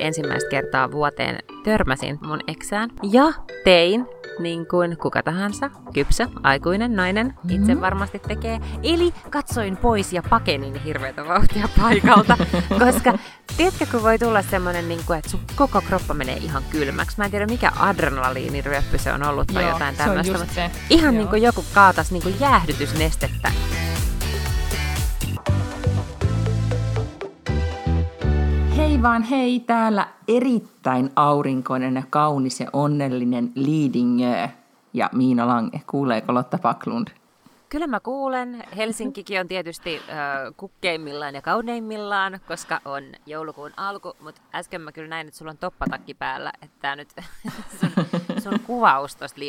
[0.00, 3.32] ensimmäistä kertaa vuoteen törmäsin mun eksään ja
[3.64, 4.06] tein
[4.38, 7.50] niin kuin kuka tahansa, kypsä, aikuinen nainen mm-hmm.
[7.50, 8.60] itse varmasti tekee.
[8.82, 12.36] Eli katsoin pois ja pakenin hirveätä vauhtia paikalta,
[12.84, 13.18] koska
[13.56, 17.18] tiedätkö, kun voi tulla semmoinen, niin kuin, että sun koko kroppa menee ihan kylmäksi.
[17.18, 20.70] Mä en tiedä, mikä adrenaliiniryöppy se on ollut tai Joo, jotain tämmöistä.
[20.90, 23.52] Ihan niin kuin joku kaatas niin kuin jäähdytysnestettä
[29.02, 34.48] Vaan hei, täällä erittäin aurinkoinen ja kaunis ja onnellinen Liidingö
[34.92, 35.80] ja Miina Lange.
[35.86, 37.08] Kuuleeko Lotta Paklund?
[37.68, 38.64] Kyllä mä kuulen.
[38.76, 45.08] Helsinkikin on tietysti äh, kukkeimmillaan ja kauneimmillaan, koska on joulukuun alku, mutta äsken mä kyllä
[45.08, 47.08] näin, että sulla on toppatakki päällä, että nyt
[47.80, 47.90] sun,
[48.42, 49.40] sun kuvaus tuosta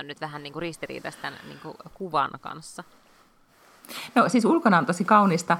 [0.00, 2.84] on nyt vähän niin kuin ristiriidasta tämän niin kuin kuvan kanssa.
[4.14, 5.56] No siis ulkona on tosi kaunista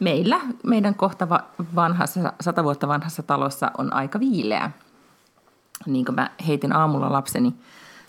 [0.00, 1.28] meillä, meidän kohta
[1.74, 4.70] vanhassa, sata vuotta vanhassa talossa on aika viileä.
[5.86, 7.54] Niin kuin mä heitin aamulla lapseni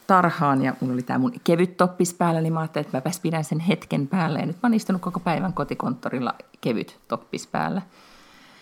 [0.08, 3.44] tarhaan ja mulla oli tämä mun kevyt toppis päällä, niin mä ajattelin, että mäpäs pidän
[3.44, 4.40] sen hetken päällä.
[4.40, 7.82] Ja nyt mä oon istunut koko päivän kotikonttorilla kevyt toppis päällä.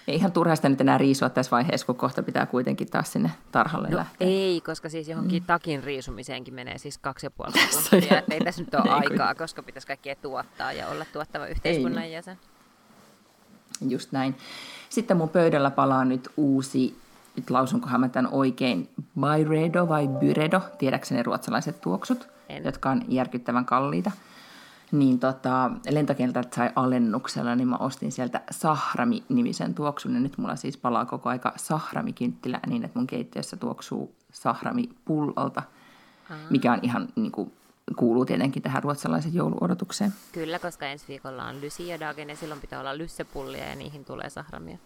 [0.07, 3.89] Ei ihan turhasta nyt enää riisua tässä vaiheessa, kun kohta pitää kuitenkin taas sinne tarhalle
[3.89, 4.27] no, lähteä.
[4.27, 5.47] ei, koska siis johonkin mm.
[5.47, 7.51] takin riisumiseenkin menee siis kaksi ja puoli
[7.89, 8.21] tuntia.
[8.31, 12.11] ei tässä nyt ole aikaa, koska pitäisi kaikkea tuottaa ja olla tuottava yhteiskunnan ei.
[12.11, 12.37] jäsen.
[13.89, 14.35] Just näin.
[14.89, 16.97] Sitten mun pöydällä palaa nyt uusi,
[17.35, 22.63] nyt lausunkohan mä tämän oikein, Byredo vai Byredo, tiedäkseni ruotsalaiset tuoksut, en.
[22.63, 24.11] jotka on järkyttävän kalliita.
[24.91, 30.77] Niin tota, lentokentältä sai alennuksella, niin mä ostin sieltä Sahrami-nimisen tuoksun, ja nyt mulla siis
[30.77, 35.63] palaa koko aika Sahrami-kynttilä niin, että mun keittiössä tuoksuu Sahrami-pullolta,
[36.49, 37.51] mikä on ihan niin kuin,
[37.95, 40.13] kuuluu tietenkin tähän ruotsalaisen jouluodotukseen.
[40.31, 41.55] Kyllä, koska ensi viikolla on
[41.99, 44.77] Dagen ja silloin pitää olla lyssepullia ja niihin tulee sahramia.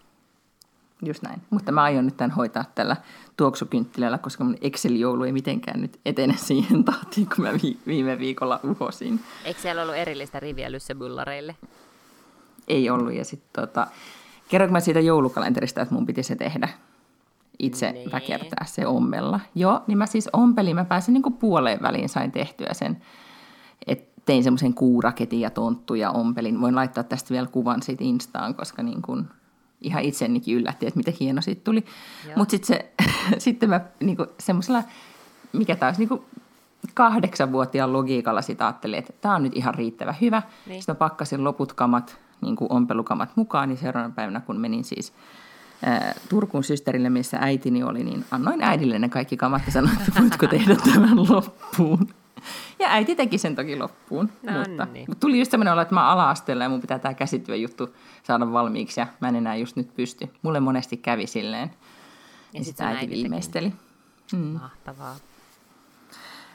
[1.02, 1.42] Just näin.
[1.50, 2.96] Mutta mä aion nyt tämän hoitaa tällä
[3.36, 7.50] tuoksukynttilällä, koska mun Excel-joulu ei mitenkään nyt etene siihen tahtiin, kun mä
[7.86, 9.20] viime viikolla uhosin.
[9.44, 11.56] Eikö siellä ollut erillistä riviä lyssebullareille?
[12.68, 13.14] Ei ollut.
[13.14, 13.86] Ja sitten tota,
[14.48, 16.68] kerroinko mä siitä joulukalenterista, että mun piti se tehdä?
[17.58, 18.12] itse niin.
[18.12, 19.40] väkertää se ommella.
[19.54, 23.02] Joo, niin mä siis ompelin, mä pääsin niin kuin puoleen väliin, sain tehtyä sen,
[23.86, 26.60] että tein semmoisen kuuraketin ja tonttu ja ompelin.
[26.60, 29.28] Voin laittaa tästä vielä kuvan siitä Instaan, koska niin kuin
[29.82, 31.84] ihan itsenikin yllätti, että miten hieno siitä tuli.
[32.36, 32.80] Mutta sitten
[33.38, 34.82] sitten mä niin kuin semmoisella,
[35.52, 36.22] mikä taas niin kuin
[36.94, 40.42] kahdeksanvuotiaan logiikalla sitä ajattelin, että tämä on nyt ihan riittävän hyvä.
[40.66, 40.82] Niin.
[40.82, 45.12] Sitten mä pakkasin loput kamat, niin kuin ompelukamat mukaan, niin seuraavana päivänä kun menin siis
[46.28, 50.46] Turkuun systerille, missä äitini oli, niin annoin äidille ne kaikki kamat ja sanoin, että voitko
[50.46, 52.08] tehdä tämän loppuun.
[52.78, 54.32] Ja äiti teki sen toki loppuun.
[54.42, 55.04] No mutta, niin.
[55.08, 57.14] mutta tuli just sellainen olo, että mä ala-asteella ja mun pitää tämä
[57.60, 60.28] juttu saada valmiiksi ja mä en enää just nyt pysty.
[60.42, 61.70] Mulle monesti kävi silleen.
[62.52, 63.72] Ja, ja sitten äiti viimeisteli.
[64.32, 64.38] Mm.
[64.38, 65.16] Mahtavaa.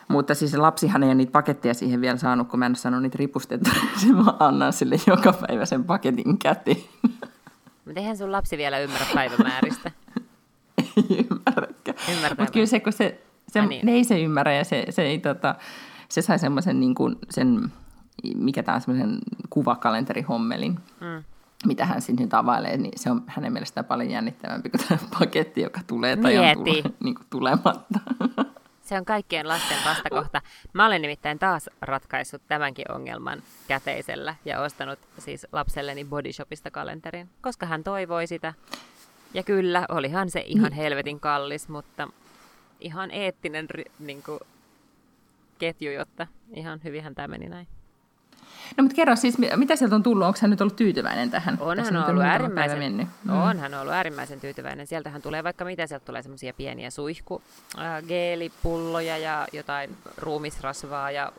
[0.08, 3.02] Mutta siis lapsihan ei ole niitä paketteja siihen vielä saanut, kun mä en ole saanut
[3.02, 3.74] niitä ripustettua.
[4.14, 6.84] mä annan sille joka päivä sen paketin käteen.
[7.86, 9.92] Mutta eihän sun lapsi vielä ymmärrä päivämääristä.
[10.98, 11.98] ei ymmärräkään.
[12.30, 13.90] Mutta kyllä se, kun se, se niin.
[13.90, 15.56] ei se ymmärrä ja se, se, ei, tota,
[16.10, 17.72] se sai semmoisen niin kuin sen,
[18.36, 19.20] mikä tämä on semmoisen
[19.50, 20.80] kuvakalenteri-hommelin.
[21.02, 21.24] Mm
[21.66, 25.62] mitä hän sinne nyt availee, niin se on hänen mielestään paljon jännittävämpi kuin tämä paketti,
[25.62, 26.60] joka tulee tai Mieti.
[26.60, 28.00] on tule, niin kuin tulematta.
[28.82, 30.42] Se on kaikkien lasten vastakohta.
[30.74, 37.66] Mä olen nimittäin taas ratkaissut tämänkin ongelman käteisellä ja ostanut siis lapselleni Bodyshopista kalenterin, koska
[37.66, 38.54] hän toivoi sitä.
[39.34, 40.78] Ja kyllä, olihan se ihan niin.
[40.78, 42.08] helvetin kallis, mutta
[42.80, 43.68] ihan eettinen
[44.00, 44.40] niin kuin,
[45.58, 47.68] ketju, jotta ihan hyvinhän tämä meni näin.
[48.78, 50.28] No mutta kerro siis, mitä sieltä on tullut?
[50.28, 51.58] Onko hän nyt ollut tyytyväinen tähän?
[51.60, 53.08] On hän ollut äärimmäisen, mennyt.
[53.24, 53.42] Mm.
[53.42, 54.88] on hän ollut äärimmäisen tyytyväinen.
[54.88, 57.42] Sieltähän tulee vaikka mitä, sieltä tulee semmoisia pieniä suihku,
[57.80, 61.32] äh, geelipulloja ja jotain ruumisrasvaa ja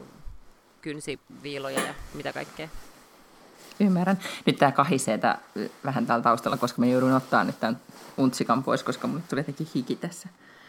[0.82, 2.68] kynsiviiloja ja mitä kaikkea.
[3.80, 4.18] Ymmärrän.
[4.46, 5.38] Nyt tämä kahisee tää,
[5.84, 7.80] vähän täällä taustalla, koska mä joudun ottaa nyt tämän
[8.16, 10.28] untsikan pois, koska mulle tuli jotenkin hiki tässä.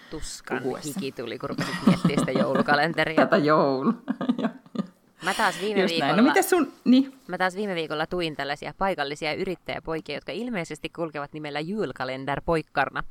[0.10, 0.94] Tuskan puhuessa.
[0.96, 3.16] hiki tuli, kun rupesit miettimään sitä joulukalenteria.
[3.26, 3.94] Tätä joulu.
[5.24, 6.16] Mä taas viime Just viikolla...
[6.16, 6.74] No miten sun...
[6.86, 7.20] Niin.
[7.28, 13.04] Mä taas viime viikolla tuin tällaisia paikallisia yrittäjäpoikia, jotka ilmeisesti kulkevat nimellä Julkalender poikkarna.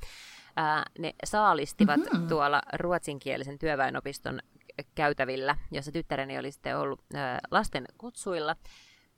[0.57, 2.29] Ää, ne saalistivat mm-hmm.
[2.29, 4.41] tuolla ruotsinkielisen työväenopiston
[4.95, 8.57] käytävillä, jossa tyttäreni oli sitten ollut ää, lasten kutsuilla.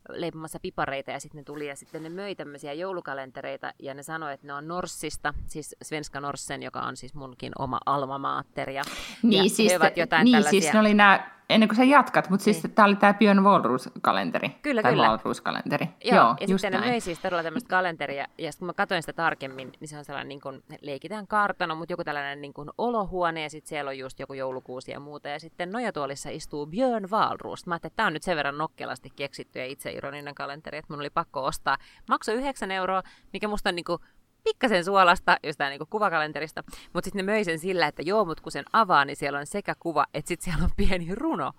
[0.09, 4.33] Leipomassa pipareita ja sitten ne tuli ja sitten ne möi tämmöisiä joulukalentereita ja ne sanoi,
[4.33, 8.71] että ne on Norssista, siis Svenska Norsen, joka on siis munkin oma alma mater.
[8.71, 8.83] Ja,
[9.23, 10.61] niin, ja siis, he ovat jotain niin tällaisia...
[10.61, 12.75] siis ne oli nämä, ennen kuin sä jatkat, mutta siis niin.
[12.75, 14.51] tämä oli tämä Björn Wahlroos-kalenteri.
[14.63, 15.07] Kyllä, tai kyllä.
[15.07, 15.89] Wahlroos-kalenteri.
[16.05, 16.93] Joo, Joo ja just sitten näin.
[16.93, 20.05] ne siis todella tämmöistä kalenteria, ja sitten kun mä katsoin sitä tarkemmin, niin se on
[20.05, 23.99] sellainen, niin kuin, leikitään kartano, mutta joku tällainen niin kuin olohuone, ja sitten siellä on
[23.99, 27.67] just joku joulukuusi ja muuta, ja sitten nojatuolissa istuu Björn Wahlroos.
[27.67, 31.01] Mä ajattelin, että tämä on nyt sen verran nokkelasti keksitty ja itseironinen kalenteri, että mun
[31.01, 31.79] oli pakko ostaa.
[32.09, 33.03] Maksoi 9 euroa,
[33.33, 33.99] mikä musta on niin kuin
[34.45, 38.53] pikkasen suolasta jostain niin kuvakalenterista, mutta sitten ne möi sen sillä, että joo, mutta kun
[38.53, 41.53] sen avaa, niin siellä on sekä kuva, että sitten siellä on pieni runo.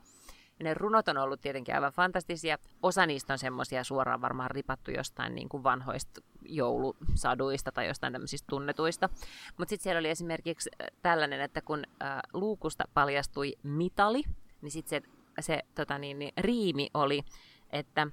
[0.60, 2.58] Ja ne runot on ollut tietenkin aivan fantastisia.
[2.84, 8.48] Osa niistä on semmoisia suoraan varmaan ripattu jostain niin kuin vanhoista joulusaduista tai jostain tämmöisistä
[8.50, 9.10] tunnetuista.
[9.58, 14.24] Mutta sitten siellä oli esimerkiksi äh, tällainen, että kun äh, luukusta paljastui mitali,
[14.62, 15.02] niin sitten
[15.40, 17.24] se, se tota niin, niin, riimi oli,
[17.70, 18.08] että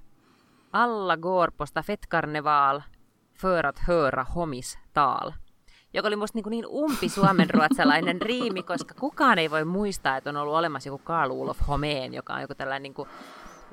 [0.71, 1.65] alla går på
[3.41, 5.33] för att höra homis tal
[5.93, 10.37] joka oli musta niin, niin umpi suomenruotsalainen riimi, koska kukaan ei voi muistaa, että on
[10.37, 13.09] ollut olemassa joku Karl Olof Homeen, joka on joku tällainen niin kuin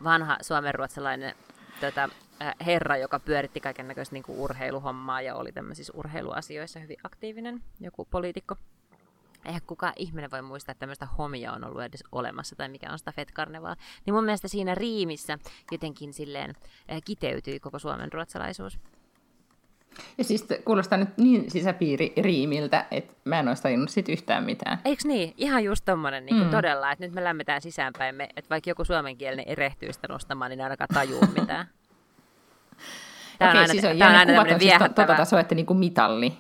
[0.05, 1.35] vanha suomenruotsalainen
[1.81, 2.09] tota,
[2.43, 8.05] äh, herra, joka pyöritti kaiken näköistä niin urheiluhommaa ja oli tämmöisissä urheiluasioissa hyvin aktiivinen, joku
[8.11, 8.57] poliitikko.
[9.45, 12.99] Eihän kukaan ihminen voi muistaa, että tämmöistä homia on ollut edes olemassa tai mikä on
[12.99, 13.77] Stafet Carnival.
[14.07, 15.39] Niin mun mielestä siinä riimissä
[15.73, 16.51] jotenkin silleen
[16.93, 18.79] äh, kiteytyi koko suomen ruotsalaisuus.
[20.19, 24.79] Ja siis kuulostaa nyt niin sisäpiiririimiltä, että mä en olisi tajunnut siitä yhtään mitään.
[24.85, 25.35] Eiks niin?
[25.37, 26.51] Ihan just tommonen niin mm.
[26.51, 30.59] todella, että nyt me lämmetään sisäänpäin, me, että vaikka joku suomenkielinen erehtyy sitä nostamaan, niin
[30.59, 31.69] ne ainakaan tajuu mitään.
[33.39, 35.07] Tämä Okei, on aina, siis on, tämä on aina tämmöinen viehättävä.
[35.07, 36.39] Tuota tasoa, että niinku mitalli.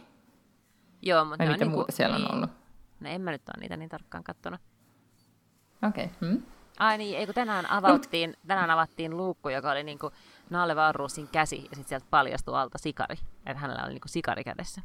[1.02, 2.50] Joo, mutta mitä niinku, muuta siellä on ollut?
[3.00, 4.60] No en mä nyt ole niitä niin tarkkaan kattonut.
[5.88, 6.04] Okei.
[6.04, 6.28] Okay.
[6.28, 6.42] Hmm?
[6.78, 10.10] Ai niin, ei kun tänään, avattiin, tänään avattiin luukku, joka oli niinku
[10.50, 13.16] Nalle Varruusin käsi, ja sitten sieltä paljastui alta sikari.
[13.46, 14.80] Että hänellä oli niinku sikari kädessä.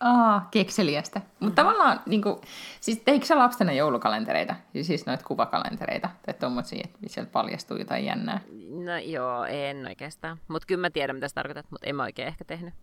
[0.00, 1.18] Aa, kekseliästä.
[1.18, 1.46] Mm-hmm.
[1.46, 2.40] Mutta tavallaan, niin kuin,
[2.80, 4.54] siis teikö sä lapsena joulukalentereita?
[4.82, 6.10] Siis noita kuvakalentereita?
[6.26, 8.40] Tai tommosia, että sieltä paljastuu jotain jännää?
[8.84, 10.38] No joo, en oikeastaan.
[10.48, 12.74] Mutta kyllä mä tiedän, mitä sä tarkoitat, mutta en mä oikein ehkä tehnyt.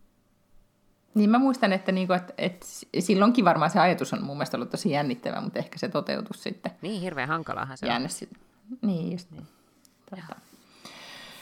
[1.13, 2.66] Niin mä muistan, että, niinku, että, että
[3.00, 6.72] silloinkin varmaan se ajatus on mun mielestä ollut tosi jännittävä, mutta ehkä se toteutus sitten.
[6.81, 8.10] Niin, hirveän hankalaahan se on.
[8.10, 8.30] Sit.
[8.81, 9.48] Niin, just niin.
[10.10, 10.36] Totta.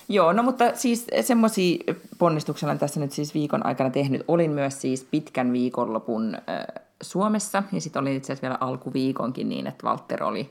[0.10, 1.78] Joo, no mutta siis semmoisia
[2.18, 4.24] ponnistuksia olen tässä nyt siis viikon aikana tehnyt.
[4.28, 9.68] Olin myös siis pitkän viikonlopun äh, Suomessa ja sitten olin itse asiassa vielä alkuviikonkin niin,
[9.68, 10.50] että Walter oli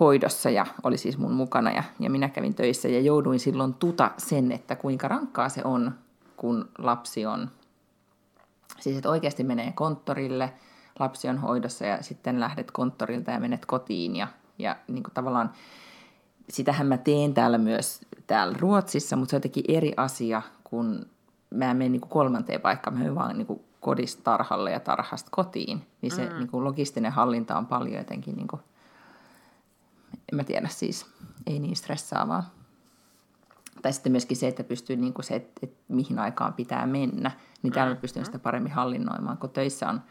[0.00, 4.10] hoidossa ja oli siis mun mukana ja, ja minä kävin töissä ja jouduin silloin tuta
[4.18, 5.94] sen, että kuinka rankkaa se on,
[6.36, 7.50] kun lapsi on,
[8.80, 10.52] siis että oikeasti menee konttorille,
[10.98, 14.28] lapsi on hoidossa ja sitten lähdet konttorilta ja menet kotiin ja,
[14.58, 15.52] ja niin kuin tavallaan
[16.48, 18.00] sitähän mä teen täällä myös
[18.32, 21.06] täällä Ruotsissa, mutta se on jotenkin eri asia, kun
[21.50, 25.86] mä menen niin kuin kolmanteen paikkaan, mä menen vaan niin kodista tarhalle ja tarhasta kotiin,
[26.02, 26.36] niin se mm.
[26.36, 28.62] niin kuin logistinen hallinta on paljon jotenkin, niin kuin,
[30.32, 31.06] en mä tiedä siis,
[31.46, 32.50] ei niin stressaavaa.
[33.82, 37.30] Tai sitten myöskin se, että pystyy niin kuin se, että, että mihin aikaan pitää mennä,
[37.62, 40.02] niin täällä mä pystyn sitä paremmin hallinnoimaan, kun töissä on,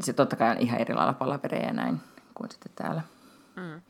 [0.00, 2.00] se totta kai on ihan eri lailla palavereja ja näin
[2.34, 3.02] kuin sitten täällä.
[3.56, 3.80] Mm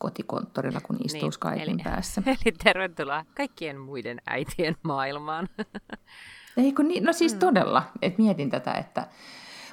[0.00, 2.22] kotikonttorilla, kun istuu niin, Skypein eli, päässä.
[2.26, 5.48] Eli tervetuloa kaikkien muiden äitien maailmaan.
[6.56, 7.04] Eikö niin?
[7.04, 7.38] No siis mm.
[7.38, 9.06] todella, että mietin tätä, että...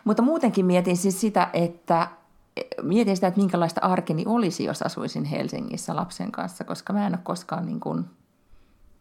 [0.04, 2.08] Mutta muutenkin mietin siis sitä, että
[2.82, 7.20] mietin sitä, että minkälaista arkeni olisi, jos asuisin Helsingissä lapsen kanssa, koska mä en ole
[7.24, 8.06] koskaan niin kuin,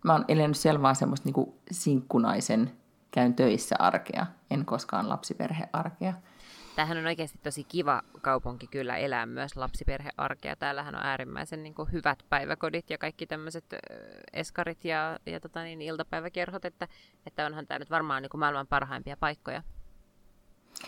[0.04, 2.72] mä oon elänyt vaan semmoista niin kuin sinkkunaisen
[3.10, 6.14] käyn töissä arkea, en koskaan lapsiperhearkea.
[6.76, 10.56] Tämähän on oikeasti tosi kiva kaupunki kyllä elää myös lapsiperhearkea.
[10.56, 13.64] Täällähän on äärimmäisen niin kuin, hyvät päiväkodit ja kaikki tämmöiset
[14.32, 16.88] eskarit ja, ja tota, niin, iltapäiväkerhot, että,
[17.26, 19.62] että onhan tämä nyt varmaan niin kuin, maailman parhaimpia paikkoja.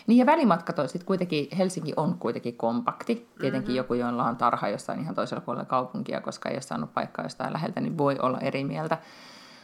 [0.07, 3.15] Niin ja välimatkat on sitten kuitenkin, Helsinki on kuitenkin kompakti.
[3.39, 3.75] Tietenkin mm-hmm.
[3.75, 7.53] joku, jolla on tarha jossain ihan toisella puolella kaupunkia, koska ei ole saanut paikkaa jostain
[7.53, 8.97] läheltä, niin voi olla eri mieltä.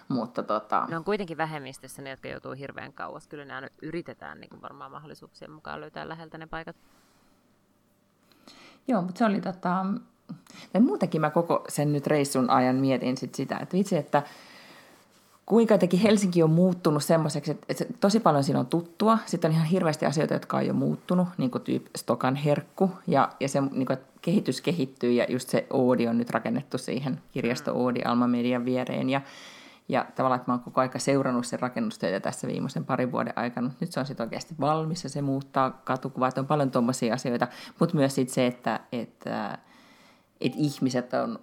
[0.07, 0.85] Mutta tota...
[0.89, 3.27] Ne on kuitenkin vähemmistössä ne, jotka joutuu hirveän kauas.
[3.27, 6.75] Kyllä ne aina yritetään niin varmaan mahdollisuuksien mukaan löytää läheltä ne paikat.
[8.88, 9.85] Joo, mutta se oli tota...
[10.74, 14.24] Ja muutenkin mä koko sen nyt reissun ajan mietin sit sitä, että vitsi, että
[15.45, 19.17] kuinka jotenkin Helsinki on muuttunut semmoiseksi, että, että tosi paljon siinä on tuttua.
[19.25, 22.91] Sitten on ihan hirveästi asioita, jotka on jo muuttunut, niin kuin tyyppi Stokan herkku.
[23.07, 27.21] Ja, ja se niin kuin, kehitys kehittyy ja just se Oodi on nyt rakennettu siihen
[27.31, 27.79] kirjasto mm.
[27.79, 29.09] Oodi Alma Median viereen.
[29.09, 29.21] Ja,
[29.89, 33.72] ja tavallaan, että mä oon koko aika seurannut sen rakennustöitä tässä viimeisen parin vuoden aikana.
[33.80, 36.27] Nyt se on sitten oikeasti valmis ja se muuttaa katukuvaa.
[36.27, 37.48] Että on paljon tuommoisia asioita,
[37.80, 39.58] mutta myös sit se, että, että,
[40.42, 41.39] että ihmiset on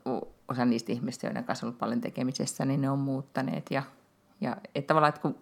[0.48, 3.66] osa niistä ihmistä, joiden kanssa on ollut paljon tekemisessä, niin ne on muuttaneet.
[3.70, 3.82] Ja,
[4.40, 5.36] ja että tavallaan, että kun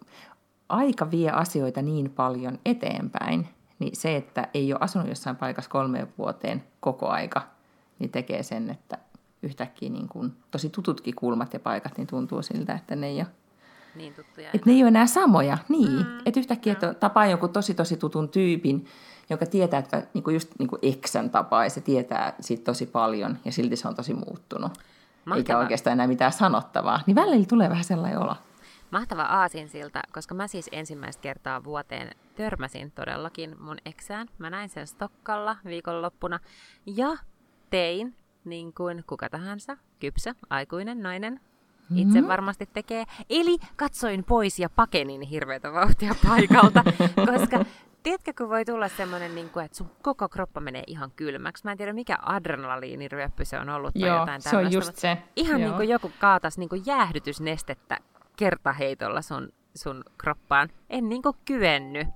[0.69, 3.47] aika vie asioita niin paljon eteenpäin,
[3.79, 7.41] niin se, että ei ole asunut jossain paikassa kolmeen vuoteen koko aika,
[7.99, 8.97] niin tekee sen, että
[9.43, 13.27] yhtäkkiä niin kuin tosi tututkin kulmat ja paikat, niin tuntuu siltä, että ne ei ole
[13.95, 14.49] Niin tuttuja.
[14.53, 15.91] että ne ei ole enää samoja, niin.
[15.91, 18.85] Mm, että yhtäkkiä että tapaa jonkun tosi tosi tutun tyypin,
[19.29, 23.51] joka tietää, että niinku just niinku eksän tapaa, ja se tietää siitä tosi paljon, ja
[23.51, 24.71] silti se on tosi muuttunut.
[24.71, 25.37] Mahtavaa.
[25.37, 26.99] Eikä oikeastaan enää mitään sanottavaa.
[27.07, 28.35] Niin välillä tulee vähän sellainen olo.
[28.91, 34.27] Mahtava aasinsilta, koska mä siis ensimmäistä kertaa vuoteen törmäsin todellakin mun eksään.
[34.37, 36.39] Mä näin sen Stokkalla viikonloppuna
[36.85, 37.17] ja
[37.69, 41.39] tein niin kuin kuka tahansa, kypsä, aikuinen nainen,
[41.95, 42.27] itse Mm-hmm.
[42.27, 43.05] varmasti tekee.
[43.29, 46.83] Eli katsoin pois ja pakenin hirveätä vauhtia paikalta,
[47.31, 47.65] koska
[48.03, 51.63] tiedätkö, kun voi tulla semmoinen, niin kuin, että sun koko kroppa menee ihan kylmäksi.
[51.63, 54.95] Mä en tiedä, mikä adrenaliiniryöppy se on ollut tai Joo, jotain se on tällaista, just
[54.95, 55.17] se.
[55.35, 55.69] Ihan Joo.
[55.69, 57.97] niin kuin joku kaatas niin kuin jäähdytysnestettä
[58.37, 60.69] kertaheitolla sun, sun kroppaan.
[60.89, 62.07] En niin kuin kyennyt,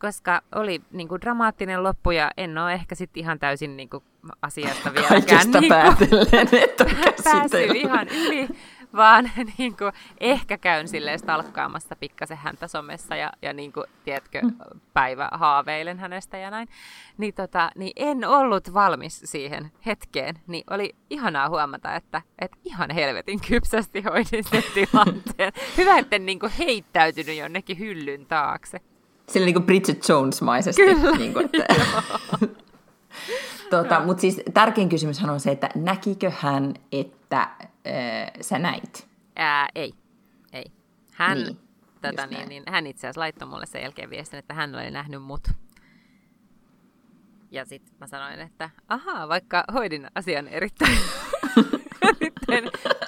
[0.00, 4.04] koska oli niin kuin dramaattinen loppu ja en ole ehkä sitten ihan täysin niin kuin
[4.42, 6.90] asiasta vieläkään Kaikesta niin päätellen, että on
[7.24, 8.48] päässyt ihan yli,
[8.96, 14.40] vaan niin kuin, ehkä käyn silleen stalkkaamassa pikkasen häntä somessa ja, ja niin kuin, tiedätkö,
[14.92, 16.68] päivä haaveilen hänestä ja näin.
[17.18, 22.90] Niin, tota, niin en ollut valmis siihen hetkeen, niin oli ihanaa huomata, että, että ihan
[22.90, 25.52] helvetin kypsästi hoidin sen tilanteen.
[25.76, 28.80] Hyvä, etten niin kuin heittäytynyt jonnekin hyllyn taakse.
[29.30, 30.82] Sillä niin kuin Bridget Jones-maisesti.
[30.82, 31.66] Kyllä, Niin kuin, että...
[33.70, 39.08] tota, Mutta siis tärkein kysymyshän on se, että näkikö hän, että äh, sä näit?
[39.36, 39.92] Ää, ei,
[40.52, 40.64] ei.
[41.12, 41.58] Hän, Niin,
[42.02, 45.22] tota, niin, niin, hän itse asiassa laittoi mulle sen jälkeen viestin, että hän oli nähnyt
[45.22, 45.48] mut.
[47.50, 50.98] Ja sitten mä sanoin, että ahaa, vaikka hoidin asian erittäin,
[52.20, 52.64] erittäin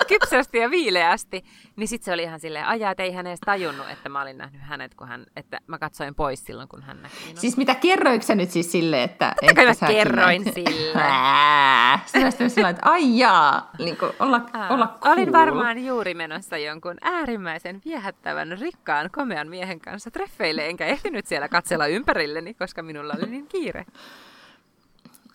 [0.08, 1.44] kypsästi ja viileästi,
[1.76, 4.38] niin sitten se oli ihan silleen, ajaa, että ei hän edes tajunnut, että mä olin
[4.38, 7.38] nähnyt hänet, kun hän, että mä katsoin pois silloin, kun hän näki minut.
[7.38, 9.34] Siis mitä kerroiko sä nyt siis silleen, että...
[9.40, 10.54] Totta kai että mä kerroin näit?
[10.54, 12.24] sille.
[12.24, 15.12] Olisit sillä että ai jaa, niin kuin olla, Aa, olla cool.
[15.12, 21.48] Olin varmaan juuri menossa jonkun äärimmäisen viehättävän, rikkaan, komean miehen kanssa treffeille, enkä ehtinyt siellä
[21.48, 23.86] katsella ympärilleni, koska minulla oli niin kiire.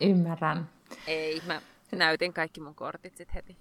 [0.01, 0.69] Ymmärrän.
[1.07, 1.61] Ei, mä
[1.91, 3.57] näytin kaikki mun kortit sit heti.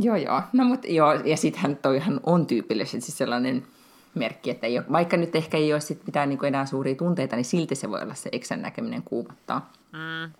[0.00, 0.42] Joo, joo.
[0.52, 3.66] No mutta joo, ja sittenhän toihan on tyypillisesti siis sellainen
[4.14, 7.36] merkki, että ei ole, vaikka nyt ehkä ei ole sit mitään niin enää suuria tunteita,
[7.36, 9.72] niin silti se voi olla se eksän näkeminen kuumattaa.
[9.92, 10.32] Mm.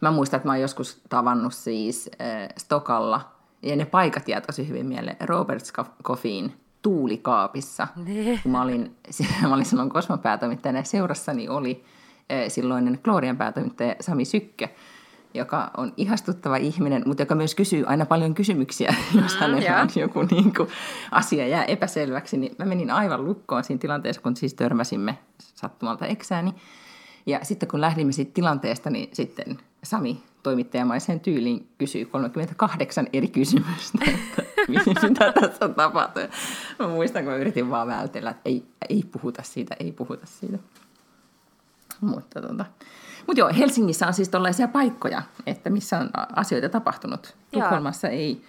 [0.00, 3.32] Mä muistan, että mä oon joskus tavannut siis äh, Stokalla,
[3.62, 5.64] ja ne paikat jää tosi hyvin mieleen, Robert
[6.02, 7.88] Coffin tuulikaapissa.
[7.96, 8.40] Ne.
[8.42, 8.96] Kun mä olin,
[9.42, 11.84] mä olin silloin Kosmopäätoimittajana ja seurassani oli
[12.32, 14.68] äh, silloinen Glorian päätoimittaja Sami Sykkö,
[15.34, 19.80] joka on ihastuttava ihminen, mutta joka myös kysyy aina paljon kysymyksiä, jos Mm, hänellä joo.
[19.80, 20.68] on joku niin kuin,
[21.10, 22.36] asia jää epäselväksi.
[22.36, 26.54] Niin mä menin aivan lukkoon siinä tilanteessa, kun siis törmäsimme sattumalta eksääni.
[27.26, 33.98] Ja sitten kun lähdimme siitä tilanteesta, niin sitten Sami toimittajamaisen tyyliin kysyi 38 eri kysymystä,
[34.10, 34.42] että
[35.08, 36.30] mitä tässä on tapahtunut.
[36.78, 40.58] Mä muistan, kun mä yritin vaan vältellä, että ei, ei puhuta siitä, ei puhuta siitä.
[42.00, 42.64] Mutta tota.
[43.26, 47.36] Mut joo, Helsingissä on siis tällaisia paikkoja, että missä on asioita tapahtunut.
[47.52, 47.62] Joo.
[47.62, 48.42] Tukholmassa ei,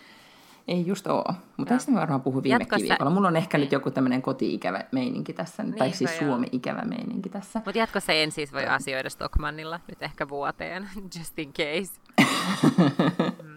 [0.67, 1.35] ei just ole.
[1.57, 3.11] Mutta tästä mä varmaan puhun viime Jatkossa- viikolla.
[3.11, 6.17] Mulla on ehkä nyt joku tämmöinen koti-ikävä meininki tässä, tai Niinpä siis.
[6.17, 7.61] Suomi-ikävä meininki tässä.
[7.65, 10.89] Mutta jatkossa en siis voi asioida Stockmannilla nyt ehkä vuoteen,
[11.19, 11.93] just in case.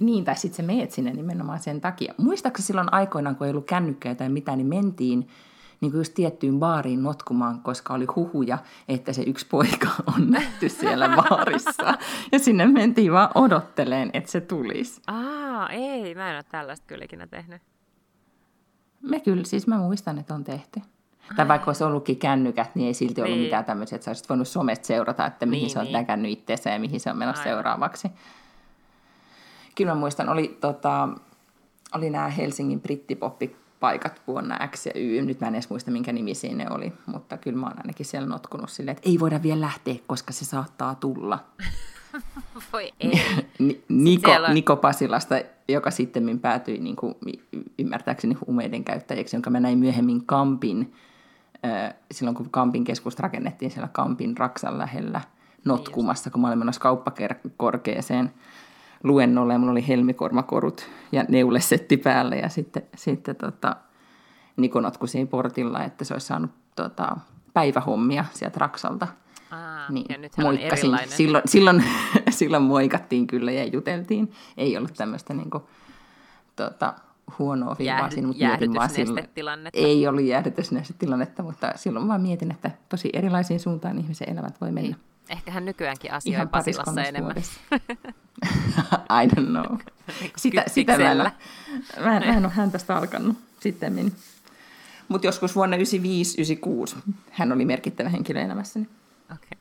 [0.00, 2.14] Niin, tai sitten sä meet sinne nimenomaan sen takia.
[2.18, 5.28] Muistaaksä silloin aikoinaan, kun ei ollut kännykkää tai mitään, niin mentiin
[5.84, 10.68] niin kuin just tiettyyn baariin notkumaan, koska oli huhuja, että se yksi poika on nähty
[10.68, 11.94] siellä baarissa.
[12.32, 15.00] Ja sinne mentiin vaan odotteleen, että se tulisi.
[15.06, 17.62] Aa, ei, mä en ole tällaista kyllä ikinä tehnyt.
[19.02, 20.80] Me kyllä, siis mä muistan, että on tehty.
[21.36, 23.44] Tai vaikka olisi ollutkin kännykät, niin ei silti ollut Niin.
[23.44, 25.92] mitään tämmöisiä, että sä olisit voinut somesta seurata, että mihin Niin, sä oot niin.
[25.92, 27.54] näkännyt itseäsi ja mihin se on menossa Aivan.
[27.54, 28.08] seuraavaksi.
[29.74, 31.08] Kyllä mä muistan, oli, tota,
[31.94, 32.80] oli nämä Helsingin
[33.84, 35.22] brittipoppipaikat vuonna X ja Y.
[35.22, 38.28] Nyt mä en edes muista, minkä nimisiä ne oli, mutta kyllä mä oon ainakin siellä
[38.28, 41.44] notkunut silleen, että ei voida vielä lähteä, koska se saattaa tulla.
[42.72, 43.20] Voi ei.
[43.58, 45.34] Ni- Niko, on- Niko Pasilasta,
[45.68, 47.14] joka sitten päätyi niin kuin,
[47.78, 50.94] ymmärtääkseni huumeiden käyttäjäksi, jonka mä näin myöhemmin Kampin,
[51.64, 55.20] äh, silloin kun Kampin keskusta rakennettiin siellä Kampin Raksan lähellä
[55.64, 58.30] notkumassa, kun mä olin menossa kauppakorkeeseen
[59.04, 63.76] luennolle ja mulla oli helmikormakorut ja neulesetti päällä ja sitten, sitten tota,
[64.56, 67.16] Niko notkui siinä portilla, että se olisi saanut tota,
[67.52, 69.08] päivähommia sieltä Raksalta.
[69.50, 71.08] Aa, niin ja nythän on erilainen.
[71.08, 71.84] Silloin, silloin,
[72.30, 74.32] silloin moikattiin kyllä ja juteltiin.
[74.56, 75.62] Ei ollut tämmöistä niin kuin,
[76.56, 76.94] tota,
[77.38, 79.28] huonoa viivaa siinä, mutta mietin vaan silloin,
[79.72, 84.96] ei ollut jäähdytysnestetilannetta, mutta silloin vaan mietin, että tosi erilaisiin suuntaan ihmisen elämät voi mennä.
[85.28, 87.22] Ehkähän nykyäänkin asioi Ihan Pasilassa enemmän.
[87.24, 87.60] vuodessa.
[89.22, 89.78] I don't know.
[90.36, 91.32] Sitä, sitä mä, en, mä,
[91.96, 94.12] en, mä en ole häntä stalkannut sitten.
[95.08, 95.80] Mutta joskus vuonna 95-96
[97.30, 98.88] hän oli merkittävä henkilö elämässäni.
[99.32, 99.58] Okei.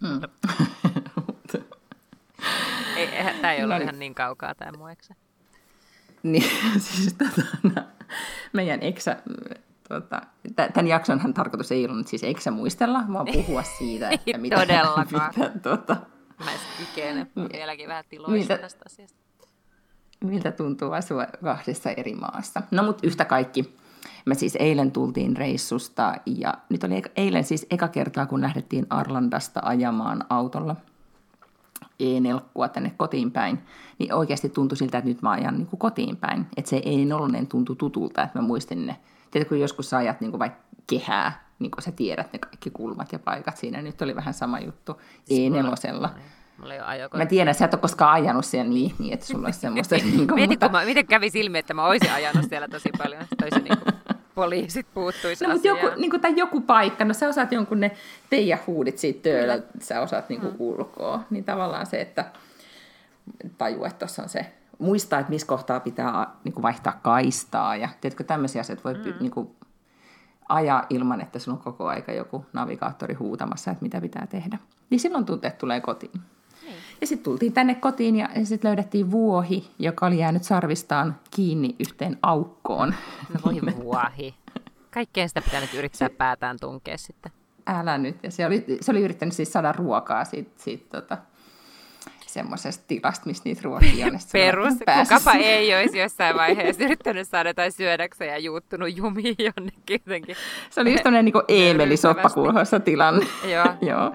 [0.00, 0.20] Mm.
[2.96, 3.08] Ei,
[3.40, 3.82] tämä ei ollut No niin.
[3.82, 5.14] ihan niin kaukaa tämä mun eksä.
[6.22, 7.82] Niin, siis tota, no,
[8.52, 9.16] meidän eksä,
[9.94, 10.20] tota,
[10.56, 14.56] tä- tämän jaksonhan tarkoitus ei ollut siis eksä muistella, vaan puhua siitä, Ei että mitä,
[14.56, 15.32] todellakaan.
[15.36, 15.96] mitä, tota,
[16.44, 19.16] Mä en kykene vieläkin vähän tiloissa tästä asiasta.
[20.24, 22.62] miltä tuntuu asua kahdessa eri maassa.
[22.70, 23.76] No mutta yhtä kaikki.
[24.26, 29.60] Me siis eilen tultiin reissusta ja nyt oli eilen siis eka kertaa, kun lähdettiin Arlandasta
[29.64, 30.76] ajamaan autolla
[32.00, 33.58] E-nelkkua tänne kotiin päin,
[33.98, 36.46] niin oikeasti tuntui siltä, että nyt mä ajan niin kuin kotiin päin.
[36.56, 38.96] Että se E4 tuntui tutulta, että mä muistin ne.
[39.30, 42.70] Tiedätkö, kun joskus sä ajat niin kuin vaikka kehää, niin kuin sä tiedät ne kaikki
[42.70, 43.82] kulmat ja paikat siinä.
[43.82, 46.10] Nyt oli vähän sama juttu E4.
[46.60, 47.24] Mulla ei ole ajokortti.
[47.24, 49.96] Mä tiedän, sä et ole koskaan ajanut siellä niin, niin että sulla olisi semmoista...
[50.04, 53.22] niin kuin, Mietin, kun mä, miten kävi silmi, että mä olisin ajanut siellä tosi paljon.
[53.40, 53.94] Toisin niin kuin
[54.34, 57.90] poliisit puuttuisi No, mutta joku, niin kuin, tai joku paikka, no sä osaat jonkun ne
[58.30, 61.24] teidän huudit siitä tööltä, sä osaat niin kuin, ulkoa.
[61.30, 62.24] Niin tavallaan se, että
[63.58, 67.88] tajuu, että tuossa on se, muistaa, että missä kohtaa pitää niin kuin, vaihtaa kaistaa ja
[68.00, 69.14] tiedätkö, tämmöisiä asioita voi mm.
[69.20, 69.56] niin kuin,
[70.48, 74.58] ajaa ilman, että sulla on koko aika joku navigaattori huutamassa, että mitä pitää tehdä.
[74.90, 76.20] Niin silloin tunteet tulee kotiin.
[77.00, 82.18] Ja sitten tultiin tänne kotiin ja sitten löydettiin vuohi, joka oli jäänyt sarvistaan kiinni yhteen
[82.22, 82.94] aukkoon.
[83.34, 84.34] No voi vuohi.
[84.90, 87.32] Kaikkeen sitä pitää nyt yrittää päätään tunkea sitten.
[87.66, 88.16] älä nyt.
[88.22, 91.18] Ja se oli, se oli yrittänyt siis saada ruokaa siitä, siitä tota,
[92.32, 94.18] semmoisesta tilasta, missä niitä ruokia on.
[94.32, 94.74] Perus.
[95.02, 100.36] Kukapa ei olisi jossain vaiheessa yrittänyt saada jotain syödäkseen ja juuttunut jumiin jonnekin jotenkin.
[100.70, 103.26] Se oli just tämmöinen niin Eemeli soppakulhossa tilanne.
[103.54, 103.66] Joo.
[103.80, 104.14] Joo.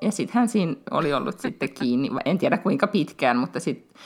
[0.00, 4.02] Ja sitten hän siinä oli ollut sitten kiinni, en tiedä kuinka pitkään, mutta sitten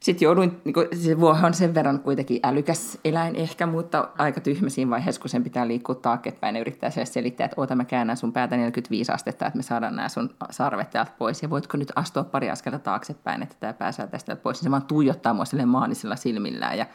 [0.00, 4.40] sit jouduin, niin kuin, se vuohi on sen verran kuitenkin älykäs eläin ehkä, mutta aika
[4.40, 7.84] tyhmä siinä vaiheessa, kun sen pitää liikkua taaksepäin ja yrittää sille selittää, että oota mä
[7.84, 11.76] käännän sun päätä 45 astetta, että me saadaan nämä sun sarvet täältä pois ja voitko
[11.76, 14.60] nyt astua pari askelta taaksepäin, että tämä pääsee tästä pois.
[14.60, 16.86] Se vaan tuijottaa mua sille maanisilla silmillään ja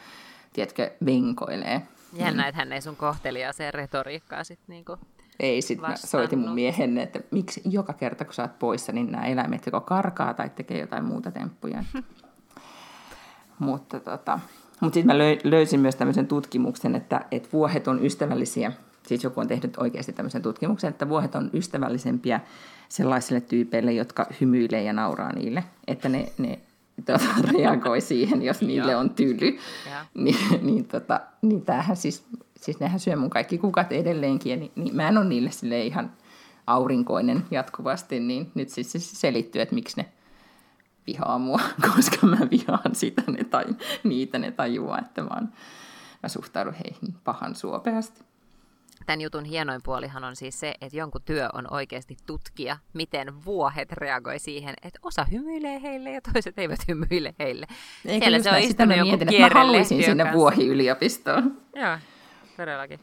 [0.52, 1.82] tiedätkö, venkoilee.
[2.12, 4.96] Jännä, että hän ei sun kohteliaaseen retoriikkaa sitten niinku.
[5.40, 9.12] Ei, sitten mä soitin mun miehenne, että miksi joka kerta kun sä oot poissa, niin
[9.12, 11.84] nämä eläimet joko karkaa tai tekee jotain muuta temppuja.
[13.62, 14.38] mutta tota,
[14.80, 18.72] mutta sitten mä löy, löysin myös tämmöisen tutkimuksen, että, että vuohet on ystävällisiä.
[19.06, 22.40] Siis joku on tehnyt oikeasti tämmöisen tutkimuksen, että vuohet on ystävällisempiä
[22.88, 25.64] sellaisille tyypeille, jotka hymyilee ja nauraa niille.
[25.86, 26.58] Että ne, ne
[27.06, 29.46] tota, reagoi siihen, jos niille on tyly.
[29.46, 30.02] Joo.
[30.24, 32.24] Niin, niin, tota, niin tämähän siis,
[32.56, 35.86] siis nehän syö mun kaikki kukat edelleenkin, ja niin, niin mä en ole niille sille
[35.86, 36.12] ihan
[36.66, 40.06] aurinkoinen jatkuvasti, niin nyt siis se selittyy, että miksi ne
[41.06, 41.60] vihaa mua,
[41.94, 43.64] koska mä vihaan sitä ne tai,
[44.04, 45.48] niitä ne tajuaa, että mä, oon,
[46.22, 48.24] mä suhtaudun heihin pahan suopeasti.
[49.06, 53.92] Tämän jutun hienoin puolihan on siis se, että jonkun työ on oikeasti tutkia, miten vuohet
[53.92, 57.66] reagoi siihen, että osa hymyilee heille ja toiset eivät hymyile heille.
[58.06, 60.38] Eikä Siellä se on sitä mä joku mietin, että mä haluaisin sinne kanssa.
[60.38, 61.56] vuohi-yliopistoon.
[61.74, 61.98] Joo,
[62.56, 63.00] todellakin.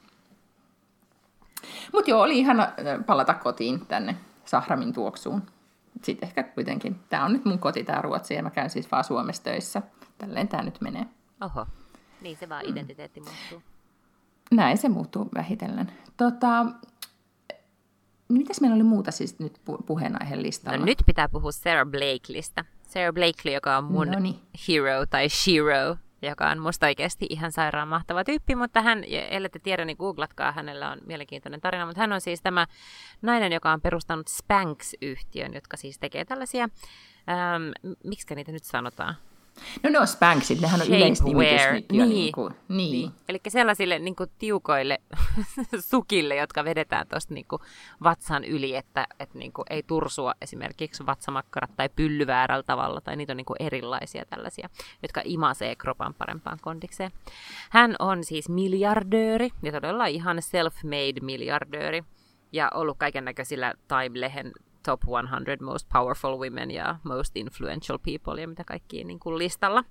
[1.93, 2.71] Mutta joo, oli ihana
[3.05, 5.41] palata kotiin tänne Sahramin tuoksuun.
[6.03, 9.03] Sitten ehkä kuitenkin, tämä on nyt mun koti, tämä Ruotsi, ja mä käyn siis vaan
[9.03, 9.81] Suomessa töissä.
[10.17, 11.05] Tälleen tämä nyt menee.
[11.41, 11.65] Oho.
[12.21, 13.63] Niin se vaan identiteetti muuttuu.
[14.51, 15.91] Näin se muuttuu vähitellen.
[16.17, 16.65] Tota,
[18.29, 20.77] mitäs meillä oli muuta siis nyt pu- puheenaiheen listalla?
[20.77, 22.65] No nyt pitää puhua Sarah Blakelystä.
[22.88, 24.39] Sarah Blakely, joka on mun Noniin.
[24.67, 29.60] hero tai shiro, joka on musta oikeasti ihan sairaan mahtava tyyppi, mutta hän, ja ellette
[29.60, 32.67] tiedä, niin googlatkaa, hänellä on mielenkiintoinen tarina, mutta hän on siis tämä
[33.21, 36.63] nainen, joka on perustanut Spanx-yhtiön, jotka siis tekee tällaisia,
[37.29, 39.15] ähm, miksi niitä nyt sanotaan?
[39.84, 42.06] No ne on Spanksit, nehän on yleisnimitys nyt jo.
[42.06, 42.10] Niin.
[42.10, 42.91] Niin, kuin, niin.
[42.91, 43.12] niin.
[43.30, 45.02] Eli sellaisille niin kuin, tiukoille
[45.91, 47.62] sukille, jotka vedetään tuosta niin kuin,
[48.04, 53.15] vatsan yli, että, että niin kuin, ei tursua esimerkiksi vatsamakkarat tai pylly väärällä tavalla, tai
[53.15, 54.69] niitä on niin kuin, erilaisia tällaisia,
[55.02, 57.12] jotka imasee kropan parempaan kondikseen.
[57.69, 62.04] Hän on siis miljardööri, ja todella ihan self-made miljardööri,
[62.52, 64.52] ja ollut kaiken näköisillä Time-lehen
[64.85, 69.83] top 100 most powerful women ja most influential people ja mitä kaikkia niin kuin listalla.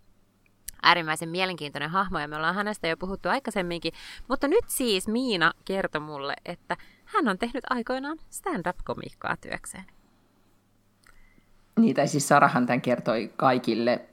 [0.83, 3.92] äärimmäisen mielenkiintoinen hahmo ja me ollaan hänestä jo puhuttu aikaisemminkin.
[4.29, 9.85] Mutta nyt siis Miina kertoi mulle, että hän on tehnyt aikoinaan stand-up-komiikkaa työkseen.
[11.79, 14.09] Niin, tai siis Sarahan tämän kertoi kaikille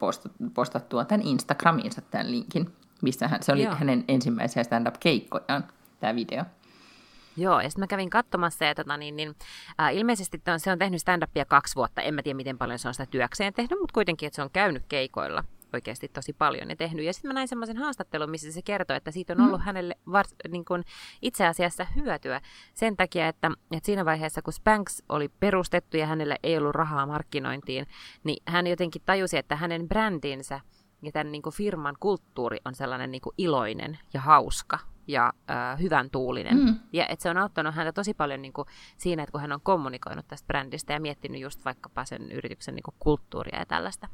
[0.54, 3.74] postattua tämän Instagramiinsa tämän linkin, missä hän, se oli Joo.
[3.74, 5.64] hänen ensimmäisiä stand-up-keikkojaan,
[6.00, 6.44] tämä video.
[7.36, 9.34] Joo, ja sitten mä kävin katsomassa, ja tota, niin, niin,
[9.80, 12.02] äh, ilmeisesti ton, se on tehnyt stand-upia kaksi vuotta.
[12.02, 14.50] En mä tiedä, miten paljon se on sitä työkseen tehnyt, mutta kuitenkin, että se on
[14.50, 17.04] käynyt keikoilla oikeasti tosi paljon ja tehnyt.
[17.04, 19.64] Ja sitten mä näin semmoisen haastattelun, missä se kertoi, että siitä on ollut mm.
[19.64, 20.84] hänelle vars, niin kuin
[21.22, 22.40] itse asiassa hyötyä
[22.74, 27.06] sen takia, että, että siinä vaiheessa, kun Spanx oli perustettu ja hänelle ei ollut rahaa
[27.06, 27.86] markkinointiin,
[28.24, 30.60] niin hän jotenkin tajusi, että hänen brändinsä
[31.02, 35.80] ja tämän niin kuin firman kulttuuri on sellainen niin kuin iloinen ja hauska ja äh,
[35.80, 36.58] hyvän tuulinen.
[36.58, 36.74] Mm.
[36.92, 39.60] Ja että se on auttanut häntä tosi paljon niin kuin siinä, että kun hän on
[39.62, 44.08] kommunikoinut tästä brändistä ja miettinyt just vaikkapa sen yrityksen niin kuin kulttuuria ja tällaista.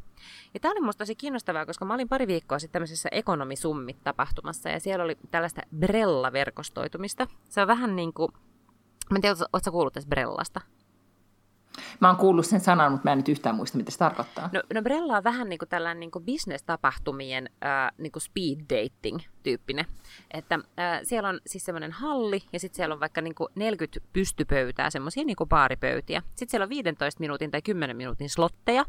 [0.55, 4.81] Ja tämä oli musta tosi kiinnostavaa, koska mä olin pari viikkoa sitten tämmöisessä ekonomisummit-tapahtumassa ja
[4.81, 7.27] siellä oli tällaista Brella-verkostoitumista.
[7.49, 8.33] Se on vähän niin kuin,
[9.11, 10.61] mä en tiedä, ootko kuullut tästä Brellasta?
[12.01, 14.51] Mä oon kuullut sen sanan, mutta mä en nyt yhtään muista, mitä se tarkoittaa.
[14.53, 18.61] No, no Brella on vähän niin kuin tällainen niin kuin business-tapahtumien äh, niin kuin speed
[18.61, 19.87] dating-tyyppinen.
[20.31, 24.01] Että äh, siellä on siis semmoinen halli, ja sitten siellä on vaikka niin kuin 40
[24.13, 26.23] pystypöytää, semmoisia niin baaripöytiä.
[26.29, 28.85] Sitten siellä on 15 minuutin tai 10 minuutin slotteja.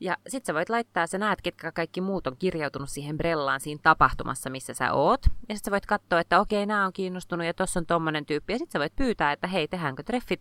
[0.00, 3.80] Ja sit sä voit laittaa, sä näet, ketkä kaikki muut on kirjautunut siihen Brellaan siinä
[3.82, 5.20] tapahtumassa, missä sä oot.
[5.48, 8.52] Ja sit sä voit katsoa, että okei, nämä on kiinnostunut ja tossa on tommonen tyyppi.
[8.52, 10.40] Ja sit sä voit pyytää, että hei, tehdäänkö treffit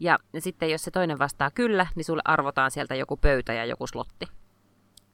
[0.00, 3.86] ja sitten jos se toinen vastaa kyllä, niin sulle arvotaan sieltä joku pöytä ja joku
[3.86, 4.26] slotti.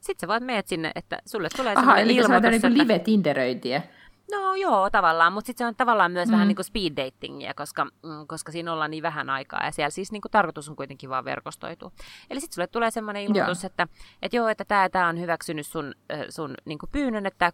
[0.01, 2.47] Sitten sä voit meet sinne, että sulle tulee Aha, eli ilmoitus.
[2.47, 3.83] Aha, niin live-tinderöintiä.
[4.31, 6.33] No joo, tavallaan, mutta sitten se on tavallaan myös mm.
[6.33, 9.91] vähän niin kuin speed datingia, koska, mm, koska siinä ollaan niin vähän aikaa ja siellä
[9.91, 11.91] siis niin kuin tarkoitus on kuitenkin vaan verkostoitua.
[12.31, 13.89] Eli sitten sulle tulee semmoinen ilmoitus, että,
[14.23, 15.95] että joo, että tämä, tämä on hyväksynyt sun,
[16.29, 17.51] sun niin kuin pyynnön, että tämä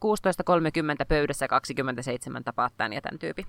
[1.00, 3.46] 16.30 pöydässä 27 tapaat tämän ja tämän tyypin.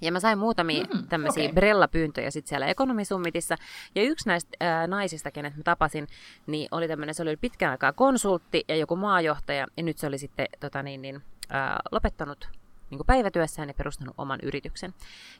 [0.00, 1.54] Ja mä sain muutamia mm, tämmöisiä okay.
[1.54, 3.56] Brella-pyyntöjä sitten siellä ekonomisummitissa.
[3.94, 6.06] Ja yksi näistä ää, naisista, kenet mä tapasin,
[6.46, 9.66] niin oli tämmöinen, se oli pitkän aikaa konsultti ja joku maajohtaja.
[9.76, 12.48] Ja nyt se oli sitten tota niin, niin, ää, lopettanut
[12.90, 14.94] niin päivätyössään ja perustanut oman yrityksen.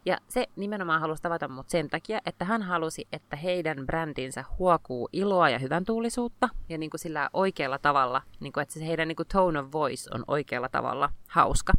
[0.04, 5.08] Ja se nimenomaan halusi tavata mut sen takia, että hän halusi, että heidän brändinsä huokuu
[5.12, 9.08] iloa ja hyvän tuulisuutta ja niin kuin sillä oikealla tavalla, niin kuin, että se heidän
[9.08, 11.72] niin kuin tone of voice on oikealla tavalla hauska.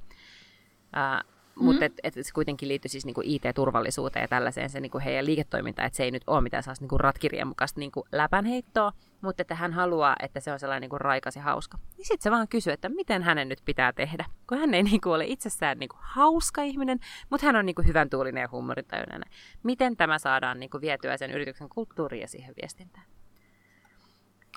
[0.94, 1.22] Ää,
[1.56, 1.66] Mm-hmm.
[1.66, 5.86] Mutta et, et se kuitenkin liittyy siis niinku IT-turvallisuuteen ja tällaiseen se niinku heidän liiketoimintaan,
[5.86, 9.74] että se ei nyt ole mitään sellaista niinku ratkirjan mukaista niinku läpänheittoa, mutta että hän
[9.74, 11.78] haluaa, että se on sellainen niinku raikas ja hauska.
[11.98, 15.12] Niin sitten se vaan kysyy, että miten hänen nyt pitää tehdä, kun hän ei niinku
[15.12, 19.22] ole itsessään niinku hauska ihminen, mutta hän on niinku hyvän tuulinen ja huumorintajuinen.
[19.64, 23.06] Miten tämä saadaan niinku vietyä sen yrityksen kulttuuriin ja siihen viestintään?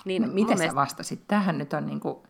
[0.05, 0.71] Niin no, miten mielestä...
[0.71, 1.27] sä vastasit?
[1.27, 2.23] Tähän nyt on niinku...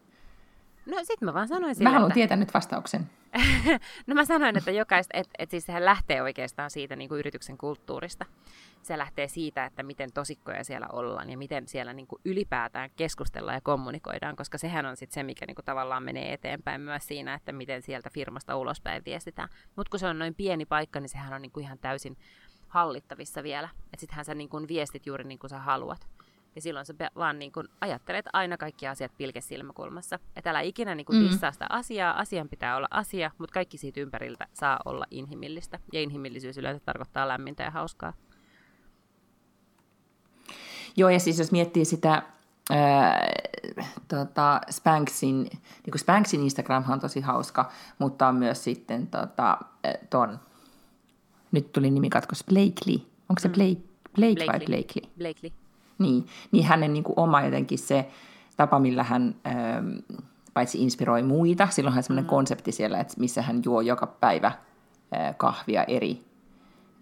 [0.86, 2.14] No sit mä vaan sanoin sille, Mä haluan että...
[2.14, 3.10] tietää nyt vastauksen.
[4.08, 7.58] no mä sanoin, että jokaista, että et siis sehän lähtee oikeastaan siitä niin kuin yrityksen
[7.58, 8.26] kulttuurista.
[8.82, 13.56] Se lähtee siitä, että miten tosikkoja siellä ollaan ja miten siellä niin kuin ylipäätään keskustellaan
[13.56, 17.34] ja kommunikoidaan, koska sehän on sitten se, mikä niin kuin tavallaan menee eteenpäin myös siinä,
[17.34, 19.50] että miten sieltä firmasta ulospäin viestitään.
[19.76, 22.18] Mutta kun se on noin pieni paikka, niin sehän on niin kuin ihan täysin
[22.68, 23.70] hallittavissa vielä.
[23.86, 26.08] Että sittenhän sä niin kuin viestit juuri niin kuin sä haluat.
[26.56, 30.20] Ja silloin sä vaan niin kun ajattelet aina kaikki asiat pilkesilmäkulmassa.
[30.36, 31.24] Että älä ikinä niin kun mm.
[31.24, 32.20] dissaa sitä asiaa.
[32.20, 35.80] Asian pitää olla asia, mutta kaikki siitä ympäriltä saa olla inhimillistä.
[35.94, 38.14] Ja inhimillisyys yleensä tarkoittaa lämmintä ja hauskaa.
[40.98, 42.24] Joo, ja siis jos miettii sitä
[42.70, 43.28] ää,
[44.08, 49.58] tota, Spanksin, niin kuin Spanksin Instagram on tosi hauska, mutta on myös sitten tota,
[50.10, 50.40] ton,
[51.52, 53.08] nyt tuli nimikatkos Blakely.
[53.30, 53.82] Onko se Blake,
[54.16, 54.48] Blake Blakely.
[54.48, 55.12] vai Blakely?
[55.18, 55.65] Blakely.
[56.00, 58.08] Niin, niin hänen niin kuin oma jotenkin se
[58.58, 59.90] tapa, millä hän ähm,
[60.54, 62.30] paitsi inspiroi muita, silloin hän semmoinen mm.
[62.30, 66.26] konsepti siellä, että missä hän juo joka päivä äh, kahvia eri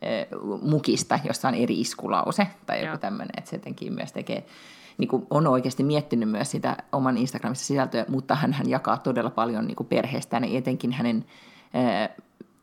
[0.03, 4.45] äh, mukista, jossa on eri iskulause tai joku tämmöinen, että se jotenkin myös tekee,
[4.97, 9.29] niin kuin on oikeasti miettinyt myös sitä oman Instagramissa sisältöä, mutta hän, hän jakaa todella
[9.29, 11.25] paljon niin kuin perheestään ja etenkin hänen
[11.75, 12.10] äh,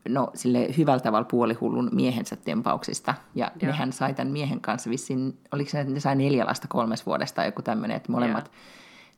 [0.09, 3.13] no, sille hyvällä tavalla puolihullun miehensä tempauksista.
[3.35, 3.71] Ja Joo.
[3.71, 7.35] nehän sai tämän miehen kanssa vissiin, oliko se, että ne sai neljä lasta kolmes vuodesta
[7.35, 8.51] tai joku tämmöinen, että molemmat,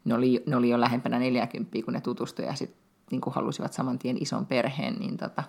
[0.05, 3.99] ne oli, ne oli jo lähempänä 40, kun ne tutustuivat ja sitten niin halusivat saman
[3.99, 5.43] tien ison perheen, niin tota,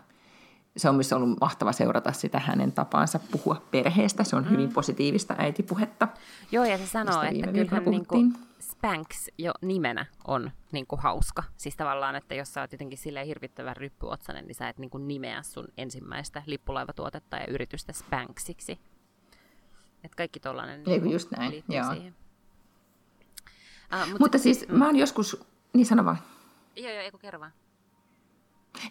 [0.77, 4.25] se on myös ollut mahtava seurata sitä hänen tapaansa puhua perheestä.
[4.25, 4.51] Se on mm.
[4.51, 6.09] hyvin positiivista äitipuhetta.
[6.53, 8.35] Joo, ja se sanoo, että kyllähän niin kuin
[8.85, 11.43] Spanks jo nimenä on niin kuin hauska.
[11.57, 15.09] Siis tavallaan, että jos sä oot jotenkin silleen hirvittävän ryppyotsainen, niin sä et niin kuin
[15.09, 18.73] nimeä sun ensimmäistä lippulaivatuotetta ja yritystä Spanksiksi.
[20.05, 21.93] Että kaikki tollainen niin just näin, joo.
[21.93, 22.15] siihen.
[23.93, 24.79] Uh, mutta, mutta siis mm.
[24.79, 26.19] mä oon joskus Niin sano vaan.
[26.77, 27.53] Joo, joo, ei kun kerro vaan.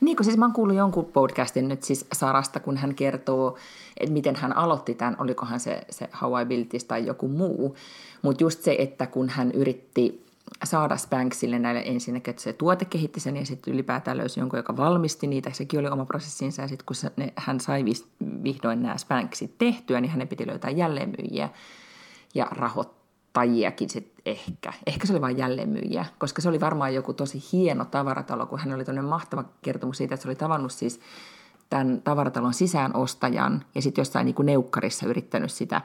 [0.02, 3.58] Niin kun siis mä oon kuullut jonkun podcastin nyt siis Sarasta, kun hän kertoo,
[3.98, 7.76] että miten hän aloitti tämän, olikohan se, se How I tai joku muu.
[8.22, 10.24] Mutta just se, että kun hän yritti
[10.64, 14.78] saada Spanksille näille ensinnäkin, että se tuote kehitti sen ja sitten ylipäätään löysi jonkun, joka
[14.78, 15.52] valmisti niitä.
[15.52, 17.86] Sekin oli oma prosessinsa ja sitten kun se, ne, hän sai
[18.44, 21.50] vihdoin nämä Spanksit tehtyä, niin hänen piti löytää jälleenmyyjiä
[22.36, 22.48] ja
[23.34, 24.74] rahoittajiakin sit ehkä.
[24.88, 28.74] Ehkä se oli vain jälleenmyyjiä, koska se oli varmaan joku tosi hieno tavaratalo, kun hän
[28.74, 31.00] oli toinen mahtava kertomus siitä, että se oli tavannut siis
[31.70, 35.82] tämän tavaratalon sisäänostajan ja sitten jossain niin kuin neukkarissa yrittänyt sitä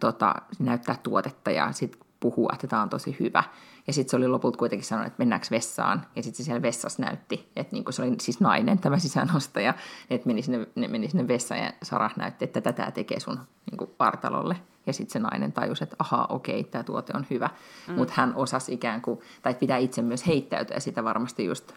[0.00, 3.42] tota, näyttää tuotetta ja sitten puhua, että tämä on tosi hyvä.
[3.86, 6.06] Ja sitten se oli lopulta kuitenkin sanonut, että mennäänkö vessaan.
[6.16, 9.74] Ja sitten se siellä vessassa näytti, että niin se oli siis nainen, tämä sisäänostaja,
[10.10, 13.90] että meni sinne, ne meni sinne vessaan ja Sara näytti, että tätä tekee sun niin
[13.98, 14.56] vartalolle.
[14.86, 17.50] Ja sitten se nainen tajusi, että ahaa, okei, tämä tuote on hyvä.
[17.88, 17.94] Mm.
[17.94, 21.72] Mutta hän osasi ikään kuin, tai pitää itse myös heittäytyä, sitä varmasti just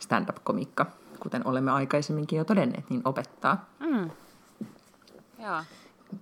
[0.00, 0.86] stand-up-komikka,
[1.20, 3.64] kuten olemme aikaisemminkin jo todenneet, niin opettaa.
[3.80, 4.10] Mm.
[5.38, 5.62] Joo.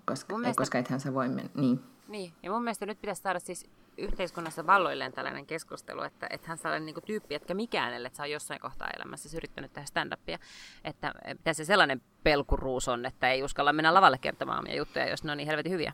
[0.05, 0.61] Koska, mielestä...
[0.61, 1.81] koska ethän sä voi mennä, niin.
[2.12, 6.59] Niin, ja mun mielestä nyt pitäisi saada siis yhteiskunnassa valloilleen tällainen keskustelu, että, että hän
[6.59, 10.38] saa niin tyyppi, että mikään, että saa jossain kohtaa elämässä siis yrittänyt tehdä stand-upia.
[10.85, 15.25] Että mitä se sellainen pelkuruus on, että ei uskalla mennä lavalle kertomaan omia juttuja, jos
[15.25, 15.92] ne on niin helvetin hyviä.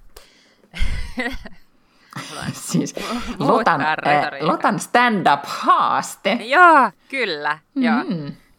[2.53, 2.95] siis
[3.39, 3.97] Lotan, äh,
[4.41, 6.33] Lotan stand-up-haaste.
[6.33, 7.59] Joo, kyllä.
[7.75, 7.83] Mm.
[7.83, 8.05] Joo.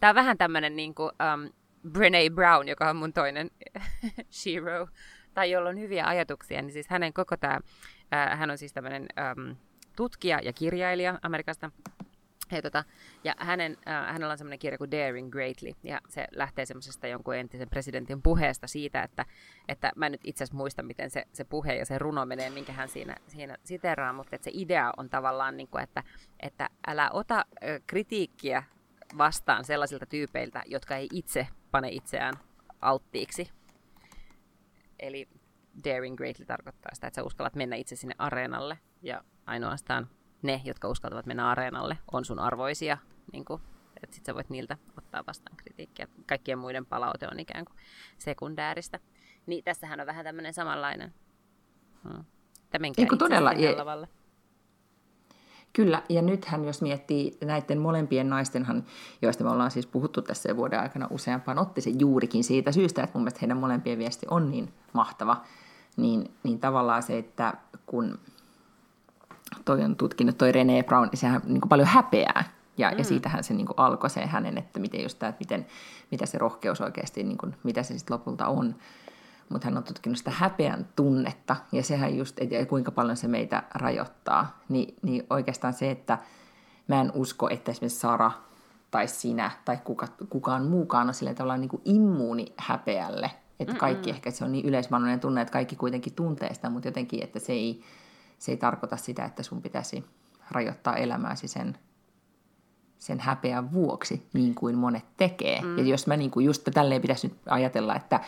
[0.00, 1.50] Tämä on vähän tämmöinen niin kuin, um,
[1.90, 3.50] Brene Brown, joka on mun toinen
[4.42, 4.88] Shiro
[5.34, 7.60] tai jolla on hyviä ajatuksia, niin siis hänen koko tämä,
[8.10, 9.56] hän on siis tämmöinen äm,
[9.96, 11.70] tutkija ja kirjailija Amerikasta,
[12.56, 12.84] ja, tota,
[13.24, 17.36] ja hänen, äh, hänellä on semmoinen kirja kuin Daring Greatly, ja se lähtee semmoisesta jonkun
[17.36, 19.26] entisen presidentin puheesta siitä, että,
[19.68, 22.50] että mä en nyt itse asiassa muista, miten se, se puhe ja se runo menee,
[22.50, 26.02] minkä hän siinä, siinä siteraa, mutta että se idea on tavallaan, niin kuin, että,
[26.40, 27.44] että älä ota äh,
[27.86, 28.62] kritiikkiä
[29.18, 32.34] vastaan sellaisilta tyypeiltä, jotka ei itse pane itseään
[32.80, 33.50] alttiiksi
[35.02, 35.28] Eli
[35.84, 40.08] daring greatly tarkoittaa sitä, että sä uskallat mennä itse sinne areenalle ja ainoastaan
[40.42, 42.98] ne, jotka uskaltavat mennä areenalle, on sun arvoisia,
[43.32, 43.62] niin kuin,
[44.02, 46.08] että sit sä voit niiltä ottaa vastaan kritiikkiä.
[46.26, 47.76] Kaikkien muiden palaute on ikään kuin
[48.18, 49.00] sekundääristä.
[49.46, 51.14] Niin tässähän on vähän tämmöinen samanlainen.
[52.08, 52.24] Hmm.
[52.98, 54.08] Että todella, ja, lavalle.
[55.72, 58.84] Kyllä, ja nythän jos miettii näiden molempien naistenhan,
[59.22, 63.22] joista me ollaan siis puhuttu tässä vuoden aikana useampaan se juurikin siitä syystä, että mun
[63.22, 65.44] mielestä heidän molempien viesti on niin mahtava,
[65.96, 67.54] niin, niin tavallaan se, että
[67.86, 68.18] kun
[69.64, 72.44] toi on tutkinut toi René Brown, niin sehän niin kuin paljon häpeää,
[72.78, 72.98] ja, mm.
[72.98, 75.66] ja siitähän se niin kuin alkoi se hänen, että miten just tämä, että miten,
[76.10, 78.74] mitä se rohkeus oikeasti, niin kuin, mitä se sitten lopulta on
[79.50, 83.62] mutta hän on tutkinut sitä häpeän tunnetta, ja sehän just, että kuinka paljon se meitä
[83.74, 86.18] rajoittaa, Ni, niin oikeastaan se, että
[86.88, 88.30] mä en usko, että esimerkiksi Sara
[88.90, 94.10] tai sinä tai kuka, kukaan muukaan on sillä tavalla niin kuin immuuni häpeälle, että kaikki
[94.10, 94.16] Mm-mm.
[94.16, 97.52] ehkä se on niin yleismaailmainen tunne, että kaikki kuitenkin tuntee sitä, mutta jotenkin, että se
[97.52, 97.82] ei,
[98.38, 100.04] se ei tarkoita sitä, että sun pitäisi
[100.50, 101.78] rajoittaa elämääsi sen
[103.00, 105.60] sen häpeän vuoksi, niin kuin monet tekee.
[105.60, 105.78] Mm.
[105.78, 108.20] Ja jos mä niin kuin just tälleen pitäisi nyt ajatella, että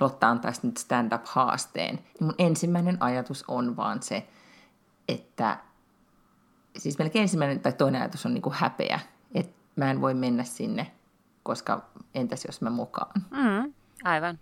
[0.00, 4.26] Lotta antaisi nyt stand-up-haasteen, niin mun ensimmäinen ajatus on vaan se,
[5.08, 5.58] että
[6.76, 9.00] siis melkein ensimmäinen tai toinen ajatus on niin kuin häpeä,
[9.34, 10.90] että mä en voi mennä sinne,
[11.42, 13.22] koska entäs jos mä mukaan.
[13.30, 13.72] Mm,
[14.04, 14.38] aivan.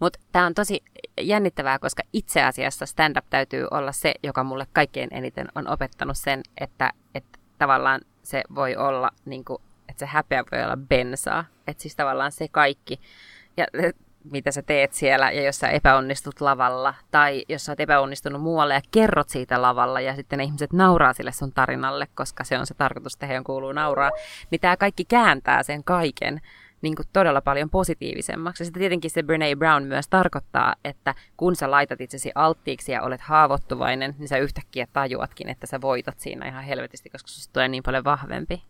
[0.00, 0.84] Mutta tämä on tosi
[1.20, 6.42] jännittävää, koska itse asiassa stand-up täytyy olla se, joka mulle kaikkein eniten on opettanut sen,
[6.60, 11.44] että, että tavallaan se voi olla, niin kuin, että se häpeä voi olla bensaa.
[11.66, 13.00] Että siis tavallaan se kaikki,
[13.56, 13.66] ja
[14.30, 18.74] mitä sä teet siellä, ja jos sä epäonnistut lavalla, tai jos sä oot epäonnistunut muualle
[18.74, 22.66] ja kerrot siitä lavalla, ja sitten ne ihmiset nauraa sille sun tarinalle, koska se on
[22.66, 24.10] se tarkoitus, että heidän kuuluu nauraa,
[24.50, 26.40] niin tämä kaikki kääntää sen kaiken
[26.82, 28.62] niin kuin todella paljon positiivisemmaksi.
[28.62, 33.02] Ja sitten tietenkin se Brene Brown myös tarkoittaa, että kun sä laitat itsesi alttiiksi ja
[33.02, 37.68] olet haavoittuvainen, niin sä yhtäkkiä tajuatkin, että sä voitat siinä ihan helvetisti, koska susta tulee
[37.68, 38.62] niin paljon vahvempi.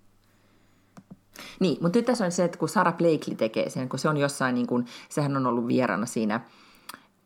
[1.61, 4.17] Niin, mutta nyt tässä on se, että kun Sarah Blakely tekee sen, kun se on
[4.17, 6.41] jossain, niin kuin, sehän on ollut vieraana siinä,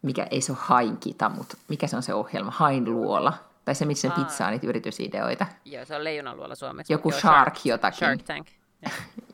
[0.03, 3.33] mikä ei se ole Hainkita, mutta mikä se on se ohjelma, Hain luola,
[3.64, 5.47] tai se, missä pizza on niitä yritysideoita.
[5.64, 6.93] Joo, se on leijonaluola suomeksi.
[6.93, 7.99] Joku Shark, Shark jotakin.
[7.99, 8.47] Shark Tank.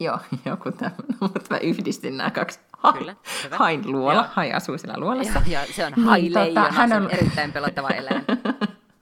[0.00, 2.60] Joo, joku tämmöinen, mutta mä yhdistin nämä kaksi.
[2.78, 3.56] Ha, Kyllä, hyvä.
[3.56, 4.24] Hain luola, Joo.
[4.34, 5.42] Hai asuu siellä luolassa.
[5.46, 7.02] Ja, ja se on Hai niin, tota, hän on...
[7.02, 8.24] se on erittäin pelottava eläin.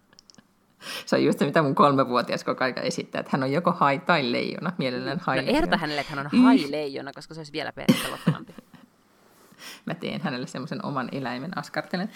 [1.06, 3.98] se on just se, mitä mun kolmevuotias koko aika esittää, että hän on joko hai
[3.98, 5.42] tai leijona, mielellään hai.
[5.42, 8.54] No ehdota hänelle, että hän on hai leijona, koska se olisi vielä pelottavampi.
[9.86, 12.10] mä teen hänelle semmoisen oman eläimen askartelen.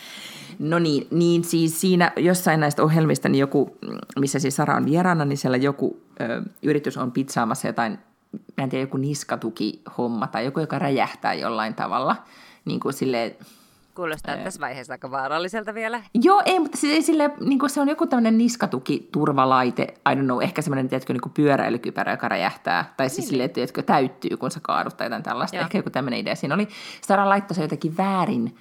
[0.59, 3.79] No niin, niin siis siinä jossain näistä ohjelmista, niin joku,
[4.19, 7.99] missä siis Sara on vieraana, niin siellä joku ö, yritys on pizzaamassa jotain,
[8.33, 12.17] mä en tiedä, joku niskatukihomma tai joku, joka räjähtää jollain tavalla.
[12.65, 13.37] Niin kuin silleen,
[13.95, 14.45] Kuulostaa ee.
[14.45, 16.03] tässä vaiheessa aika vaaralliselta vielä.
[16.15, 20.43] Joo, ei, mutta se, sille, niin kuin se on joku tämmöinen niskatuki-turvalaite, I don't know,
[20.43, 23.29] ehkä semmoinen, tiedätkö, niin kuin pyöräilykypärä, joka räjähtää, tai siis niin.
[23.29, 25.57] silleen, tiedätkö, täyttyy, kun sä kaadut tai jotain tällaista.
[25.57, 25.63] Joo.
[25.63, 26.35] Ehkä joku tämmöinen idea.
[26.35, 26.69] Siinä oli,
[27.07, 28.57] Sara laittoi se jotenkin väärin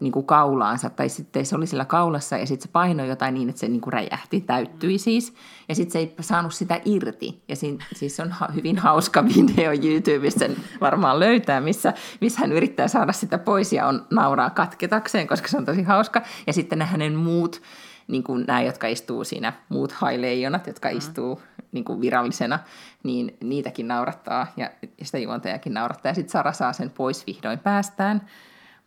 [0.00, 3.48] niin kuin kaulaansa, tai sitten se oli sillä kaulassa ja sitten se painoi jotain niin,
[3.48, 5.34] että se niin kuin räjähti, täyttyi siis.
[5.68, 7.42] Ja sitten se ei saanut sitä irti.
[7.48, 12.52] Ja siinä, siis on ha- hyvin hauska video YouTubessa, sen varmaan löytää, missä, missä hän
[12.52, 16.22] yrittää saada sitä pois ja on nauraa katketakseen, koska se on tosi hauska.
[16.46, 17.62] Ja sitten ne hänen muut,
[18.08, 20.96] niin kuin nämä, jotka istuu siinä, muut haileijonat, jotka mm.
[20.96, 22.58] istuu niin kuin virallisena,
[23.02, 24.70] niin niitäkin naurattaa ja
[25.02, 26.10] sitä juontajakin naurattaa.
[26.10, 28.22] Ja sitten Sara saa sen pois vihdoin päästään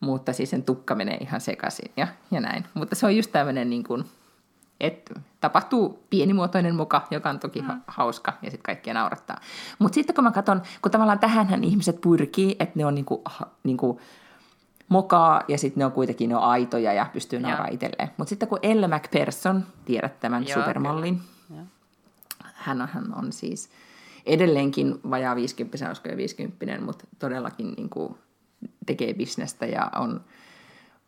[0.02, 2.66] mutta siis sen tukka menee ihan sekaisin ja, ja näin.
[2.74, 4.06] Mutta se on just tämmöinen, niin kuin,
[4.80, 7.82] että tapahtuu pienimuotoinen muka, joka on toki mm.
[7.88, 9.40] hauska ja sitten kaikkia naurattaa.
[9.80, 13.22] Mutta sitten kun mä katson, kun tavallaan tähänhän ihmiset pyrkii, että ne on niin kuin,
[13.64, 14.00] niin kuin
[14.90, 18.10] mokaa ja sitten ne on kuitenkin ne on aitoja ja pystyy nauraa itselleen.
[18.18, 21.22] Mutta sitten kun Elle McPherson, tiedät tämän Joo, supermallin,
[22.54, 23.70] hän on, hän on siis
[24.26, 28.16] edelleenkin vajaa 50, olisiko jo 50, mutta todellakin niin kuin
[28.86, 30.22] tekee bisnestä ja on,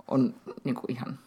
[0.07, 1.19] on niin kuin ihan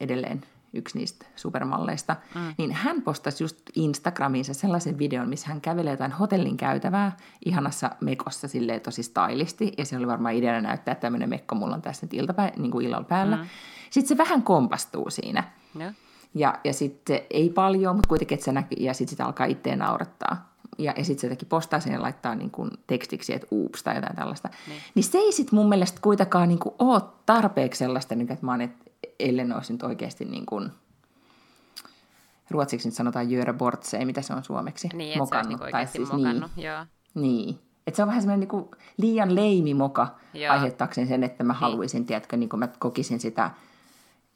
[0.00, 2.54] edelleen yksi niistä supermalleista, mm.
[2.58, 8.48] niin hän postasi just Instagramiinsa sellaisen videon, missä hän kävelee jotain hotellin käytävää ihanassa mekossa
[8.48, 12.06] silleen tosi stylisti, ja se oli varmaan ideana näyttää, että tämmöinen mekko mulla on tässä
[12.06, 13.36] nyt iltapä, niin kuin illalla päällä.
[13.36, 13.46] Mm.
[13.90, 15.44] Sitten se vähän kompastuu siinä.
[15.80, 15.94] Yeah.
[16.34, 19.78] Ja, ja sitten ei paljon, mutta kuitenkin, että se näkyy, ja sitten sitä alkaa itteen
[19.78, 23.82] naurattaa ja, ja sitten se jotenkin postaa sen ja laittaa niin kuin tekstiksi, että uups
[23.82, 24.48] tai jotain tällaista.
[24.68, 28.46] Niin, niin se ei sitten mun mielestä kuitenkaan niin kuin ole tarpeeksi sellaista, niin että
[28.46, 30.70] mä oon, että ellen olisi nyt oikeasti niin kuin,
[32.50, 34.88] ruotsiksi nyt sanotaan jöra bortse, mitä se on suomeksi?
[34.94, 35.60] Niin, mokannut.
[35.60, 36.86] Niin tai siis, mokannut, niin, joo.
[37.14, 37.58] Niin.
[37.86, 40.08] Et se on vähän semmoinen niin liian leimi moka
[40.50, 41.60] aiheuttaakseen sen, että mä niin.
[41.60, 43.50] haluaisin, tiedätkö, niin kuin mä kokisin sitä–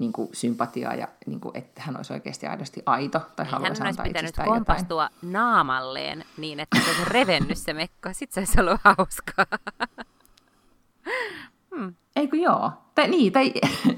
[0.03, 3.83] niin kuin sympatiaa ja niin kuin, että hän olisi oikeasti aidosti aito tai niin, haluaisi
[3.83, 5.33] Hän olisi pitänyt kompastua jotain.
[5.33, 8.09] naamalleen niin, että se olisi revennyt se mekko.
[8.13, 9.47] Sitten se olisi ollut hauskaa.
[11.77, 11.95] hmm.
[12.17, 12.71] Eikö joo?
[12.95, 13.53] Tai, niin, tai,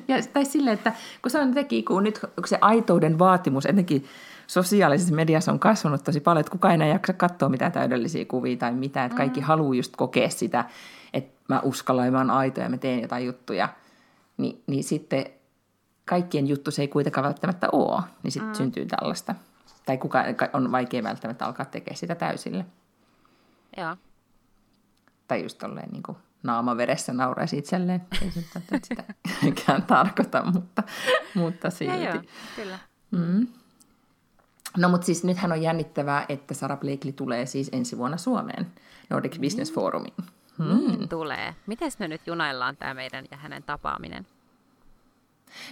[0.09, 4.05] ja, tai silleen, että kun se on teki, kun nyt kun se aitouden vaatimus etenkin
[4.47, 8.73] sosiaalisessa mediassa on kasvanut tosi paljon, että kukaan ei jaksa katsoa mitään täydellisiä kuvia tai
[8.73, 9.47] mitään, että kaikki mm.
[9.47, 10.65] haluaa just kokea sitä,
[11.13, 13.69] että mä uskallan ja mä oon aito ja mä teen jotain juttuja,
[14.37, 15.27] niin, niin sitten
[16.05, 18.55] kaikkien juttu se ei kuitenkaan välttämättä ole, niin sitten mm.
[18.55, 19.35] syntyy tällaista.
[19.87, 22.67] Tai kuka on vaikea välttämättä alkaa tekemään sitä täysille.
[23.77, 23.97] Joo.
[25.29, 28.03] Tai just tolleen niin kuin naama veressä nauraisi itselleen.
[28.23, 30.83] Ei se nyt sitäkään tarkoita, mutta,
[31.35, 32.03] mutta silti.
[32.03, 32.23] Ja joo,
[32.57, 32.79] kyllä.
[33.11, 33.47] Mm.
[34.77, 38.67] No mutta siis nythän on jännittävää, että Sara Blakely tulee siis ensi vuonna Suomeen
[39.11, 39.75] Nordic Business mm.
[39.75, 40.15] Forumiin.
[40.59, 41.09] Mm.
[41.09, 41.55] Tulee.
[41.67, 44.27] Miten me nyt junaillaan tämä meidän ja hänen tapaaminen?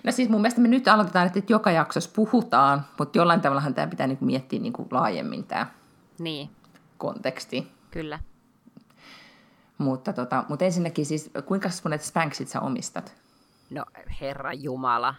[0.05, 3.87] No siis mun mielestä me nyt aloitetaan, että joka jaksossa puhutaan, mutta jollain tavallahan tämä
[3.87, 5.67] pitää niinku miettiä niinku laajemmin tämä
[6.19, 6.51] niin.
[6.99, 7.73] konteksti.
[7.91, 8.19] Kyllä.
[9.79, 13.15] Mutta, tota, mutta ensinnäkin siis, kuinka monet Spanksit sä omistat?
[13.71, 13.85] No
[14.21, 15.15] herra Jumala.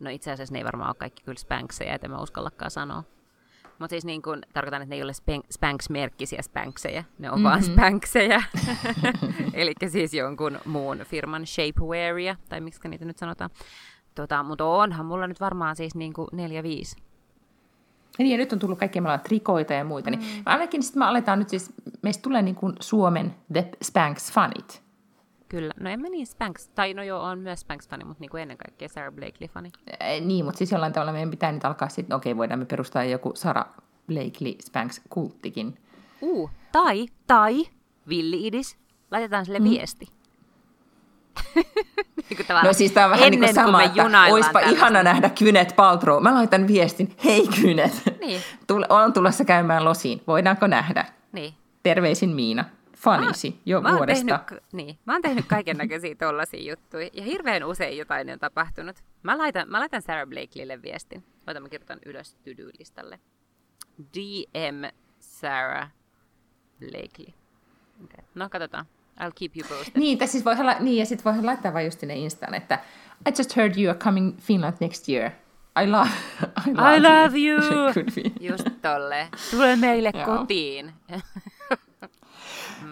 [0.00, 3.04] No itse asiassa ne ei varmaan ole kaikki kyllä Spankseja, että mä uskallakaan sanoa.
[3.78, 5.12] Mutta siis niin kun, tarkoitan, että ne ei ole
[5.50, 7.44] Spanx-merkkisiä Spanxeja, ne on mm-hmm.
[7.44, 8.42] vaan Spanxeja.
[9.52, 13.50] Eli siis jonkun muun firman shapewearia, tai miksi niitä nyt sanotaan.
[14.14, 16.96] Tota, mutta onhan mulla nyt varmaan siis niin kuin neljä, viisi.
[18.18, 20.10] Niin, ja nyt on tullut kaikkia, meillä on trikoita ja muita.
[20.10, 20.42] Niin mm.
[20.46, 24.87] Ainakin sitten me aletaan nyt siis, meistä tulee niin kuin Suomen The Spanx-fanit.
[25.48, 25.74] Kyllä.
[25.80, 28.56] No en mä niin Spanx, tai no joo, on myös Spanx-fani, mutta niin kuin ennen
[28.56, 29.70] kaikkea Sarah Blakely-fani.
[30.02, 32.64] Äh, niin, mutta siis jollain tavalla meidän pitää nyt alkaa sitten, okei, okay, voidaan me
[32.64, 33.66] perustaa joku Sarah
[34.06, 35.78] Blakely Spanx-kulttikin.
[36.20, 37.64] Uh, tai, tai,
[38.08, 38.78] Villi Idis,
[39.10, 39.64] laitetaan sille mm.
[39.64, 40.06] viesti.
[41.54, 44.76] niin no siis tämä on vähän niin kuin sama, että oispa tällaista.
[44.76, 46.22] ihana nähdä Kynet Paltrow.
[46.22, 48.40] Mä laitan viestin, hei Kynet, niin.
[48.66, 51.04] Tule, on tulossa käymään losiin, voidaanko nähdä?
[51.32, 51.54] Niin.
[51.82, 52.64] Terveisin Miina
[52.98, 54.38] fanisi mä, jo mä vuodesta.
[54.38, 58.96] Tehnyt, niin, mä oon tehnyt kaiken näköisiä tollaisia juttuja ja hirveän usein jotain on tapahtunut.
[59.22, 61.24] Mä laitan, mä laitan Sarah Blakelylle viestin.
[61.46, 63.20] Otan, mä kirjoitan ylös tydylistalle.
[64.14, 65.90] DM Sarah
[66.78, 67.34] Blakely.
[68.04, 68.24] Okay.
[68.34, 68.86] No, katsotaan.
[69.20, 70.00] I'll keep you posted.
[70.00, 72.78] Niin, siis voi, niin ja sitten voi laittaa vain just sinne Instaan, että
[73.28, 75.30] I just heard you are coming Finland next year.
[75.82, 76.10] I love,
[76.66, 77.60] I love, I love you.
[77.60, 78.30] you.
[78.50, 79.28] Just tolle.
[79.50, 80.92] Tule meille kotiin.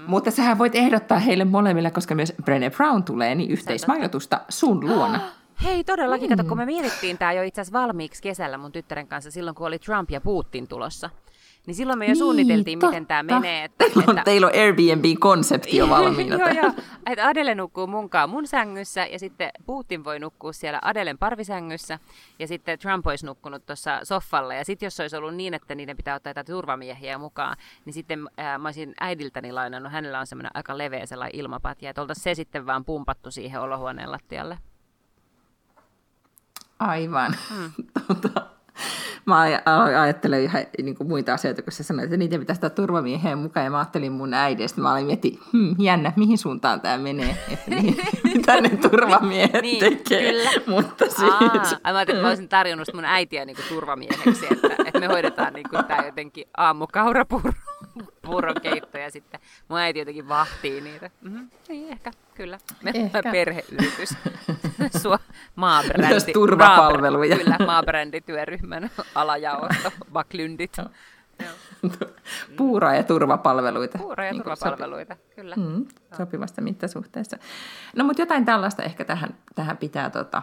[0.07, 0.11] Mm.
[0.11, 5.21] Mutta sähän voit ehdottaa heille molemmille, koska myös Brené Brown tulee, niin yhteismajoitusta sun luona.
[5.65, 6.31] Hei, todellakin.
[6.31, 6.37] Mm.
[6.37, 9.67] Kato, kun me mietittiin tämä jo itse asiassa valmiiksi kesällä mun tyttären kanssa silloin, kun
[9.67, 11.11] oli Trump ja Putin tulossa.
[11.67, 12.91] Niin silloin me jo niin, suunniteltiin, totta.
[12.91, 13.65] miten tämä menee.
[13.65, 14.25] Että, teillä, on, että...
[14.25, 16.37] teillä on Airbnb-konsepti jo valmiina.
[16.37, 16.73] joo, joo.
[17.07, 21.99] Että Adele nukkuu munkaan mun sängyssä ja sitten Putin voi nukkua siellä Adelen parvisängyssä
[22.39, 24.55] ja sitten Trump olisi nukkunut tuossa soffalla.
[24.55, 28.29] Ja sitten jos olisi ollut niin, että niiden pitää ottaa jotain turvamiehiä mukaan, niin sitten
[28.37, 32.35] ää, mä olisin äidiltäni lainannut, hänellä on semmoinen aika leveä sellainen ilmapatja, että oltaisiin se
[32.35, 34.59] sitten vaan pumpattu siihen olohuoneen lattialle.
[36.79, 37.37] Aivan.
[37.51, 37.73] Mm.
[38.09, 38.47] tota,
[39.25, 39.41] mä
[40.01, 43.65] ajattelen ihan niin kuin muita asioita, kun sä sanoit, että niitä pitäisi ottaa turvamieheen mukaan,
[43.65, 47.71] ja mä ajattelin mun äidistä, mä olin mietin, hmm, jännä, mihin suuntaan tämä menee, että
[47.71, 47.97] niin,
[48.35, 50.33] mitä ne turvamiehet niin, tekee.
[50.33, 50.51] Kyllä.
[50.67, 51.23] Mutta siis...
[51.23, 55.07] Aa, mä ajattelin, että mä olisin tarjonnut mun äitiä niin kuin turvamieheksi, että, että me
[55.07, 57.53] hoidetaan niin kuin tämä jotenkin aamukaurapurro
[58.63, 61.11] keitto ja sitten mun äiti jotenkin vahtii niitä.
[61.21, 61.51] Mm-hmm.
[61.69, 62.59] Niin, ehkä, kyllä.
[62.83, 63.23] Me ehkä.
[63.23, 64.15] perheyritys.
[65.03, 65.19] Sua
[65.57, 66.07] maabrändi.
[66.09, 67.37] Myös turvapalveluja.
[67.37, 70.77] Maabr- kyllä, maabrändityöryhmän alajaosto, baklyndit.
[72.57, 73.99] Puura- ja turvapalveluita.
[73.99, 75.55] Puura- ja niin turvapalveluita, sopi- kyllä.
[75.57, 77.37] Mm, sopivasta mittasuhteessa.
[77.97, 80.43] No, mutta jotain tällaista ehkä tähän, tähän pitää tota,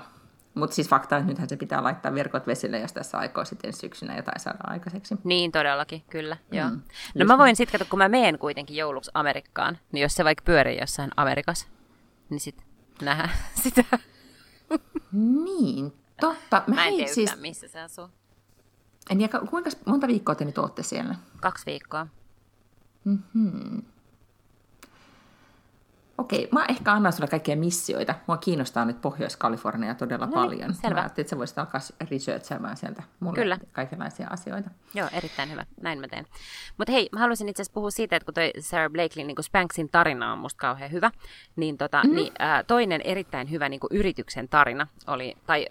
[0.55, 4.15] mutta siis fakta, että nythän se pitää laittaa verkot vesille, jos tässä aikoo sitten syksynä
[4.15, 5.15] jotain saada aikaiseksi.
[5.23, 6.37] Niin, todellakin, kyllä.
[6.51, 6.57] Mm.
[6.57, 6.69] Joo.
[6.69, 6.75] No
[7.15, 10.79] Just mä voin sitten, kun mä meen kuitenkin jouluksi Amerikkaan, niin jos se vaikka pyörii
[10.79, 11.67] jossain Amerikassa,
[12.29, 12.65] niin sitten
[13.01, 13.31] nähdään
[13.63, 13.83] sitä.
[15.11, 16.63] Niin, totta.
[16.67, 17.39] Mä, mä en tiedä siis...
[17.39, 18.09] missä se asuu.
[19.09, 21.15] En, ja kuinka monta viikkoa te nyt olette siellä?
[21.41, 22.07] Kaksi viikkoa.
[23.03, 23.81] Mm-hmm.
[26.23, 28.15] Okei, mä ehkä annan sulle kaikkia missioita.
[28.27, 30.73] Mua kiinnostaa nyt Pohjois-Kalifornia todella no niin, paljon.
[30.73, 30.93] Selvä.
[30.95, 33.57] Mä ajattelin, että sä voisit alkaa researchaamaan sieltä mulle Kyllä.
[33.71, 34.69] kaikenlaisia asioita.
[34.93, 35.65] Joo, erittäin hyvä.
[35.81, 36.25] Näin mä teen.
[36.77, 39.89] Mutta hei, mä haluaisin itse asiassa puhua siitä, että kun toi Sarah Blakely niin Spanksin
[39.89, 41.11] tarina on musta kauhean hyvä,
[41.55, 42.15] niin, tota, mm-hmm.
[42.15, 45.67] niin äh, toinen erittäin hyvä niin yrityksen tarina oli, tai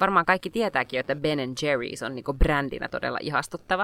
[0.00, 3.82] varmaan kaikki tietääkin, että Ben Jerry's on niin brändinä todella ihastuttava.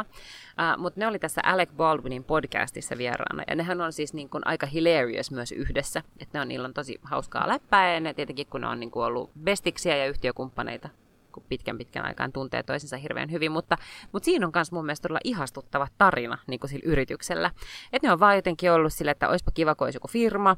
[0.60, 4.66] Äh, Mutta ne oli tässä Alec Baldwinin podcastissa vieraana, ja nehän on siis niin aika
[4.66, 6.22] hilarious myös yhdessä yhdessä.
[6.22, 8.90] Että ne on, niillä on tosi hauskaa läppää ja ne tietenkin kun ne on niin
[8.90, 10.88] kuin ollut bestiksiä ja yhtiökumppaneita
[11.32, 13.78] kun pitkän pitkän aikaan tuntee toisensa hirveän hyvin, mutta,
[14.12, 17.50] mutta siinä on myös mun mielestä todella ihastuttava tarina niin kuin sillä yrityksellä.
[17.92, 20.56] Että ne on vaan jotenkin ollut sille, että olisipa kiva, kun olisi joku firma,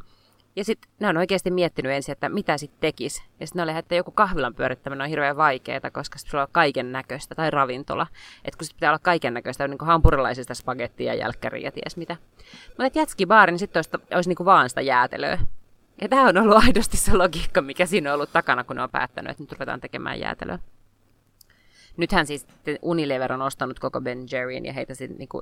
[0.57, 3.22] ja sitten ne on oikeasti miettinyt ensin, että mitä sitten tekisi.
[3.40, 6.53] Ja sitten ne oli, että joku kahvilan pyörittäminen on hirveän vaikeaa, koska sitten sulla on
[6.53, 8.07] kaiken näköistä, tai ravintola.
[8.44, 12.16] Että kun sitten pitää olla kaiken näköistä, niin kuin hampurilaisista spagettia, jälkkäriä ties mitä.
[12.68, 15.38] Mutta jätski baari, niin sitten olisi, olisi niin kuin vaan sitä jäätelöä.
[16.00, 18.90] Ja tämä on ollut aidosti se logiikka, mikä siinä on ollut takana, kun ne on
[18.90, 20.59] päättänyt, että nyt ruvetaan tekemään jäätelöä.
[21.97, 22.47] Nythän siis
[22.82, 25.40] Unilever on ostanut koko Ben Jerryn ja heitä sitten niinku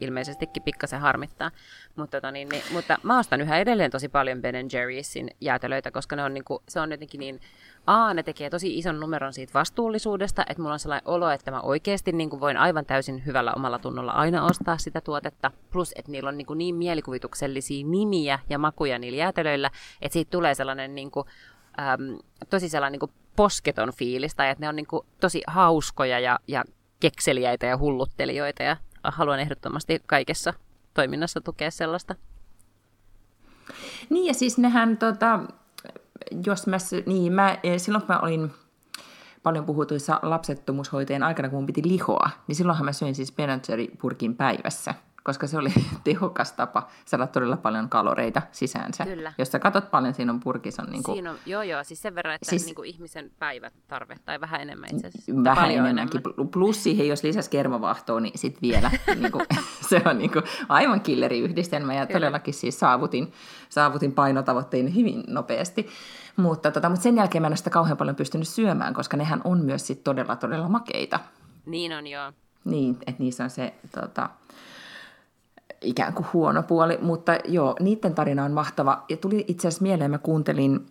[0.00, 1.50] ilmeisestikin pikkasen harmittaa.
[1.96, 6.16] Mutta, tota, niin, niin, mutta mä ostan yhä edelleen tosi paljon Ben Jerry'sin jäätelöitä, koska
[6.16, 7.40] ne on, niinku, se on jotenkin niin...
[7.86, 11.60] A, ne tekee tosi ison numeron siitä vastuullisuudesta, että mulla on sellainen olo, että mä
[11.60, 15.50] oikeasti niin voin aivan täysin hyvällä omalla tunnolla aina ostaa sitä tuotetta.
[15.70, 19.70] Plus, että niillä on niin, niin mielikuvituksellisia nimiä ja makuja niillä jäätelöillä,
[20.02, 21.26] että siitä tulee sellainen niin kuin,
[21.78, 22.18] äm,
[22.50, 26.38] tosi sellainen niin kuin posketon fiilis, tai että ne on niin kuin tosi hauskoja ja,
[26.48, 26.64] ja
[27.00, 30.54] kekseliäitä ja hulluttelijoita, ja haluan ehdottomasti kaikessa
[30.94, 32.14] toiminnassa tukea sellaista.
[34.10, 35.40] Niin, ja siis nehän, tota,
[36.46, 36.76] jos mä,
[37.06, 38.52] niin mä, eh, silloin kun mä olin
[39.42, 43.62] paljon puhutuissa lapsettomuushoiteen aikana, kun mun piti lihoa, niin silloinhan mä söin siis Ben
[44.00, 45.72] purkin päivässä– koska se oli
[46.04, 49.04] tehokas tapa saada todella paljon kaloreita sisäänsä.
[49.04, 49.32] Kyllä.
[49.38, 50.82] Jos sä katsot paljon, siinä on purkissa.
[50.82, 53.30] On niin kuin, siinä on, joo, joo, siis sen verran, että siis, niin kuin ihmisen
[53.38, 55.32] päivätarve, tai vähän enemmän itse asiassa.
[55.44, 56.20] Vähän enemmänkin.
[56.26, 56.48] Enemmän.
[56.48, 58.90] Plus siihen, jos lisäs kermavahtoa, niin sitten vielä.
[59.20, 59.46] niin kuin,
[59.88, 62.20] se on niin kuin, aivan killeriyhdistelmä, ja Kyllä.
[62.20, 63.32] todellakin siis saavutin,
[63.68, 65.88] saavutin painotavoitteen hyvin nopeasti.
[66.36, 69.40] Mutta, tota, mutta sen jälkeen mä en ole sitä kauhean paljon pystynyt syömään, koska nehän
[69.44, 71.20] on myös sit todella, todella makeita.
[71.66, 72.32] Niin on, joo.
[72.64, 74.30] Niin, että niissä on se tota,
[75.84, 79.04] ikään kuin huono puoli, mutta joo, niiden tarina on mahtava.
[79.08, 80.86] Ja tuli itse asiassa mieleen, mä kuuntelin,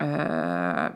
[0.00, 0.90] öö,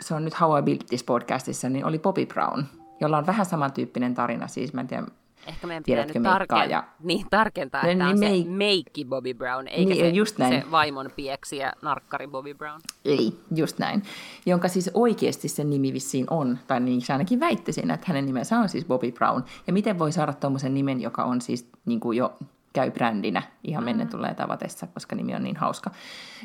[0.00, 2.64] se on nyt How I Built This podcastissa, niin oli Bobby Brown,
[3.00, 5.06] jolla on vähän samantyyppinen tarina, siis mä en tiedä,
[5.46, 6.70] Ehkä meidän pitää nyt tarken...
[6.70, 6.84] ja...
[7.02, 10.62] niin, tarkentaa, että niin, on niin, se meikki Bobby Brown, eikä niin, se, just näin.
[10.62, 12.80] se vaimon pieksiä narkkari Bobby Brown.
[13.04, 14.02] Ei, just näin.
[14.46, 18.58] Jonka siis oikeasti sen nimi vissiin on, tai niin se ainakin väittäisin, että hänen nimensä
[18.58, 19.42] on siis Bobby Brown.
[19.66, 22.38] Ja miten voi saada tuommoisen nimen, joka on siis niin kuin jo
[22.72, 24.08] käy brändinä ihan mm.
[24.08, 25.90] tulee tavatessa, koska nimi on niin hauska.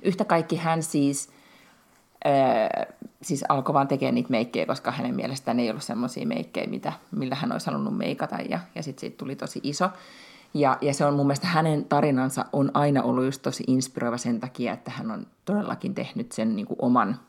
[0.03, 1.29] Yhtä kaikki hän siis
[2.25, 6.93] Öö, siis alkoi vaan tekemään niitä meikkejä, koska hänen mielestään ei ollut semmoisia meikkejä, mitä,
[7.11, 9.89] millä hän olisi halunnut meikata, ja, ja sitten siitä tuli tosi iso.
[10.53, 14.39] Ja, ja se on mun mielestä hänen tarinansa on aina ollut just tosi inspiroiva sen
[14.39, 17.19] takia, että hän on todellakin tehnyt sen niin kuin oman,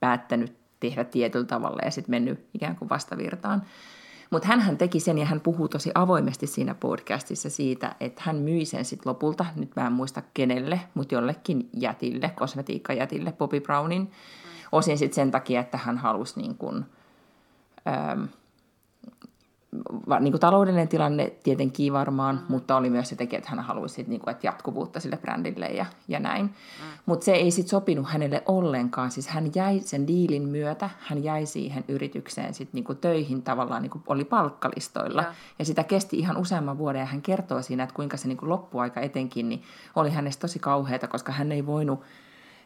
[0.00, 3.62] päättänyt tehdä tietyllä tavalla ja sitten mennyt ikään kuin vastavirtaan.
[4.32, 8.64] Mutta hän teki sen ja hän puhuu tosi avoimesti siinä podcastissa siitä, että hän myi
[8.64, 14.10] sen sitten lopulta, nyt mä en muista kenelle, mutta jollekin jätille, kosmetiikkajätille, Bobby Brownin.
[14.72, 16.84] Osin sitten sen takia, että hän halusi niin kuin,
[17.88, 18.24] ähm,
[20.20, 22.42] niin kuin taloudellinen tilanne tietenkin varmaan, mm.
[22.48, 25.86] mutta oli myös se tekijä, että hän haluaisi niin kuin, että jatkuvuutta sille brändille ja,
[26.08, 26.44] ja näin.
[26.44, 26.52] Mm.
[27.06, 29.10] Mutta se ei sitten sopinut hänelle ollenkaan.
[29.10, 33.82] Siis hän jäi sen diilin myötä, hän jäi siihen yritykseen sit niin kuin töihin tavallaan,
[33.82, 35.22] niin kuin oli palkkalistoilla.
[35.22, 35.34] Ja.
[35.58, 38.48] ja sitä kesti ihan useamman vuoden ja hän kertoo siinä, että kuinka se niin kuin
[38.48, 39.62] loppuaika etenkin niin
[39.96, 42.00] oli hänestä tosi kauheata, koska hän ei voinut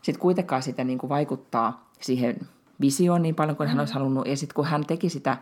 [0.02, 2.36] sitten kuitenkaan sitä niin kuin vaikuttaa siihen
[2.80, 3.70] visioon niin paljon kuin mm.
[3.70, 4.26] hän olisi halunnut.
[4.26, 5.36] Ja sitten kun hän teki sitä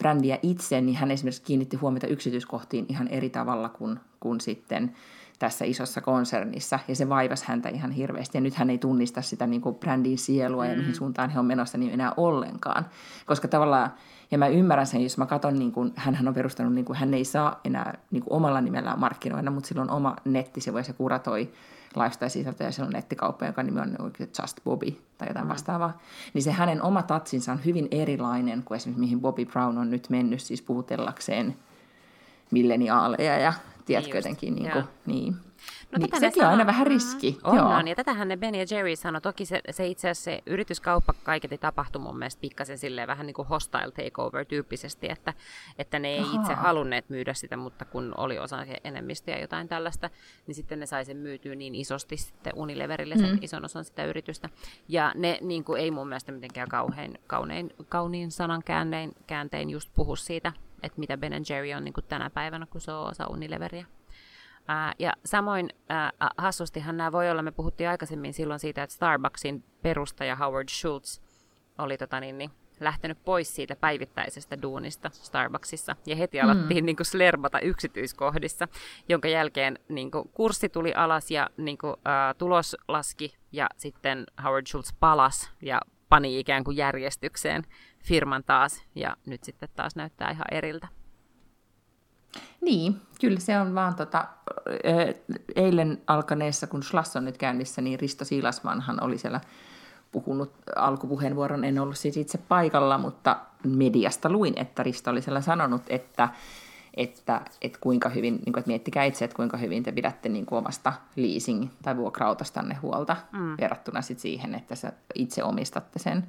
[0.00, 4.92] brändiä itse, niin hän esimerkiksi kiinnitti huomiota yksityiskohtiin ihan eri tavalla kuin, kuin sitten
[5.38, 9.46] tässä isossa konsernissa, ja se vaivasi häntä ihan hirveästi, ja nyt hän ei tunnista sitä
[9.46, 10.70] niin kuin brändin sielua mm.
[10.70, 12.86] ja mihin suuntaan he on menossa niin enää ollenkaan,
[13.26, 13.90] koska tavallaan,
[14.30, 17.14] ja mä ymmärrän sen, jos mä katson, niin kuin, hän on perustanut, niin kuin, hän
[17.14, 20.92] ei saa enää niin kuin omalla nimellään markkinoida, mutta sillä on oma nettisivu, ja se
[20.92, 21.52] kuratoi
[21.96, 23.96] lifestyle-sisältöjä, siellä on nettikauppa, joka nimi on
[24.42, 25.50] Just Bobby tai jotain mm.
[25.50, 25.98] vastaavaa,
[26.34, 30.10] niin se hänen oma tatsinsa on hyvin erilainen kuin esimerkiksi mihin Bobby Brown on nyt
[30.10, 31.56] mennyt, siis puhutellakseen
[32.50, 33.52] milleniaaleja ja
[33.84, 35.36] tiedätkö jotenkin, niin, kuin, niin
[35.92, 37.38] No, niin, sekin on aina vähän riski.
[37.42, 37.68] On, Joo.
[37.68, 39.20] on, ja tätähän ne Ben ja Jerry sanoi.
[39.20, 43.34] Toki se, se itse asiassa se yrityskauppa kaiketi tapahtui mun mielestä pikkasen silleen vähän niin
[43.34, 45.34] kuin hostile takeover tyyppisesti, että,
[45.78, 46.40] että ne ei Aha.
[46.40, 50.10] itse halunneet myydä sitä, mutta kun oli osa enemmistö ja jotain tällaista,
[50.46, 53.38] niin sitten ne sai sen myytyä niin isosti sitten Unileverille sen mm.
[53.42, 54.48] ison osan sitä yritystä.
[54.88, 59.90] Ja ne niin kuin, ei mun mielestä mitenkään kauhein, kaunein, kauniin sanan kääntein, kääntein just
[59.94, 63.26] puhu siitä, että mitä Ben Jerry on niin kuin tänä päivänä, kun se on osa
[63.26, 63.86] Unileveria.
[64.70, 69.64] Ää, ja samoin ää, hassustihan nämä voi olla, me puhuttiin aikaisemmin silloin siitä, että Starbucksin
[69.82, 71.20] perustaja Howard Schultz
[71.78, 72.50] oli tota niin, niin,
[72.80, 76.86] lähtenyt pois siitä päivittäisestä duunista Starbucksissa ja heti alettiin mm.
[76.86, 78.68] niin kuin, slerbata yksityiskohdissa,
[79.08, 84.26] jonka jälkeen niin kuin, kurssi tuli alas ja niin kuin, ää, tulos laski ja sitten
[84.44, 87.62] Howard Schultz palas ja pani ikään kuin järjestykseen
[88.04, 90.99] firman taas ja nyt sitten taas näyttää ihan eriltä.
[92.60, 94.24] Niin, kyllä se on vaan tota,
[95.56, 99.40] eilen alkaneessa, kun Slass on nyt käynnissä, niin Risto Siilasmanhan oli siellä
[100.12, 105.82] puhunut alkupuheenvuoron, en ollut siis itse paikalla, mutta mediasta luin, että Risto oli siellä sanonut,
[105.88, 106.28] että,
[106.94, 110.46] että, että kuinka hyvin, niin kuin, että miettikää itse, että kuinka hyvin te pidätte niin
[110.46, 113.56] kuin omasta leasing- tai vuokrautostanne huolta mm.
[113.60, 116.26] verrattuna sit siihen, että sä itse omistatte sen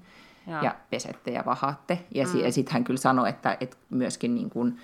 [0.48, 0.62] Joo.
[0.62, 2.06] ja pesette ja vahaatte.
[2.16, 2.40] Ja, mm.
[2.40, 4.78] ja sitten hän kyllä sanoi, että, että myöskin niin kuin,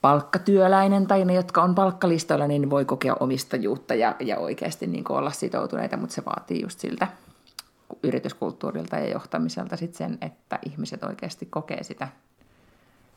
[0.00, 5.30] palkkatyöläinen tai ne, jotka on palkkalistoilla, niin voi kokea omistajuutta ja, ja oikeasti niin olla
[5.30, 7.08] sitoutuneita, mutta se vaatii just siltä
[8.02, 12.08] yrityskulttuurilta ja johtamiselta sit sen, että ihmiset oikeasti kokee sitä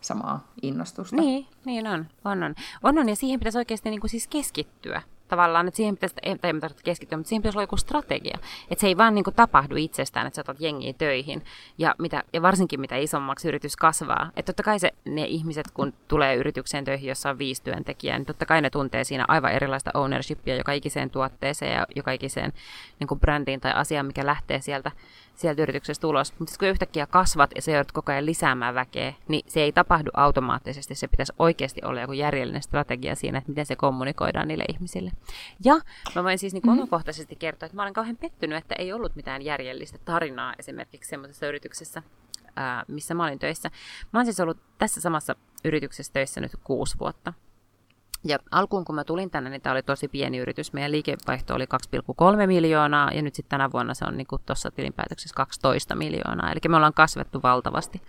[0.01, 1.15] samaa innostusta.
[1.15, 2.05] Niin, niin on.
[2.25, 2.55] On, on.
[2.83, 5.01] on, on ja siihen pitäisi oikeasti niin kuin siis keskittyä
[5.33, 8.37] tavallaan, että siihen pitäisi, ei, ei tarvitse keskittyä, mutta siihen pitäisi olla joku strategia.
[8.69, 11.43] Että se ei vaan niin kuin, tapahdu itsestään, että sä otat jengiä töihin.
[11.77, 14.31] Ja, mitä, ja varsinkin mitä isommaksi yritys kasvaa.
[14.35, 18.25] Että totta kai se, ne ihmiset, kun tulee yritykseen töihin, jossa on viisi työntekijää, niin
[18.25, 22.53] totta kai ne tuntee siinä aivan erilaista ownershipia joka ikiseen tuotteeseen ja joka ikiseen
[22.99, 24.91] niin kuin brändiin tai asiaan, mikä lähtee sieltä
[25.35, 26.39] sieltä yrityksestä ulos.
[26.39, 30.09] Mutta kun yhtäkkiä kasvat ja se joudut koko ajan lisäämään väkeä, niin se ei tapahdu
[30.13, 30.95] automaattisesti.
[30.95, 35.11] Se pitäisi oikeasti olla joku järjellinen strategia siinä, että miten se kommunikoidaan niille ihmisille.
[35.65, 35.75] Ja
[36.15, 36.79] mä voin siis niin mm-hmm.
[36.79, 41.47] omakohtaisesti kertoa, että mä olen kauhean pettynyt, että ei ollut mitään järjellistä tarinaa esimerkiksi semmoisessa
[41.47, 42.03] yrityksessä,
[42.87, 43.69] missä mä olin töissä.
[44.13, 47.33] Mä olen siis ollut tässä samassa yrityksessä töissä nyt kuusi vuotta.
[48.23, 50.73] Ja alkuun kun mä tulin tänne, niin tämä oli tosi pieni yritys.
[50.73, 55.35] Meidän liikevaihto oli 2,3 miljoonaa ja nyt sitten tänä vuonna se on niin tuossa tilinpäätöksessä
[55.35, 56.51] 12 miljoonaa.
[56.51, 58.01] Eli me ollaan kasvettu valtavasti.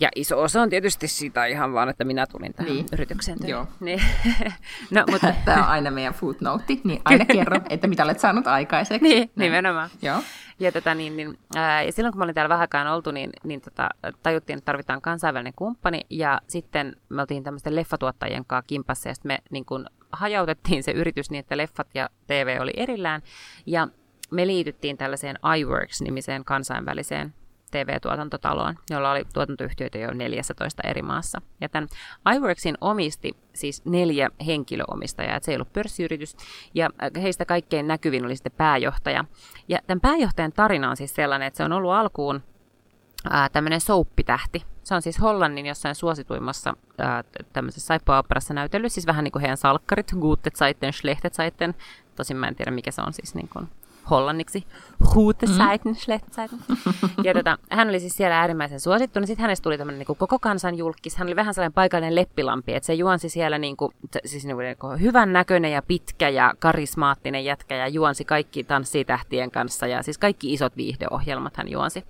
[0.00, 2.86] Ja iso osa on tietysti sitä ihan vaan, että minä tulin tähän niin.
[2.92, 3.66] yritykseen Joo.
[3.80, 4.02] Niin.
[4.90, 5.34] no, mutta...
[5.44, 9.08] Tämä on aina meidän footnote, niin aina kerro, että mitä olet saanut aikaiseksi.
[9.08, 9.30] Niin, Näin.
[9.36, 9.90] nimenomaan.
[10.02, 10.22] Joo.
[10.60, 13.60] Ja, tota, niin, niin, ää, ja silloin kun mä olin täällä vähäkään oltu, niin, niin
[13.60, 13.88] tota,
[14.22, 16.00] tajuttiin, että tarvitaan kansainvälinen kumppani.
[16.10, 20.90] Ja sitten me oltiin tämmöisten leffatuottajien kanssa kimpassa ja sitten me niin kun, hajautettiin se
[20.90, 23.22] yritys niin, että leffat ja TV oli erillään.
[23.66, 23.88] Ja
[24.30, 27.34] me liityttiin tällaiseen iWorks-nimiseen kansainväliseen
[27.70, 31.42] TV-tuotantotaloon, jolla oli tuotantoyhtiöitä jo 14 eri maassa.
[31.60, 31.88] Ja tämän
[32.36, 36.36] iWorksin omisti siis neljä henkilöomistajaa, että se ei ollut pörssiyritys,
[36.74, 36.90] ja
[37.22, 39.24] heistä kaikkein näkyvin oli sitten pääjohtaja.
[39.68, 42.42] Ja tämän pääjohtajan tarina on siis sellainen, että se on ollut alkuun
[43.52, 44.64] tämmöinen souppitähti.
[44.82, 49.56] Se on siis Hollannin jossain suosituimmassa ää, tämmöisessä saippua-operassa näytellyt, siis vähän niin kuin heidän
[49.56, 51.74] salkkarit, Gute Zeiten, Schlechte Zeiten.
[52.16, 53.68] Tosin mä en tiedä, mikä se on siis niin kuin
[54.10, 54.66] hollanniksi.
[55.46, 55.94] Mm.
[55.94, 56.58] Schlechte Zeiten.
[57.24, 60.38] Ja tota, hän oli siis siellä äärimmäisen suosittu, niin sitten hänestä tuli tämmöinen niin koko
[60.38, 61.16] kansan julkis.
[61.16, 63.92] Hän oli vähän sellainen paikallinen leppilampi, että se juonsi siellä niin kuin,
[64.24, 69.86] siis niin kuin hyvän näköinen ja pitkä ja karismaattinen jätkä ja juonsi kaikki tanssitähtien kanssa
[69.86, 72.04] ja siis kaikki isot viihdeohjelmat hän juonsi.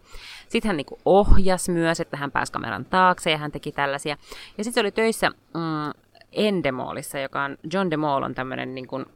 [0.49, 4.17] Sitten hän niin kuin ohjasi myös, että hän pääsi kameran taakse ja hän teki tällaisia.
[4.59, 5.93] Ja sitten se oli töissä mm,
[6.33, 9.07] Endemolissa, joka on, John de Mol on tämmöinen niin kuin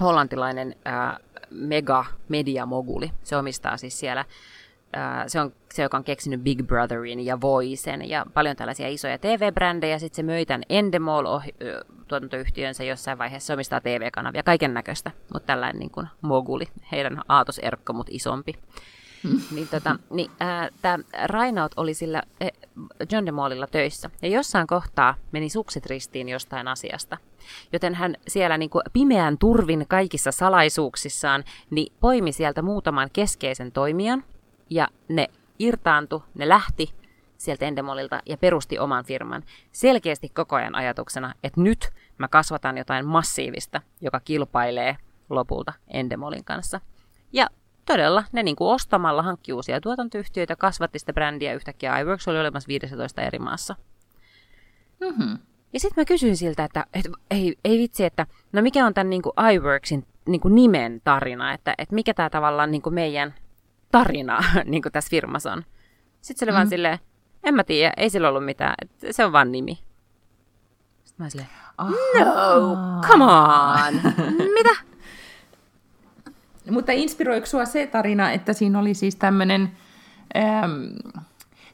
[0.00, 1.18] hollantilainen ää,
[1.50, 3.10] mega mediamoguli.
[3.22, 4.24] Se omistaa siis siellä
[5.26, 9.98] se on se, joka on keksinyt Big Brotherin ja Voicen ja paljon tällaisia isoja TV-brändejä.
[9.98, 11.38] Sitten se möi tämän Endemol
[12.08, 13.46] tuotantoyhtiönsä jossain vaiheessa.
[13.46, 16.64] Se omistaa TV-kanavia, kaiken näköistä, mutta tällainen niin kuin moguli.
[16.92, 18.52] Heidän aatoserkko, mutta isompi.
[19.54, 20.30] Niin, tota, niin,
[20.82, 22.52] tämä Rainaut oli sillä eh,
[23.12, 24.10] John de Maulilla töissä.
[24.22, 27.18] Ja jossain kohtaa meni sukset ristiin jostain asiasta.
[27.72, 34.24] Joten hän siellä niin kuin pimeän turvin kaikissa salaisuuksissaan niin poimi sieltä muutaman keskeisen toimijan.
[34.70, 36.94] Ja ne irtaantu, ne lähti
[37.38, 39.44] sieltä Endemolilta ja perusti oman firman.
[39.72, 41.88] Selkeästi koko ajan ajatuksena, että nyt
[42.18, 44.96] mä kasvatan jotain massiivista, joka kilpailee
[45.30, 46.80] lopulta Endemolin kanssa.
[47.32, 47.46] Ja
[47.88, 51.98] todella ne niin kuin ostamalla hankki uusia tuotantoyhtiöitä, kasvatti sitä brändiä yhtäkkiä.
[51.98, 53.76] iWorks oli olemassa 15 eri maassa.
[55.00, 55.38] Mm-hmm.
[55.72, 59.10] Ja sitten mä kysyin siltä, että, että ei, ei vitsi, että no mikä on tämän
[59.10, 63.34] niin kuin iWorksin niin kuin nimen tarina, että, että mikä tämä tavallaan niin kuin meidän
[63.92, 65.64] tarina niin kuin tässä firmassa on.
[66.20, 66.56] Sitten se oli mm.
[66.56, 66.98] vaan silleen,
[67.44, 69.78] en mä tiedä, ei sillä ollut mitään, että se on vaan nimi.
[71.04, 72.76] Sitten mä silleen, no,
[73.08, 73.94] come on,
[74.58, 74.70] mitä?
[76.70, 79.72] Mutta inspiroiko sinua se tarina, että siinä oli siis tämmöinen,
[80.36, 80.84] ähm,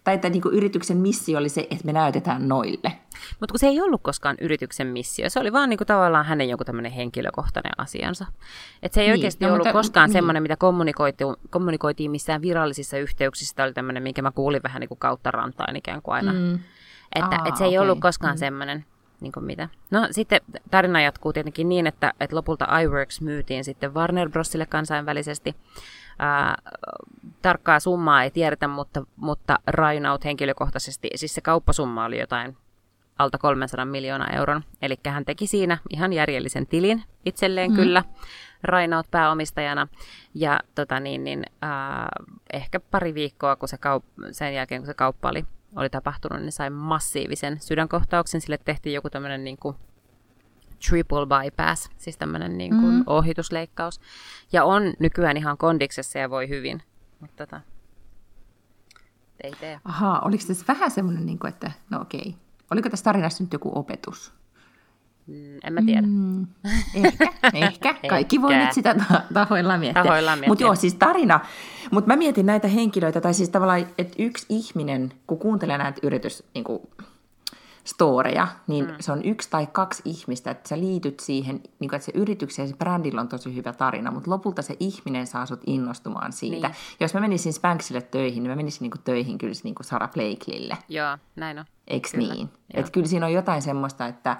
[0.05, 2.93] tai että niinku yrityksen missio oli se, että me näytetään noille?
[3.41, 6.65] Mutta kun se ei ollut koskaan yrityksen missio, se oli vaan niinku tavallaan hänen joku
[6.65, 8.27] tämmöinen henkilökohtainen asiansa.
[8.83, 10.13] Et se ei niin, oikeasti no, ollut mutta, koskaan niin.
[10.13, 13.57] semmoinen, mitä kommunikoitiin, kommunikoitiin missään virallisissa yhteyksissä.
[13.57, 16.33] Tämä oli tämmöinen, minkä mä kuulin vähän niinku kautta rantaan ikään kuin aina.
[16.33, 16.59] Mm.
[17.15, 17.79] Että Aa, et se ei okay.
[17.79, 18.39] ollut koskaan mm.
[18.39, 18.85] semmoinen
[19.25, 19.69] niin kuin mitä.
[19.91, 25.55] No sitten tarina jatkuu tietenkin niin, että, että lopulta iWorks myytiin sitten Warner Brosille kansainvälisesti.
[26.19, 26.57] Ää,
[27.43, 32.57] tarkkaa summaa ei tiedetä, mutta, mutta Rainaut henkilökohtaisesti, siis se kauppasumma oli jotain
[33.19, 34.65] alta 300 miljoonaa euron.
[34.83, 37.77] Eli hän teki siinä ihan järjellisen tilin itselleen mm.
[37.77, 38.05] kyllä,
[38.63, 39.89] Rainaut pääomistajana.
[40.35, 41.71] Ja tota niin, niin, äh,
[42.53, 45.45] ehkä pari viikkoa kun se kaup- sen jälkeen, kun se kauppa oli
[45.77, 48.41] oli tapahtunut, niin sai massiivisen sydänkohtauksen.
[48.41, 49.77] Sille tehtiin joku tämmöinen niin kuin
[50.89, 53.03] triple bypass, siis tämmöinen niin kuin mm.
[53.07, 54.01] ohitusleikkaus.
[54.53, 56.83] Ja on nykyään ihan kondiksessa ja voi hyvin.
[57.21, 57.61] Mutta tota,
[59.43, 59.81] ei tee.
[59.85, 62.37] Ahaa, oliko tässä vähän semmoinen, niin kuin, että no okei,
[62.71, 64.33] oliko tässä tarinassa nyt joku opetus?
[65.27, 66.07] Mm, en mä tiedä.
[66.07, 66.47] Mm,
[66.95, 67.95] ehkä, ehkä.
[68.09, 68.97] Kaikki voi nyt sitä
[69.35, 70.03] tahoillaan miettiä.
[70.03, 70.51] Tahoillaan miettiä.
[70.51, 71.41] Mutta joo, siis tarina.
[71.91, 76.45] Mutta mä mietin näitä henkilöitä, tai siis tavallaan, että yksi ihminen, kun kuuntelee näitä yritys,
[76.55, 76.83] niin kuin,
[77.85, 78.95] storeja, niin mm.
[79.01, 82.63] se on yksi tai kaksi ihmistä, että sä liityt siihen, niin kuin, että se yrityksen
[82.63, 86.69] ja se brändillä on tosi hyvä tarina, mutta lopulta se ihminen saa sut innostumaan siitä.
[86.69, 86.77] Niin.
[87.01, 90.11] Jos mä menisin Spanksille töihin, niin mä menisin niin kuin, töihin kyllä niin kuin Sarah
[90.11, 90.79] Blakelylle.
[90.89, 91.65] Joo, näin on.
[91.89, 92.49] Eikö niin?
[92.75, 94.37] Että kyllä siinä on jotain semmoista, että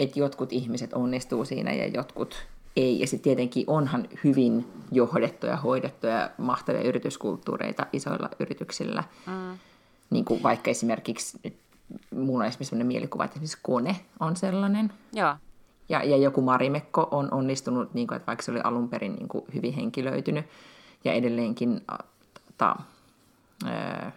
[0.00, 2.46] että jotkut ihmiset onnistuu siinä ja jotkut
[2.76, 3.00] ei.
[3.00, 9.04] Ja sitten tietenkin onhan hyvin johdettuja, hoidettuja, mahtavia yrityskulttuureita isoilla yrityksillä.
[9.26, 9.58] Mm.
[10.10, 11.38] Niin kuin vaikka esimerkiksi,
[12.14, 14.92] mulla on esimerkiksi sellainen mielikuva, että esimerkiksi kone on sellainen.
[15.12, 15.36] Joo.
[15.88, 19.28] Ja, ja joku Marimekko on onnistunut, niin kuin, että vaikka se oli alun perin niin
[19.28, 20.46] kuin hyvin henkilöitynyt,
[21.04, 21.80] ja edelleenkin
[22.58, 22.76] ta,
[23.66, 24.12] ää,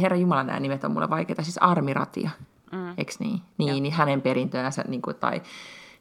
[0.00, 2.30] Herra Jumala, nämä nimet on mulle vaikeita, siis Armiratia
[2.72, 2.94] mm.
[2.98, 3.42] eikö niin?
[3.58, 5.42] Niin, niin hänen perintöänsä niin kuin, tai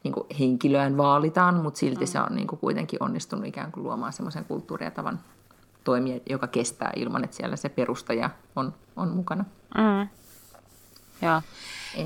[0.04, 2.08] niin kuin henkilöään vaalitaan, mutta silti mm.
[2.08, 5.20] se on niin kuin kuitenkin onnistunut ikään kuin luomaan semmoisen kulttuuria tavan
[5.84, 9.46] toimia, joka kestää ilman, että siellä se perustaja on, on mukana.
[9.78, 10.08] Mm.
[11.22, 11.42] Joo.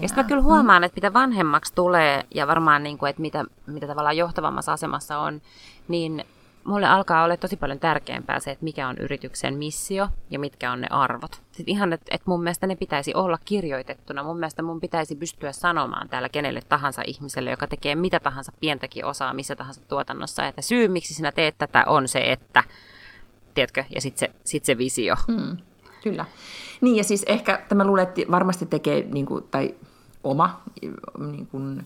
[0.02, 3.46] Ja sitten mä kyllä huomaan, että mitä vanhemmaksi tulee ja varmaan, niin kuin, että mitä,
[3.68, 5.42] mitä tavallaan johtavammassa asemassa on,
[5.88, 6.26] niin
[6.64, 10.82] mulle alkaa olla tosi paljon tärkeämpää se, että mikä on yrityksen missio ja mitkä on
[10.82, 11.42] ne arvot.
[11.52, 14.24] Sitten ihan, että, että mun mielestä ne pitäisi olla kirjoitettuna.
[14.24, 19.06] Mun mielestä mun pitäisi pystyä sanomaan täällä kenelle tahansa ihmiselle, joka tekee mitä tahansa pientäkin
[19.06, 22.64] osaa missä tahansa tuotannossa, että syy miksi sinä teet tätä on se, että,
[23.54, 25.16] tiedätkö, ja sitten se, sit se visio.
[25.28, 25.58] Hmm,
[26.04, 26.26] kyllä.
[26.82, 29.76] Niin ja siis ehkä tämä luulen, että varmasti tekee, niin kuin, tai
[30.24, 30.62] oma
[31.18, 31.86] niin kuin,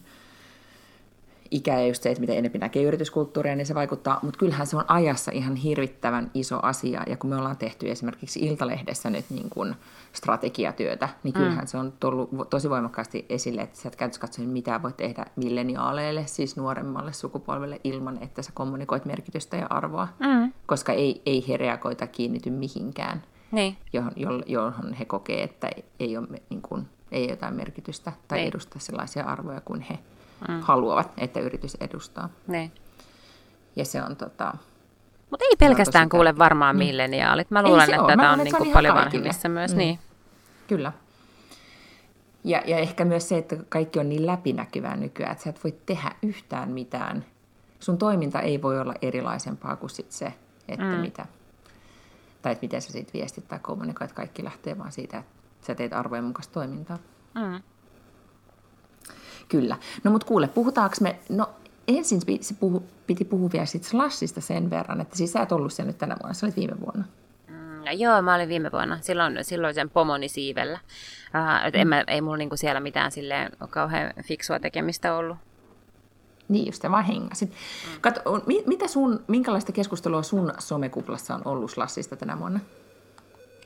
[1.52, 4.20] ikä ja just se, että miten enemmän näkee yrityskulttuuria, niin se vaikuttaa.
[4.22, 7.04] Mutta kyllähän se on ajassa ihan hirvittävän iso asia.
[7.08, 9.76] Ja kun me ollaan tehty esimerkiksi Iltalehdessä nyt niin kuin
[10.14, 11.38] strategiatyötä, niin mm.
[11.38, 11.68] kyllähän mm.
[11.68, 16.28] se on tullut tosi voimakkaasti esille, että sä et käytössä katsoen mitä voi tehdä milleniaaleille,
[16.28, 20.08] siis nuoremmalle sukupolvelle ilman, että sä kommunikoit merkitystä ja arvoa.
[20.20, 20.54] Mm.
[20.66, 23.78] Koska ei, ei he reagoita kiinnity mihinkään, niin.
[23.94, 25.70] johon, johon he kokee, että
[26.00, 28.48] ei ole niin kuin, ei jotain merkitystä tai ei.
[28.48, 30.00] edusta sellaisia arvoja kuin he
[30.48, 30.62] mm.
[30.62, 32.30] haluavat, että yritys edustaa.
[32.48, 32.72] Niin.
[33.76, 34.54] Ja se on tota...
[35.30, 36.88] Mutta ei pelkästään kuule varmaan niin.
[36.88, 37.52] milleniaalit.
[37.52, 39.72] Mä luulen, että tätä on, niinku paljon vanhemmissa myös.
[39.72, 39.78] Mm.
[39.78, 40.00] Niin.
[40.68, 40.92] Kyllä.
[42.44, 45.76] Ja, ja ehkä myös se, että kaikki on niin läpinäkyvää nykyään, että sä et voi
[45.86, 47.26] tehdä yhtään mitään.
[47.80, 50.34] Sun toiminta ei voi olla erilaisempaa kuin sit se,
[50.68, 51.02] että mm.
[51.02, 51.26] mitä,
[52.42, 54.14] tai että miten sä siitä viestit tai kommunikoit.
[54.14, 55.32] Kaikki lähtee vaan siitä, että
[55.68, 56.98] sä teet arvojen mukaista toimintaa.
[57.36, 57.62] Mm.
[59.50, 59.78] Kyllä.
[60.04, 61.50] No mutta kuule, puhutaanko me, no
[61.88, 65.74] ensin piti, puhu, piti puhua vielä siitä Slashista sen verran, että siis sä et ollut
[65.74, 67.04] siellä nyt tänä vuonna, sä olit viime vuonna.
[67.48, 70.80] Mm, joo, mä olin viime vuonna, silloin, silloin sen pomoni siivellä.
[71.28, 71.80] Uh, et mm.
[71.80, 75.38] en mä, ei mulla niinku siellä mitään silleen kauhean fiksua tekemistä ollut.
[76.50, 77.50] Niin just, vaan hengasit.
[77.50, 78.02] Mm.
[78.02, 78.22] Kato,
[78.66, 82.60] mitä sun, minkälaista keskustelua sun somekuplassa on ollut Slashista tänä vuonna?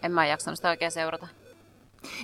[0.03, 1.27] En mä jaksanut sitä oikein seurata.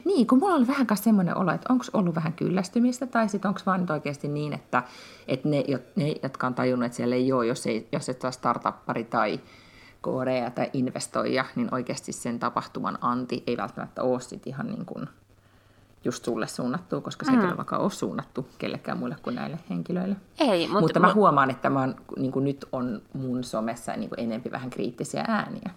[0.06, 3.50] Niin, kun mulla oli vähän kanssa semmoinen olo, että onko ollut vähän kyllästymistä, tai sitten
[3.50, 4.84] onko vaan nyt oikeasti niin, että,
[5.28, 5.64] että ne,
[5.96, 9.40] ne, jotka on tajunnut, että siellä ei ole, jos, ei, jos et saa startuppari tai
[10.02, 15.10] koodeja tai investoija, niin oikeasti sen tapahtuman anti ei välttämättä ole sit ihan niin kuin
[16.06, 17.38] just sulle suunnattu, koska se mm.
[17.38, 20.16] ei todellakaan ole suunnattu kellekään muille kuin näille henkilöille.
[20.40, 24.10] Ei, mutta, mutta mä huomaan, että mä oon, niin kuin nyt on mun somessa niin
[24.10, 25.72] kuin enempi vähän kriittisiä ääniä.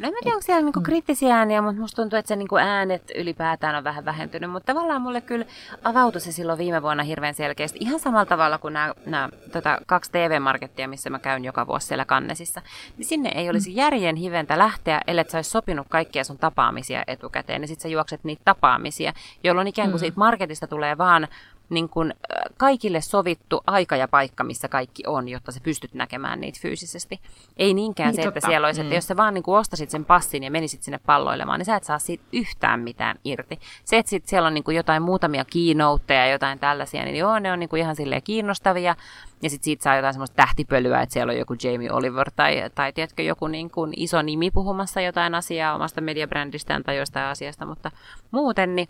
[0.00, 3.02] No en tiedä, onko siellä niinku kriittisiä ääniä, mutta musta tuntuu, että se niinku äänet
[3.14, 4.50] ylipäätään on vähän vähentynyt.
[4.50, 5.44] Mutta tavallaan mulle kyllä
[5.84, 7.78] avautui se silloin viime vuonna hirveän selkeästi.
[7.80, 8.74] Ihan samalla tavalla kuin
[9.06, 12.62] nämä, tota, kaksi TV-markettia, missä mä käyn joka vuosi siellä Kannesissa.
[12.96, 17.62] Niin sinne ei olisi järjen hiventä lähteä, ellei sä olisi sopinut kaikkia sun tapaamisia etukäteen.
[17.62, 19.12] Ja sitten sä juokset niitä tapaamisia,
[19.44, 20.00] jolloin ikään kuin mm.
[20.00, 21.28] siitä marketista tulee vaan
[21.70, 22.14] niin kuin
[22.56, 27.20] kaikille sovittu aika ja paikka, missä kaikki on, jotta sä pystyt näkemään niitä fyysisesti.
[27.56, 28.38] Ei niinkään niin, se, totta.
[28.38, 28.94] että siellä olisi, että mm.
[28.94, 31.84] jos sä vaan niin kuin ostasit sen passin ja menisit sinne palloilemaan, niin sä et
[31.84, 33.58] saa siitä yhtään mitään irti.
[33.84, 37.38] Se, että sit siellä on niin kuin jotain muutamia keynoteja ja jotain tällaisia, niin joo,
[37.38, 38.96] ne on niin kuin ihan silleen kiinnostavia.
[39.42, 42.92] Ja sitten siitä saa jotain semmoista tähtipölyä, että siellä on joku Jamie Oliver tai, tai
[42.92, 47.90] tiedätkö, joku niin kuin iso nimi puhumassa jotain asiaa omasta mediabrändistään tai jostain asiasta, mutta
[48.30, 48.88] muuten niin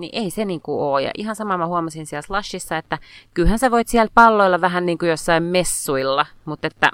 [0.00, 1.02] niin ei se niin kuin ole.
[1.02, 2.98] Ja ihan sama mä huomasin siellä Slashissa, että
[3.34, 6.90] kyllähän sä voit siellä palloilla vähän niin kuin jossain messuilla, mutta että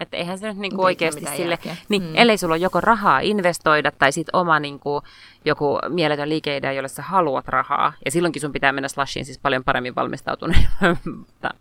[0.00, 2.12] että eihän se nyt niinku oikeasti sille, niin, mm.
[2.14, 5.02] ellei sulla ole joko rahaa investoida tai sitten oma niinku,
[5.44, 7.92] joku mieletön liikeidea, jolle sä haluat rahaa.
[8.04, 10.68] Ja silloinkin sun pitää mennä slashiin siis paljon paremmin valmistautuneen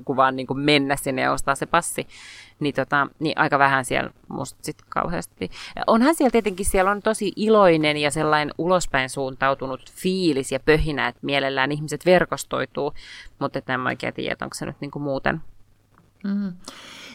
[0.05, 2.07] kuin vaan niinku mennä sinne ja ostaa se passi.
[2.59, 5.51] Niin, tota, niin aika vähän siellä musta sit kauheasti.
[5.87, 11.19] Onhan siellä tietenkin, siellä on tosi iloinen ja sellainen ulospäin suuntautunut fiilis ja pöhinä, että
[11.21, 12.93] mielellään ihmiset verkostoituu,
[13.39, 15.41] mutta en mä oikein tiedä, onko se nyt niinku muuten.
[16.23, 16.53] Mm.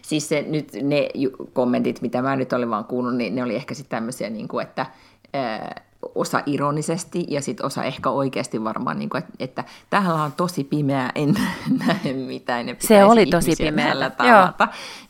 [0.09, 1.09] Siis se, nyt ne
[1.53, 4.63] kommentit, mitä mä nyt olin vaan kuullut, niin ne oli ehkä sitten tämmöisiä, niin kuin,
[4.63, 4.87] että
[5.33, 5.83] ää,
[6.15, 10.65] osa ironisesti ja sitten osa ehkä oikeasti varmaan, niin kuin, että, että täällä on tosi
[10.65, 11.35] pimeää, en
[11.87, 12.67] näe mitään.
[12.67, 13.95] Ne se oli tosi pimeää.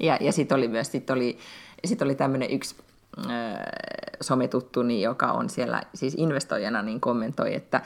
[0.00, 1.38] Ja, ja sitten oli myös sit oli,
[1.84, 2.76] sit oli tämmöinen yksi
[4.20, 7.80] sometuttuni, joka on siellä siis investoijana, niin kommentoi, että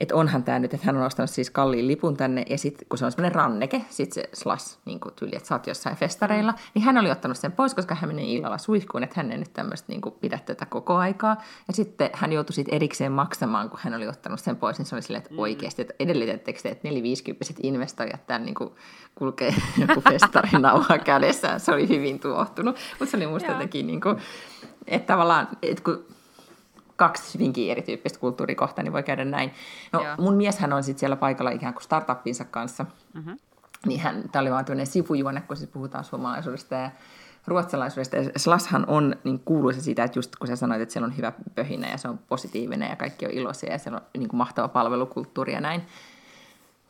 [0.00, 2.98] että onhan tämä nyt, että hän on ostanut siis kalliin lipun tänne, ja sitten kun
[2.98, 6.54] se on semmoinen ranneke, sitten se slas, niin kuin tyyli, että sä oot jossain festareilla,
[6.74, 9.52] niin hän oli ottanut sen pois, koska hän meni illalla suihkuun, että hän ei nyt
[9.52, 11.36] tämmöistä niin kuin pidä tätä koko aikaa.
[11.68, 14.94] Ja sitten hän joutui sitten erikseen maksamaan, kun hän oli ottanut sen pois, niin se
[14.94, 15.38] oli silleen, että mm.
[15.38, 18.70] oikeasti, että edellytettekö te, että neliviisikymppiset investoijat tämän niin kuin
[19.14, 19.54] kulkee
[19.88, 21.60] joku festarinauha kädessään.
[21.60, 24.16] Se oli hyvin tuohtunut, mutta se oli musta jotenkin niin kuin,
[24.86, 26.04] että tavallaan, että kun
[27.00, 29.50] kaksi hyvinkin erityyppistä kulttuurikohtaa, niin voi käydä näin.
[29.92, 30.14] No Joo.
[30.18, 32.86] mun mieshän on sitten siellä paikalla ikään kuin startuppinsa kanssa.
[33.14, 33.36] Mm-hmm.
[33.86, 36.90] Niin hän, tämä oli vaan tämmöinen sivujuone, kun siis puhutaan suomalaisuudesta ja
[37.46, 38.16] ruotsalaisuudesta.
[38.16, 41.32] Ja Slashan on niin kuuluisa siitä, että just kun sä sanoit, että siellä on hyvä
[41.54, 44.68] pöhinä ja se on positiivinen ja kaikki on iloisia ja siellä on niin kuin mahtava
[44.68, 45.82] palvelukulttuuri ja näin.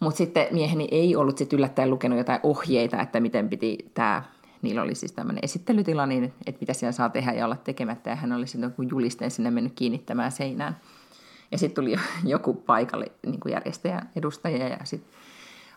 [0.00, 4.22] Mutta sitten mieheni ei ollut sit yllättäen lukenut jotain ohjeita, että miten piti tämä
[4.62, 8.16] niillä oli siis tämmöinen esittelytila, niin, että mitä siellä saa tehdä ja olla tekemättä, ja
[8.16, 10.76] hän oli sitten julisteen sinne mennyt kiinnittämään seinään.
[11.52, 15.12] Ja sitten tuli joku paikalle niin järjestäjä, edustaja, ja sitten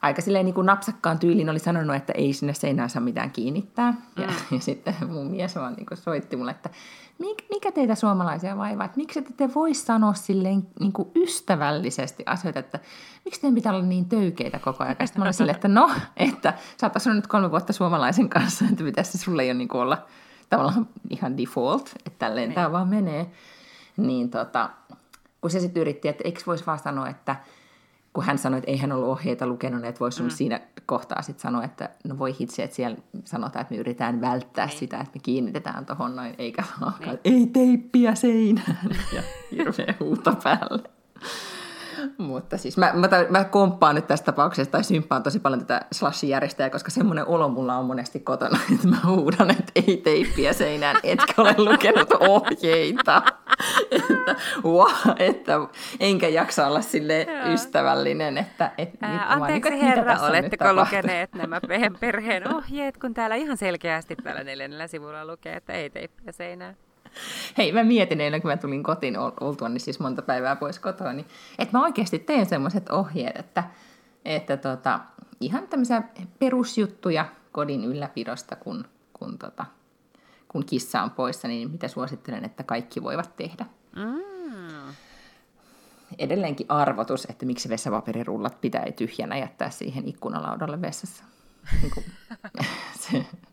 [0.03, 3.91] aika silleen niin kuin napsakkaan tyyliin oli sanonut, että ei sinne seinään saa mitään kiinnittää.
[3.91, 4.23] Mm.
[4.23, 6.69] Ja, ja sitten mun mies vaan niin kuin soitti mulle, että
[7.19, 12.23] Mik, mikä teitä suomalaisia vaivaa, että miksi te te voi sanoa silleen niin kuin ystävällisesti
[12.25, 12.79] asioita, että
[13.25, 14.95] miksi teidän pitää olla niin töykeitä koko ajan.
[15.03, 18.65] Sitten mä olin silleen, että no, että sä oot asunut nyt kolme vuotta suomalaisen kanssa,
[18.71, 20.05] että pitäisi sulle jo niin kuin olla
[20.49, 22.55] tavallaan ihan default, että tälleen Niin.
[22.55, 23.31] tämä vaan menee.
[23.97, 24.69] Niin tota,
[25.41, 27.35] kun se sitten yritti, että eikö voisi vaan sanoa, että
[28.13, 30.29] kun hän sanoi, että ei hän ollut ohjeita lukenut, niin että voisi mm.
[30.29, 34.65] siinä kohtaa sitten sanoa, että no voi hitsi, että siellä sanotaan, että me yritetään välttää
[34.65, 34.77] Niin.
[34.77, 37.09] sitä, että me kiinnitetään tuohon noin, eikä vaan, Niin.
[37.13, 40.89] että ei teippiä seinään ja hirveä huuto päälle.
[42.17, 46.69] Mutta siis mä, mä, mä komppaan nyt tässä tapauksessa tai symppaan tosi paljon tätä slashin-järjestäjää,
[46.69, 51.33] koska semmoinen olo mulla on monesti kotona, että mä huudan, että ei teippiä seinään, etkä
[51.37, 53.21] ole lukenut ohjeita.
[53.91, 54.87] että, wow,
[55.19, 55.53] että
[55.99, 61.61] enkä jaksa olla sille ystävällinen, että et, Ää, vaan anteeksi niin herra, oletteko lukeneet nämä
[61.67, 66.75] pe- perheen ohjeet, kun täällä ihan selkeästi tällä neljännellä sivulla lukee, että ei teippiä seinään.
[67.57, 70.79] Hei, mä mietin eilen, kun mä tulin kotiin ol- oltua niin siis monta päivää pois
[70.79, 71.25] kotoa, niin
[71.59, 73.63] että mä oikeasti teen semmoiset ohjeet, että,
[74.25, 74.99] että tota,
[75.39, 76.03] ihan tämmöisiä
[76.39, 79.65] perusjuttuja kodin ylläpidosta, kun, kun, tota,
[80.47, 83.65] kun kissa on poissa, niin mitä suosittelen, että kaikki voivat tehdä.
[83.95, 84.93] Mm.
[86.19, 91.23] Edelleenkin arvotus, että miksi vessapaperirullat pitää tyhjänä jättää siihen ikkunalaudalle vessassa.
[91.81, 92.05] Niin kuin,
[92.99, 93.25] se.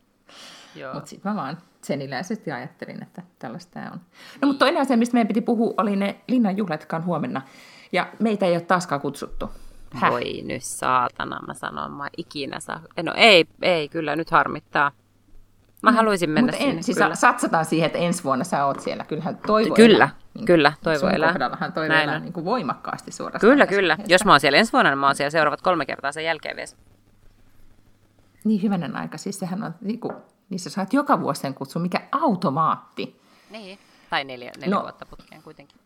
[0.95, 4.01] Mutta sitten mä vaan seniläisesti ajattelin, että tällaista on.
[4.43, 7.43] No mutta toinen asia, mistä meidän piti puhua, oli ne linnan juhlat, jotka on huomenna.
[7.93, 9.51] Ja meitä ei ole taaskaan kutsuttu.
[9.95, 10.11] Häh?
[10.11, 12.81] Voi nyt saatana, mä sanon, mä ikinä saa.
[13.03, 14.93] No ei, ei, kyllä nyt harmittaa.
[15.83, 17.15] Mä haluaisin mennä Mutta sinne, en, siis kyllä.
[17.15, 19.05] satsataan siihen, että ensi vuonna sä oot siellä.
[19.05, 20.09] Kyllähän toivo Kyllä, elää.
[20.35, 21.33] Niin kyllä, toivo sun elää.
[21.33, 22.23] kohdallahan toivo Näin elää on.
[22.23, 23.53] niin kuin voimakkaasti suorastaan.
[23.53, 23.97] Kyllä, kyllä.
[24.09, 26.57] Jos mä oon siellä ensi vuonna, niin mä oon siellä seuraavat kolme kertaa sen jälkeen
[26.57, 26.71] vielä.
[28.45, 29.19] Niin hyvänen aika.
[29.19, 30.13] Siis sehän on, niin kuin,
[30.51, 33.21] niissä saat joka vuosi sen kutsun, mikä automaatti.
[33.51, 33.79] Niin.
[34.11, 34.83] Tai neljä, neljä No.
[34.83, 35.77] vuotta putkeen kuitenkin.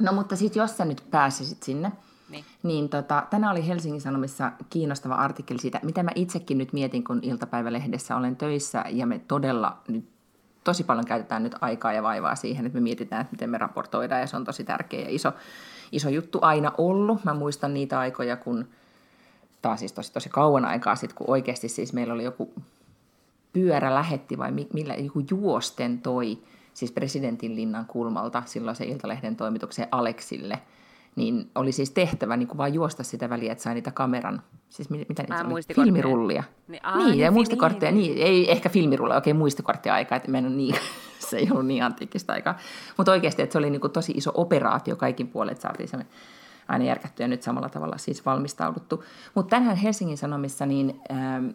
[0.00, 1.92] No mutta sitten jos sä nyt pääsisit sinne,
[2.28, 2.44] Niin.
[2.62, 7.18] Niin tota, tänään oli Helsingin Sanomissa kiinnostava artikkeli siitä, mitä mä itsekin nyt mietin, kun
[7.22, 10.08] iltapäivälehdessä olen töissä ja me todella nyt
[10.64, 14.20] tosi paljon käytetään nyt aikaa ja vaivaa siihen, että me mietitään, että miten me raportoidaan
[14.20, 15.32] ja se on tosi tärkeä ja iso,
[15.92, 17.24] iso juttu aina ollut.
[17.24, 18.68] Mä muistan niitä aikoja, kun
[19.62, 22.52] taas siis tosi, tosi kauan aikaa sitten, kun oikeasti siis meillä oli joku
[23.54, 26.38] pyörä lähetti vai mi- millä joku juosten toi,
[26.74, 30.58] siis presidentin linnan kulmalta silloin se Iltalehden toimitukseen Aleksille,
[31.16, 34.90] niin oli siis tehtävä niin kuin vaan juosta sitä väliä, että sai niitä kameran, siis
[34.90, 35.60] mit- mitä niitä oli?
[35.74, 36.44] Filmirullia.
[36.68, 40.38] Niin, aa, niin, niin, ja muistikortteja, niin, niin, ei ehkä filmirullia, okei muistikorttia aikaa, että
[40.38, 40.74] en niin,
[41.30, 42.58] se ei ollut niin antiikkista aikaa.
[42.96, 45.98] Mutta oikeasti, että se oli niin kuin tosi iso operaatio kaikin puolin, että saatiin se
[46.68, 49.04] aina järkätty ja nyt samalla tavalla siis valmistauduttu.
[49.34, 51.46] Mutta tänään Helsingin Sanomissa niin ähm,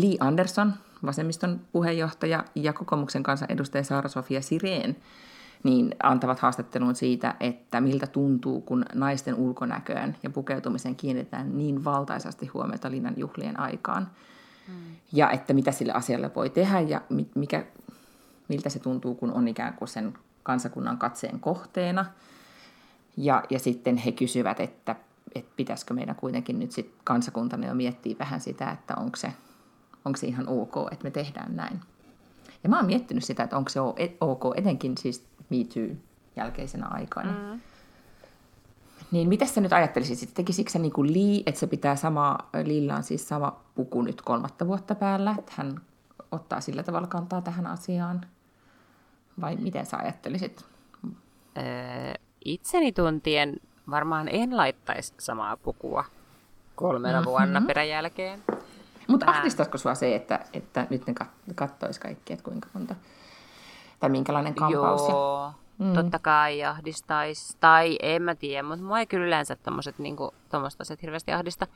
[0.00, 0.74] Lee Anderson,
[1.06, 4.96] vasemmiston puheenjohtaja ja kokoomuksen kanssa edustaja Saara-Sofia Sireen,
[5.62, 12.46] niin antavat haastattelun siitä, että miltä tuntuu, kun naisten ulkonäköön ja pukeutumiseen kiinnitetään niin valtaisasti
[12.46, 14.08] huomiota linnan juhlien aikaan.
[14.68, 14.74] Mm.
[15.12, 17.66] Ja että mitä sille asialle voi tehdä ja mi- mikä,
[18.48, 22.04] miltä se tuntuu, kun on ikään kuin sen kansakunnan katseen kohteena.
[23.16, 24.96] Ja, ja sitten he kysyvät, että,
[25.34, 29.32] että pitäisikö meidän kuitenkin nyt sit kansakuntana jo miettiä vähän sitä, että onko se,
[30.06, 31.80] onko se ihan ok, että me tehdään näin.
[32.62, 35.96] Ja mä oon miettinyt sitä, että onko se et- ok, etenkin siis Me Too
[36.36, 37.32] jälkeisenä aikana.
[37.32, 37.60] Mm.
[39.10, 40.18] Niin mitä sä nyt ajattelisit?
[40.18, 44.02] Sitten tekisikö se niin kuin Lee, että se pitää sama, Lilla on siis sama puku
[44.02, 45.80] nyt kolmatta vuotta päällä, että hän
[46.32, 48.20] ottaa sillä tavalla kantaa tähän asiaan?
[49.40, 50.64] Vai miten sä ajattelisit?
[51.58, 51.64] Öö,
[52.44, 53.56] itseni tuntien
[53.90, 56.04] varmaan en laittaisi samaa pukua
[56.76, 57.30] kolmena mm-hmm.
[57.30, 58.42] vuonna peräjälkeen.
[59.06, 62.94] Mutta ahdistaisiko sua se, että, että nyt ne kat- kattois kaikki, että kuinka monta,
[64.00, 65.08] tai minkälainen kampaus?
[65.08, 65.14] Ja...
[65.14, 65.92] Joo, mm.
[65.92, 67.56] totta kai ahdistaisi.
[67.60, 71.66] Tai en mä tiedä, mutta mua ei kyllä yleensä tommoset, niinku, tommoset asiat hirveästi ahdista.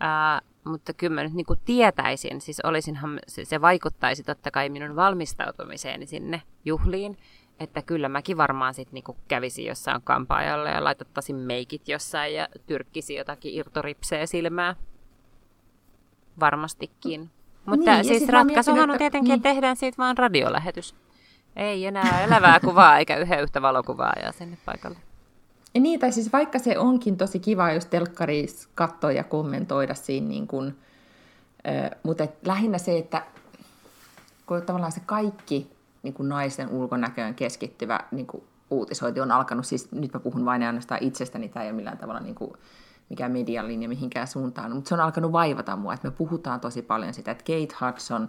[0.00, 4.96] Ää, mutta kyllä mä nyt niinku tietäisin, siis olisinhan, se, se vaikuttaisi totta kai minun
[4.96, 7.18] valmistautumiseeni sinne juhliin,
[7.60, 13.14] että kyllä mäkin varmaan sitten niinku kävisin jossain kampaajalla ja laitettaisin meikit jossain ja tyrkkisi
[13.14, 14.76] jotakin irtoripseä silmää.
[16.40, 17.30] Varmastikin.
[17.66, 19.54] Mutta Niin, siis ratkaisuhan on että- tietenkin, että niin.
[19.54, 20.94] tehdään siitä vaan radiolähetys.
[21.56, 24.98] Ei enää elävää kuvaa eikä yhden yhtä valokuvaa ja sinne paikalle.
[25.74, 30.28] Ja niin, tai siis vaikka se onkin tosi kiva, jos telkkarissa katsoa ja kommentoida siinä,
[30.28, 30.74] niin kun,
[31.66, 33.22] ö, mutta et lähinnä se, että
[34.46, 35.70] kun tavallaan se kaikki
[36.02, 40.62] niin kuin naisen ulkonäköön keskittyvä niin kuin uutisointi on alkanut, siis nyt mä puhun vain
[40.62, 42.52] ainoastaan itsestäni, tämä ei ole millään tavalla niin kuin
[43.08, 46.82] mikään median linja mihinkään suuntaan, mutta se on alkanut vaivata mua, että me puhutaan tosi
[46.82, 48.28] paljon sitä, että Kate Hudson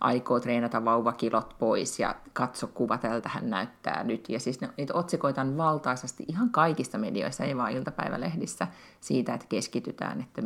[0.00, 4.28] aikoo treenata vauvakilot pois ja katso kuva, tältä hän näyttää nyt.
[4.28, 8.66] Ja siis ne, niitä otsikoita on valtaisesti ihan kaikista medioissa, ei vaan iltapäivälehdissä,
[9.00, 10.42] siitä, että keskitytään, että,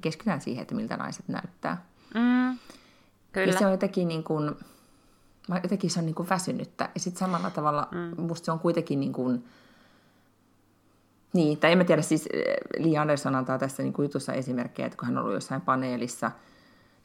[0.00, 1.84] keskitytään siihen, että miltä naiset näyttää.
[2.14, 2.58] Mm,
[3.32, 3.52] kyllä.
[3.52, 4.50] Ja se on jotenkin niin kuin,
[5.62, 6.88] jotenkin se on niin kuin väsynyttä.
[6.94, 8.22] Ja sitten samalla tavalla mm.
[8.22, 9.44] musta se on kuitenkin niin kuin,
[11.36, 12.28] niin, tai en mä tiedä, siis
[12.78, 16.30] Li Andersson antaa tässä niin kuin jutussa esimerkkejä, että kun hän on ollut jossain paneelissa–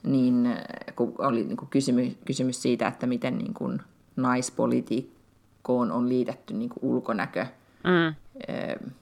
[0.03, 0.63] niin äh,
[0.95, 3.81] kun oli niin kuin kysymys, kysymys siitä, että miten niin kuin
[4.15, 7.45] naispolitiikkoon on liitetty niin kuin ulkonäkö,
[7.83, 8.07] mm.
[8.07, 8.93] äh,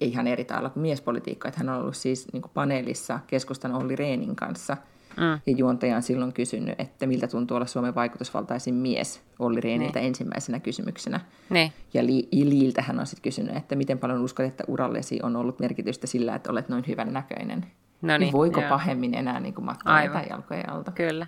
[0.00, 1.48] ihan eri tavalla kuin miespolitiikka.
[1.48, 4.76] Että hän on ollut siis niin kuin paneelissa keskustan Olli Reenin kanssa,
[5.16, 5.40] mm.
[5.46, 10.08] ja juontaja on silloin kysynyt, että miltä tuntuu olla Suomen vaikutusvaltaisin mies Olli Reeniltä niin.
[10.08, 11.20] ensimmäisenä kysymyksenä.
[11.50, 11.72] Niin.
[11.94, 15.60] Ja Li- Liiltä hän on sitten kysynyt, että miten paljon uskot, että urallesi on ollut
[15.60, 17.66] merkitystä sillä, että olet noin hyvän näköinen.
[18.02, 18.68] No niin, voiko joo.
[18.68, 20.92] pahemmin enää niin kuin matkaa jalkojen alta?
[20.92, 21.26] Kyllä.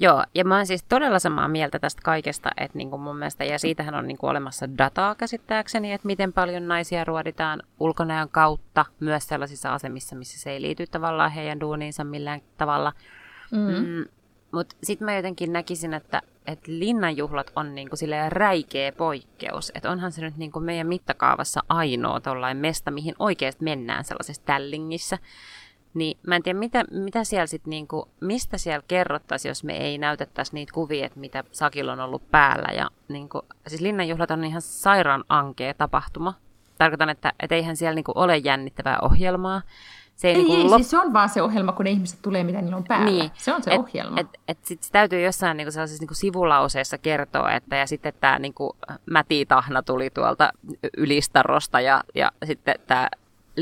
[0.00, 3.44] Joo, ja mä oon siis todella samaa mieltä tästä kaikesta, että niin kuin mun mielestä,
[3.44, 8.84] ja siitähän on niin kuin olemassa dataa käsittääkseni, että miten paljon naisia ruoditaan ulkonäön kautta
[9.00, 12.92] myös sellaisissa asemissa, missä se ei liity tavallaan heidän duuniinsa millään tavalla.
[13.50, 13.58] Mm.
[13.58, 14.04] Mm,
[14.52, 17.96] Mutta sitten mä jotenkin näkisin, että, että linnanjuhlat on niinku
[18.28, 19.72] räikeä poikkeus.
[19.74, 22.20] Että onhan se nyt niinku meidän mittakaavassa ainoa
[22.54, 25.18] mesta, mihin oikeasti mennään sellaisessa tällingissä.
[25.94, 29.98] Niin mä en tiedä, mitä, mitä siellä sit niinku, mistä siellä kerrottaisiin, jos me ei
[29.98, 32.72] näytettäisi niitä kuvia, että mitä Sakilla on ollut päällä.
[32.76, 36.34] Ja niinku, siis linnanjuhlat on ihan sairaan ankea tapahtuma.
[36.78, 39.62] Tarkoitan, että et eihän siellä niinku ole jännittävää ohjelmaa.
[40.16, 40.76] Se ei, ei, niinku ei lop...
[40.76, 43.10] siis se on vaan se ohjelma, kun ne ihmiset tulee, mitä niillä on päällä.
[43.10, 43.30] Niin.
[43.34, 44.20] Se on se et, ohjelma.
[44.20, 48.38] Et, et sit se täytyy jossain niinku sellaisessa niinku sivulauseessa kertoa, että ja sitten tämä
[48.38, 48.76] niinku,
[49.06, 50.52] Mäti Tahna tuli tuolta
[50.96, 53.08] Ylistarosta ja, ja sitten tämä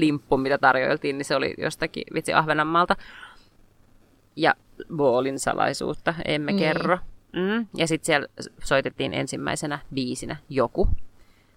[0.01, 2.97] limppu, mitä tarjoiltiin, niin se oli jostakin vitsi Ahvenanmaalta.
[4.36, 4.55] Ja
[4.97, 6.59] Voolin salaisuutta emme niin.
[6.59, 6.99] kerro.
[7.32, 7.66] Mm.
[7.74, 8.28] Ja sitten siellä
[8.64, 10.88] soitettiin ensimmäisenä biisinä joku.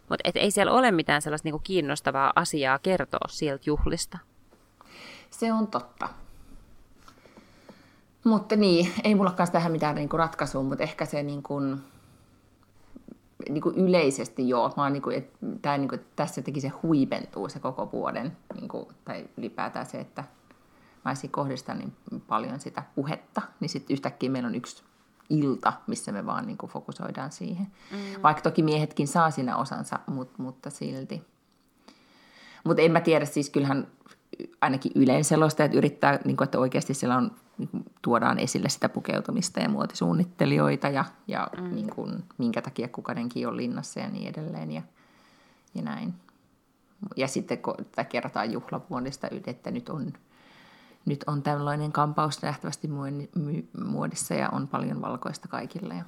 [0.10, 4.18] Mutta ei siellä ole mitään sellaista niinku kiinnostavaa asiaa kertoa sieltä juhlista.
[5.30, 6.10] Se on totta.
[8.24, 11.62] Mutta niin, ei mulla kanssa tähän mitään niinku ratkaisua, mutta ehkä se niinku,
[13.50, 17.50] niin kuin yleisesti joo, vaan niin kuin, että, tämä, niin kuin, tässä jotenkin se huipentuu
[17.50, 20.24] se koko vuoden, niin kuin, tai ylipäätään se, että
[21.04, 21.94] naisiin kohdistaa niin
[22.28, 24.84] paljon sitä puhetta, niin sitten yhtäkkiä meillä on yksi
[25.30, 27.68] ilta, missä me vaan niin kuin fokusoidaan siihen.
[27.92, 28.22] Mm.
[28.24, 31.24] Vaikka toki miehetkin saa siinä osansa, mutta, mutta silti.
[32.64, 33.88] Mutta en mä tiedä, siis kyllähän
[34.62, 34.92] ainakin
[35.66, 39.70] että yrittää, niin kuin, että oikeasti siellä on, niin kuin, tuodaan esille sitä pukeutumista ja
[39.70, 41.76] muotisuunnittelijoita ja, ja mm.
[41.76, 44.82] niin kuin, minkä takia kukainenkin on linnassa ja niin edelleen ja,
[45.76, 46.14] ja näin.
[47.16, 47.76] Ja sitten kun
[48.10, 50.14] kerrotaan juhlavuodesta, että nyt on,
[51.06, 52.90] nyt on tällainen kampaus nähtävästi
[53.86, 55.94] muodissa ja on paljon valkoista kaikille.
[55.94, 56.04] Ja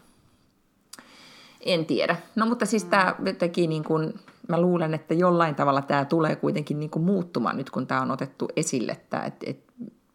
[1.66, 2.16] en tiedä.
[2.36, 4.14] No mutta siis tämä teki niin kuin,
[4.48, 8.12] mä luulen, että jollain tavalla tämä tulee kuitenkin niin kuin muuttumaan nyt, kun tämä on
[8.12, 9.64] otettu esille, että et, et,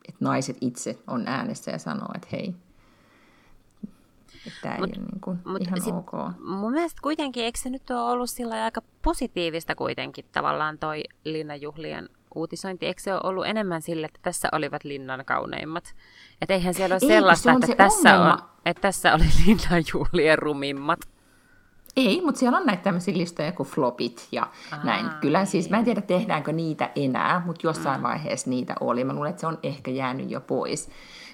[0.09, 2.55] et naiset itse on äänessä ja sanoo, että hei,
[4.63, 6.13] tämä ei mut, ole niin kuin mut ihan sit, ok.
[6.39, 12.09] Mun mielestä kuitenkin, eikö se nyt ole ollut sillä aika positiivista kuitenkin tavallaan toi linnanjuhlien
[12.35, 15.95] uutisointi, eikö se ole ollut enemmän sille, että tässä olivat linnan kauneimmat?
[16.41, 20.39] Että eihän siellä ole ei, sellaista, se että, se tässä on, että tässä oli linnanjuhlien
[20.39, 21.01] rumimmat.
[21.97, 24.43] Ei, mutta siellä on näitä tämmöisiä listoja kuin flopit ja
[24.73, 25.11] Aa, näin.
[25.21, 25.47] Kyllä niin.
[25.47, 28.03] siis, mä en tiedä tehdäänkö niitä enää, mutta jossain mm.
[28.03, 29.05] vaiheessa niitä oli.
[29.05, 30.89] Mä luulen, että se on ehkä jäänyt jo pois.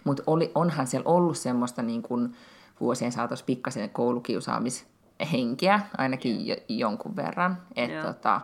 [0.05, 0.23] Mutta
[0.55, 2.37] onhan siellä ollut semmoista niin kuin
[2.81, 7.59] vuosien saatossa pikkasen koulukiusaamishenkiä, ainakin jo, jonkun verran.
[7.77, 8.41] Et, tota,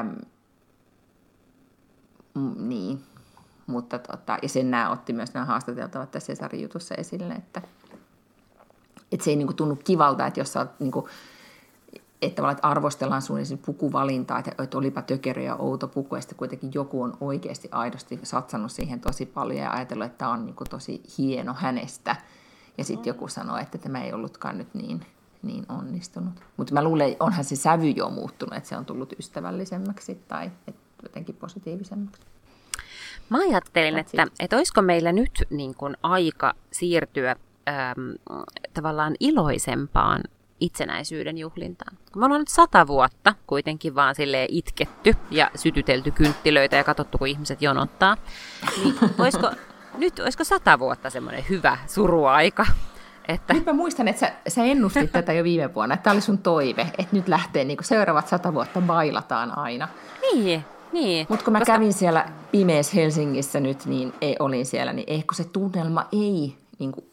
[0.00, 0.16] äm,
[2.68, 3.00] niin,
[3.66, 7.62] mutta tota, ja sen nämä otti myös nämä haastateltavat tässä Cesarin jutussa esille, että
[9.14, 11.06] että se ei niin kuin, tunnu kivalta, että jos sä oot, niin kuin,
[12.22, 16.70] että, että arvostellaan sun pukuvalintaa, että, että olipa tökerö ja outo puku, ja sitten kuitenkin
[16.74, 20.70] joku on oikeasti aidosti satsannut siihen tosi paljon ja ajatellut, että tämä on niin kuin,
[20.70, 22.16] tosi hieno hänestä.
[22.78, 25.06] Ja sitten joku sanoo, että tämä ei ollutkaan nyt niin,
[25.42, 26.34] niin onnistunut.
[26.56, 30.50] Mutta mä luulen, että onhan se sävy jo muuttunut, että se on tullut ystävällisemmäksi tai
[30.66, 32.22] että jotenkin positiivisemmaksi.
[33.28, 37.36] Mä ajattelin, että, että olisiko meillä nyt niin kuin aika siirtyä
[37.68, 38.14] äm,
[38.74, 40.20] tavallaan iloisempaan
[40.60, 41.98] itsenäisyyden juhlintaan.
[42.16, 47.28] Me ollaan nyt sata vuotta kuitenkin vaan sille itketty ja sytytelty kynttilöitä ja katsottu, kun
[47.28, 48.16] ihmiset jonottaa.
[48.84, 49.50] Niin olisiko,
[49.98, 52.66] nyt olisiko sata vuotta semmoinen hyvä suruaika?
[53.28, 53.54] Että...
[53.54, 56.38] Nyt mä muistan, että sä, sä ennustit tätä jo viime vuonna, että tämä oli sun
[56.38, 59.88] toive, että nyt lähtee niin seuraavat sata vuotta bailataan aina.
[60.32, 61.26] Niin, niin.
[61.28, 61.72] Mutta kun mä Koska...
[61.72, 66.92] kävin siellä pimeässä Helsingissä nyt, niin ei, olin siellä, niin ehkä se tunnelma ei niin
[66.92, 67.06] kuin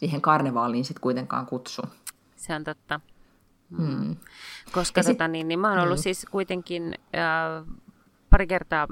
[0.00, 1.82] siihen karnevaaliin sitten kuitenkaan kutsu.
[2.36, 3.00] Se on totta.
[3.70, 4.16] Mm.
[4.72, 6.02] Koska sit, tota, niin, niin mä oon ollut mm.
[6.02, 7.66] siis kuitenkin äh,
[8.30, 8.88] pari kertaa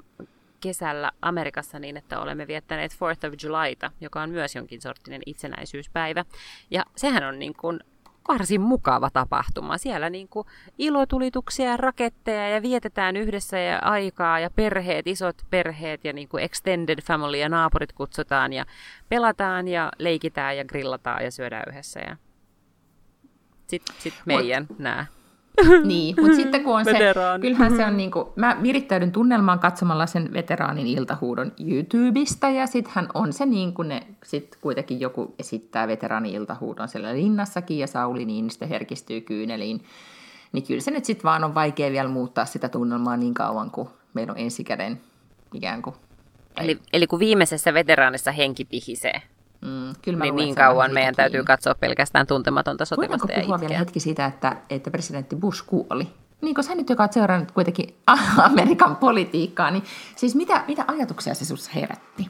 [0.60, 6.24] kesällä Amerikassa niin, että olemme viettäneet 4th of Julyta, joka on myös jonkin sorttinen itsenäisyyspäivä.
[6.70, 7.80] Ja sehän on niin kuin
[8.28, 9.78] varsin mukava tapahtuma.
[9.78, 10.46] Siellä niin kuin
[10.78, 16.44] ilotulituksia ja raketteja ja vietetään yhdessä ja aikaa ja perheet, isot perheet ja niin kuin
[16.44, 18.64] extended family ja naapurit kutsutaan ja
[19.08, 22.00] pelataan ja leikitään ja grillataan ja syödään yhdessä.
[22.00, 22.16] Ja
[23.66, 25.06] sitten sit meidän Mut, nämä
[25.84, 30.06] niin, mutta sitten kun on se, kyllähän se on niin kuin, mä virittäydyn tunnelmaan katsomalla
[30.06, 35.88] sen veteraanin iltahuudon YouTubesta ja sittenhän on se niin kuin ne, sit kuitenkin joku esittää
[35.88, 39.84] veteraanin iltahuudon siellä linnassakin ja Sauli Niinistö herkistyy kyyneliin.
[40.52, 43.88] Niin kyllä se nyt sitten vaan on vaikea vielä muuttaa sitä tunnelmaa niin kauan, kuin
[44.14, 45.00] meillä on ensikäden
[45.54, 45.96] ikään kuin.
[46.60, 49.22] Eli, eli kun viimeisessä veteraanissa henki pihisee,
[49.60, 51.46] Mm, kyllä niin, niin kauan meidän täytyy kiinni.
[51.46, 56.08] katsoa pelkästään tuntematonta sotilasta Voidaanko puhua vielä hetki siitä, että, että presidentti Bush kuoli?
[56.40, 57.94] Niin kuin sä nyt, joka seurannut kuitenkin
[58.50, 59.82] Amerikan politiikkaa, niin
[60.16, 62.28] siis mitä, mitä ajatuksia se sinussa herätti?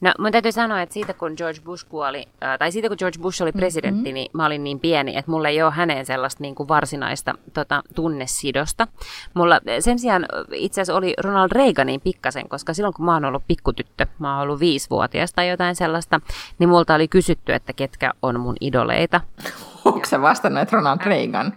[0.00, 3.18] No mun täytyy sanoa, että siitä kun George Bush kuoli, äh, tai siitä kun George
[3.18, 4.14] Bush oli presidentti, mm-hmm.
[4.14, 7.82] niin mä olin niin pieni, että mulla ei ole häneen sellaista niin kuin varsinaista tota,
[7.94, 8.86] tunnesidosta.
[9.34, 13.42] Mulla sen sijaan itse asiassa oli Ronald Reaganin pikkasen, koska silloin kun mä oon ollut
[13.46, 16.20] pikkutyttö, mä oon ollut viisivuotias tai jotain sellaista,
[16.58, 19.20] niin multa oli kysytty, että ketkä on mun idoleita.
[19.84, 21.52] Onko sä vastannut, että Ronald Reagan?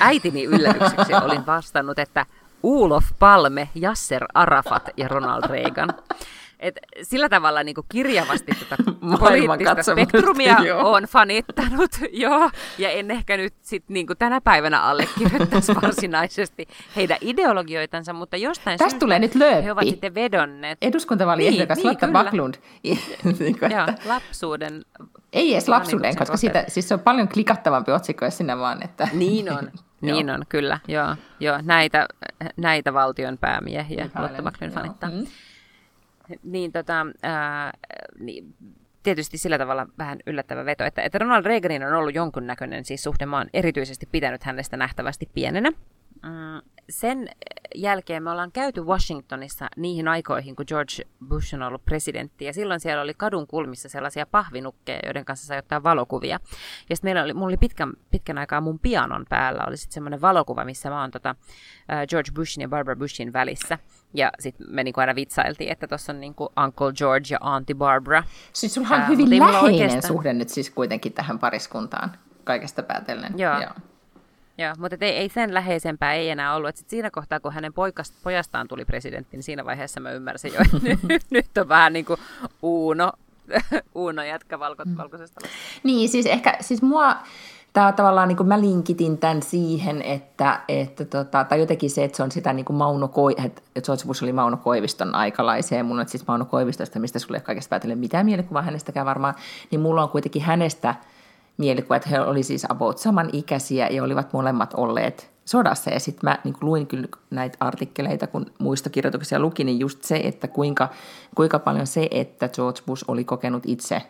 [0.00, 2.26] Äitini yllätykseksi olin vastannut, että
[2.62, 5.88] Ulof Palme, Jasser Arafat ja Ronald Reagan.
[6.64, 8.82] Et sillä tavalla niin kuin kirjavasti tätä
[9.20, 10.56] poliittista spektrumia
[10.94, 17.18] on fanittanut, joo, ja en ehkä nyt sit, niin kuin tänä päivänä allekirjoittaisi varsinaisesti heidän
[17.20, 19.64] ideologioitansa, mutta jostain Tästä tulee nyt lööppi.
[19.64, 20.78] he ovat sitten vedonneet.
[20.82, 22.54] Eduskuntavaliehdokas niin, Lotta niin, Backlund.
[23.38, 24.82] niin kuin, joo, lapsuuden.
[25.32, 29.08] Ei edes lapsuuden, koska siitä, siis se on paljon klikattavampi otsikko, jos sinne vaan, että...
[29.12, 29.70] Niin on.
[30.00, 30.78] Niin on, kyllä.
[30.88, 32.06] Joo, joo näitä,
[32.56, 35.10] näitä valtion päämiehiä Lotta Backlund fanittaa.
[35.10, 35.26] Mm
[36.42, 37.72] niin, tota, ää,
[38.18, 38.54] niin
[39.02, 43.26] tietysti sillä tavalla vähän yllättävä veto, että, että Ronald Reaganin on ollut jonkunnäköinen siis suhde.
[43.26, 45.70] Mä oon erityisesti pitänyt hänestä nähtävästi pienenä.
[46.22, 47.28] Mm, sen
[47.74, 50.92] jälkeen me ollaan käyty Washingtonissa niihin aikoihin, kun George
[51.28, 52.44] Bush on ollut presidentti.
[52.44, 56.40] Ja silloin siellä oli kadun kulmissa sellaisia pahvinukkeja, joiden kanssa sai ottaa valokuvia.
[56.90, 60.20] Ja sitten meillä oli, mulla oli pitkän, pitkän aikaa mun pianon päällä oli sitten semmoinen
[60.20, 61.34] valokuva, missä mä oon tota,
[62.08, 63.78] George Bushin ja Barbara Bushin välissä.
[64.14, 68.22] Ja sitten me niinku aina vitsailtiin, että tuossa on niinku Uncle George ja Auntie Barbara.
[68.52, 70.02] Siis sulla on hyvin läheinen oikeastaan...
[70.02, 72.12] suhde nyt siis kuitenkin tähän pariskuntaan
[72.44, 73.38] kaikesta päätellen.
[73.38, 73.60] Joo.
[73.60, 73.72] Joo.
[74.58, 76.68] Joo, mutta ei, ei sen läheisempää ei enää ollut.
[76.68, 80.54] Et sit siinä kohtaa, kun hänen poikast, pojastaan tuli presidentti, niin siinä vaiheessa mä ymmärsin
[80.54, 82.20] jo, että nyt, nyt on vähän niin kuin
[82.62, 83.12] Uuno,
[83.94, 84.96] Uuno jätkä valko, mm.
[84.96, 85.40] valkoisesta.
[85.82, 87.16] Niin, siis ehkä, siis mua,
[87.74, 92.16] tämä tavallaan, niin kuin mä linkitin tämän siihen, että, että tota, tai jotenkin se, että
[92.16, 95.84] se on sitä niin kuin Mauno Koi, että George Bush oli Mauno Koiviston aikalaisia, ja
[95.84, 99.34] mulla on siis Mauno Koivistosta, mistä sulle kaikesta päätellä mitään mielikuvaa hänestäkään varmaan,
[99.70, 100.94] niin mulla on kuitenkin hänestä
[101.56, 105.90] mielikuva, että he oli siis about samanikäisiä ja olivat molemmat olleet sodassa.
[105.90, 110.16] Ja sitten mä niin luin kyllä näitä artikkeleita, kun muista kirjoituksia lukin, niin just se,
[110.16, 110.88] että kuinka,
[111.34, 114.02] kuinka paljon se, että George Bush oli kokenut itse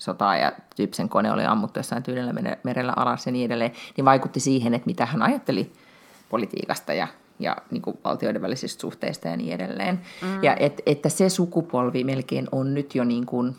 [0.00, 4.40] sotaa ja Typsen kone oli ammuttu jossain tyynellä merellä alas ja niin edelleen, niin vaikutti
[4.40, 5.72] siihen, että mitä hän ajatteli
[6.28, 10.00] politiikasta ja, ja niin kuin valtioiden välisistä suhteista ja niin edelleen.
[10.22, 10.44] Mm.
[10.44, 13.56] Ja et, että se sukupolvi melkein on nyt jo niin kuin,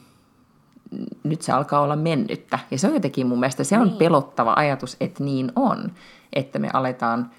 [1.24, 2.60] nyt se alkaa olla mennyttä.
[2.72, 3.98] Ja se on jotenkin mun mielestä, se on niin.
[3.98, 5.92] pelottava ajatus, että niin on.
[6.34, 7.32] Että me aletaan,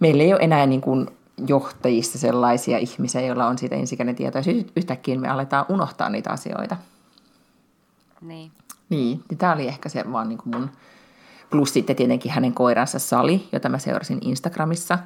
[0.00, 1.06] meillä ei ole enää niin kuin
[1.46, 4.42] johtajista sellaisia ihmisiä, joilla on siitä ensikäden tietoa.
[4.46, 6.76] Ja yhtäkkiä me aletaan unohtaa niitä asioita.
[8.20, 8.52] Niin.
[8.88, 10.70] Niin, niin tämä oli ehkä se vaan niin kuin mun...
[11.50, 14.98] Plus sitten tietenkin hänen koiransa Sali, jota mä seurasin Instagramissa,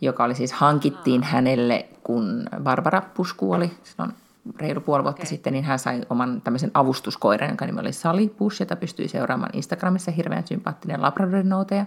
[0.00, 1.28] joka oli siis hankittiin ah.
[1.28, 4.12] hänelle, kun Barbara Bush kuoli silloin
[4.60, 5.28] reilu puoli vuotta okay.
[5.28, 9.56] sitten, niin hän sai oman tämmöisen avustuskoiran, jonka nimi oli Sally Bush, jota pystyi seuraamaan
[9.56, 11.86] Instagramissa, hirveän sympaattinen labradorinoutaja.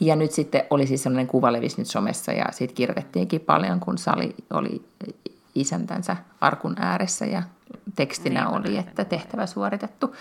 [0.00, 3.98] Ja nyt sitten oli siis sellainen kuva levisi nyt somessa ja siitä kirjoitettiinkin paljon, kun
[3.98, 4.82] Sali oli
[5.54, 7.42] isäntänsä arkun ääressä ja
[7.94, 10.16] tekstinä niin, oli, että tehtävä suoritettu.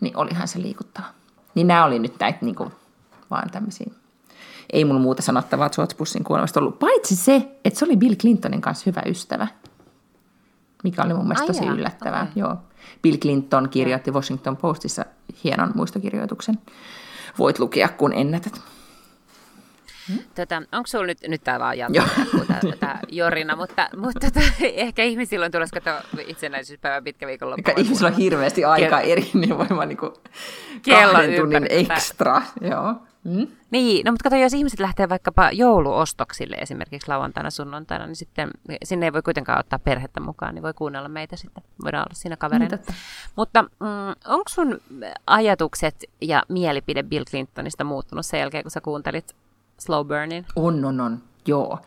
[0.00, 1.06] Niin olihan se liikuttava.
[1.54, 2.72] Niin nämä oli nyt näitä niin kuin,
[3.30, 3.86] vaan tämmöisiä
[4.72, 8.82] ei mulla muuta sanottavaa Bushin kuolemasta ollut, paitsi se, että se oli Bill Clintonin kanssa
[8.86, 9.46] hyvä ystävä
[10.86, 12.22] mikä oli mun mielestä tosi yllättävää.
[12.22, 12.32] Okay.
[12.36, 12.56] Joo.
[13.02, 15.04] Bill Clinton kirjoitti Washington Postissa
[15.44, 16.58] hienon muistokirjoituksen.
[17.38, 18.60] Voit lukea, kun ennätät.
[20.08, 20.18] Hmm?
[20.34, 22.44] Tota, onko sulla nyt, nyt tämä vaan jatkuu,
[22.80, 24.40] tämä jorina, mutta, mutta tota,
[24.86, 27.70] ehkä ihmisillä on tulossa kato itsenäisyyspäivä pitkä viikonloppu.
[27.76, 30.14] Ihmisillä on hirveästi aikaa eri, niin voi vaan niinku
[30.90, 32.42] kahden tunnin ekstra.
[32.60, 32.94] Joo.
[33.26, 33.46] Mm?
[33.70, 38.50] Niin, no mutta kato, jos ihmiset lähtee vaikkapa jouluostoksille esimerkiksi lauantaina, sunnuntaina, niin sitten
[38.84, 41.64] sinne ei voi kuitenkaan ottaa perhettä mukaan, niin voi kuunnella meitä sitten.
[41.84, 42.36] Voidaan olla siinä.
[42.58, 42.70] Niin,
[43.36, 44.80] mutta mm, onko sun
[45.26, 49.36] ajatukset ja mielipide Bill Clintonista muuttunut sen jälkeen, kun sä kuuntelit
[49.78, 50.46] Slow Burnin?
[50.56, 51.18] On, on, on.
[51.46, 51.78] Joo.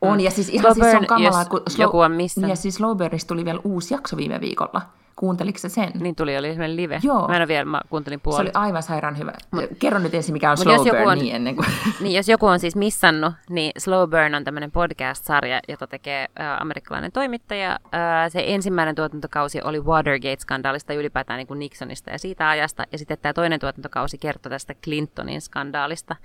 [0.00, 0.20] On, mm.
[0.20, 2.40] ja siis ihan Slow siis on kamalaa, kun slow, joku on missä.
[2.40, 4.82] Niin, ja siis Slow Burnista tuli vielä uusi jakso viime viikolla.
[5.16, 5.90] Kuunteliko se sen?
[6.00, 7.00] Niin tuli, oli esimerkiksi live.
[7.02, 7.28] Joo.
[7.28, 8.36] Mä en ole vielä, mä kuuntelin puolet.
[8.36, 9.32] Se oli aivan sairaan hyvä.
[9.50, 11.66] Mut, Kerro nyt ensin, mikä on Slow Burn on, niin ennen kuin...
[12.00, 16.62] Niin, jos joku on siis missannut, niin Slow Burn on tämmöinen podcast-sarja, jota tekee äh,
[16.62, 17.70] amerikkalainen toimittaja.
[17.70, 22.84] Äh, se ensimmäinen tuotantokausi oli Watergate-skandaalista, ylipäätään niin kuin Nixonista ja siitä ajasta.
[22.92, 26.16] Ja sitten tämä toinen tuotantokausi kertoi tästä Clintonin skandaalista,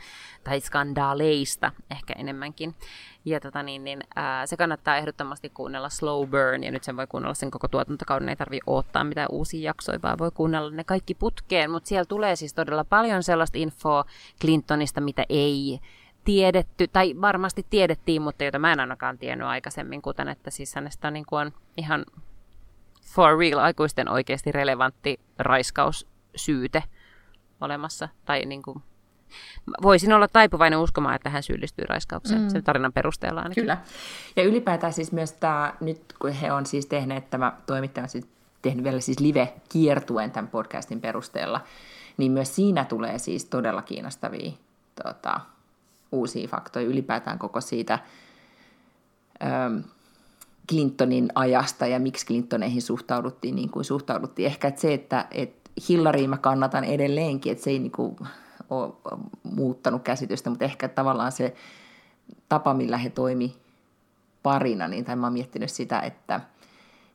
[0.43, 2.76] tai skandaaleista ehkä enemmänkin.
[3.26, 7.07] Ja tota niin, niin, ää, se kannattaa ehdottomasti kuunnella Slow Burn, ja nyt sen voi
[7.07, 11.15] kuunnella sen koko tuotantokauden, ei tarvitse odottaa mitään uusia jaksoja, vaan voi kuunnella ne kaikki
[11.15, 14.06] putkeen, mutta siellä tulee siis todella paljon sellaista infoa
[14.41, 15.80] Clintonista, mitä ei
[16.23, 21.11] tiedetty, tai varmasti tiedettiin, mutta jota mä en ainakaan tiennyt aikaisemmin, kuten että siis hänestä
[21.11, 22.06] niin kuin on ihan
[23.03, 26.84] for real aikuisten oikeasti relevantti raiskaussyyte
[27.61, 28.84] olemassa, tai niin kuin
[29.82, 32.49] voisin olla taipuvainen uskomaan, että hän syyllistyy raiskaukseen mm.
[32.49, 33.64] sen tarinan perusteella ainakin.
[33.64, 33.78] Kyllä.
[34.36, 38.28] Ja ylipäätään siis myös tämä, nyt kun he on siis tehneet, tämä toimittaja on siis
[38.62, 41.62] tehnyt vielä siis live-kiertuen tämän podcastin perusteella,
[42.18, 44.52] niin myös siinä tulee siis todella kiinnostavia
[45.03, 45.40] tota,
[46.12, 47.99] uusia faktoja ylipäätään koko siitä
[49.44, 49.78] ähm,
[50.70, 54.45] Clintonin ajasta ja miksi Clintoneihin suhtauduttiin niin kuin suhtauduttiin.
[54.45, 58.16] Ehkä että se, että, että Hillarya mä kannatan edelleenkin, että se ei niin kuin,
[58.72, 58.93] ole
[59.43, 61.56] muuttanut käsitystä, mutta ehkä tavallaan se
[62.49, 63.57] tapa, millä he toimi
[64.43, 66.41] parina, niin tai mä oon miettinyt sitä, että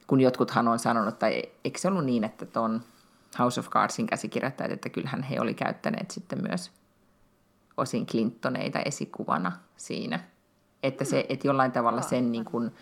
[0.07, 2.83] kun jotkuthan on sanonut, tai eikö se ollut niin, että tuon
[3.39, 6.71] House of Cardsin käsikirjoittajat, että kyllähän he oli käyttäneet sitten myös
[7.77, 10.21] osin Clintoneita esikuvana siinä.
[10.83, 12.73] Että, se, että jollain tavalla sen, niin kun,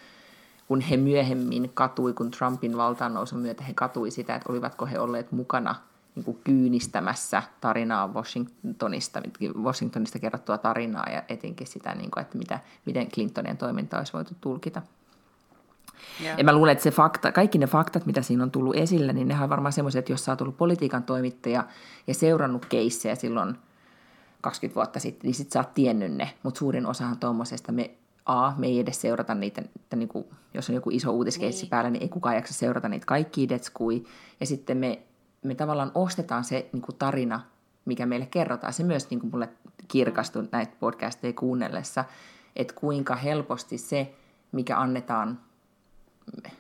[0.68, 4.98] kun he myöhemmin katui, kun Trumpin valtaan nousun myötä he katui sitä, että olivatko he
[4.98, 5.74] olleet mukana–
[6.14, 9.22] niin kuin kyynistämässä tarinaa Washingtonista,
[9.62, 14.34] Washingtonista kerrottua tarinaa ja etenkin sitä, niin kuin, että mitä, miten Clintonien toiminta olisi voitu
[14.40, 14.82] tulkita.
[16.20, 16.38] Yeah.
[16.38, 19.28] Ja mä luulen, että se fakta, kaikki ne faktat, mitä siinä on tullut esille, niin
[19.28, 21.64] ne on varmaan semmoisia, että jos sä oot ollut politiikan toimittaja
[22.06, 23.56] ja seurannut keissejä silloin
[24.40, 26.30] 20 vuotta sitten, niin sit sä oot tiennyt ne.
[26.42, 27.90] Mutta suurin osahan tuommoisesta me,
[28.26, 31.70] A, me ei edes seurata niitä, että niin kuin, jos on joku iso uutiskeissi niin.
[31.70, 34.04] päällä, niin ei kukaan jaksa seurata niitä kaikkia detskui.
[34.40, 35.02] Ja sitten me
[35.44, 37.40] me tavallaan ostetaan se niin kuin tarina,
[37.84, 38.72] mikä meille kerrotaan.
[38.72, 39.48] Se myös niin kuin mulle
[39.88, 42.04] kirkastui näitä podcasteja kuunnellessa,
[42.56, 44.14] että kuinka helposti se,
[44.52, 45.38] mikä annetaan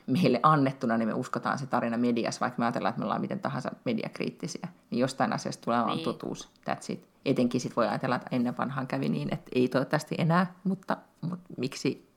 [0.06, 3.40] meille annettuna, niin me uskotaan se tarina mediassa, vaikka me ajatellaan, että me ollaan miten
[3.40, 4.68] tahansa mediakriittisiä.
[4.90, 6.04] Niin jostain asiasta tulee niin.
[6.04, 6.48] totuus.
[6.70, 7.06] That's it.
[7.24, 11.54] Etenkin sit voi ajatella, että ennen vanhaan kävi niin, että ei toivottavasti enää, mutta, mutta
[11.56, 12.08] miksi,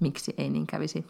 [0.00, 1.06] miksi ei niin kävisi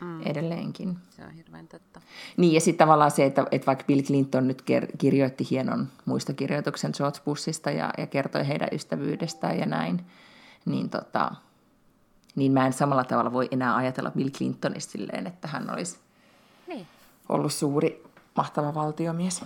[0.00, 0.26] mm.
[0.26, 0.98] edelleenkin.
[1.10, 2.00] Se on hirveän totta.
[2.36, 6.92] Niin, ja sitten tavallaan se, että, että vaikka Bill Clinton nyt ker- kirjoitti hienon muistokirjoituksen
[6.96, 10.06] George Bushista ja, ja kertoi heidän ystävyydestään ja näin,
[10.64, 11.34] niin, tota,
[12.36, 15.98] niin mä en samalla tavalla voi enää ajatella Bill Clintonista silleen, että hän olisi
[16.66, 16.86] niin.
[17.28, 18.04] ollut suuri,
[18.36, 19.44] mahtava valtiomies.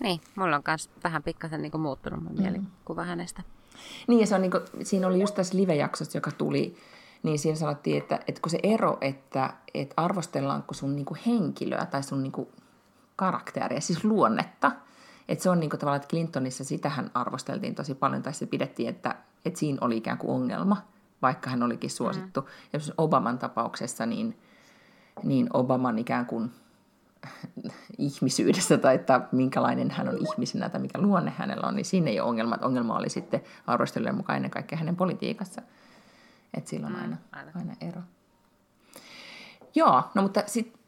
[0.00, 2.42] Niin, mulla on myös vähän pikkasen niin muuttunut mun mm.
[2.42, 3.42] mielikuva hänestä.
[4.06, 6.76] Niin, ja se on niin kuin, siinä oli just tässä live-jaksossa, joka tuli
[7.26, 11.86] niin siinä sanottiin, että, että kun se ero, että, että arvostellaanko sun niin kuin henkilöä
[11.86, 12.48] tai sun niin kuin
[13.16, 14.72] karakteria, siis luonnetta,
[15.28, 18.88] että se on niin kuin tavallaan, että Clintonissa sitähän arvosteltiin tosi paljon, tai se pidettiin,
[18.88, 20.76] että, että siinä oli ikään kuin ongelma,
[21.22, 22.40] vaikka hän olikin suosittu.
[22.40, 22.46] Mm.
[22.72, 24.38] Ja Obaman tapauksessa, niin,
[25.22, 26.50] niin Obaman ikään kuin
[27.98, 32.20] ihmisyydessä tai että minkälainen hän on ihmisenä tai mikä luonne hänellä on, niin siinä ei
[32.20, 32.58] ole ongelma.
[32.62, 35.62] Ongelma oli sitten arvostelujen mukaan ennen kaikkea hänen politiikassa.
[36.54, 37.50] Että sillä on mm, aina, aina.
[37.54, 38.00] aina ero.
[39.74, 40.78] Joo, no mutta sitten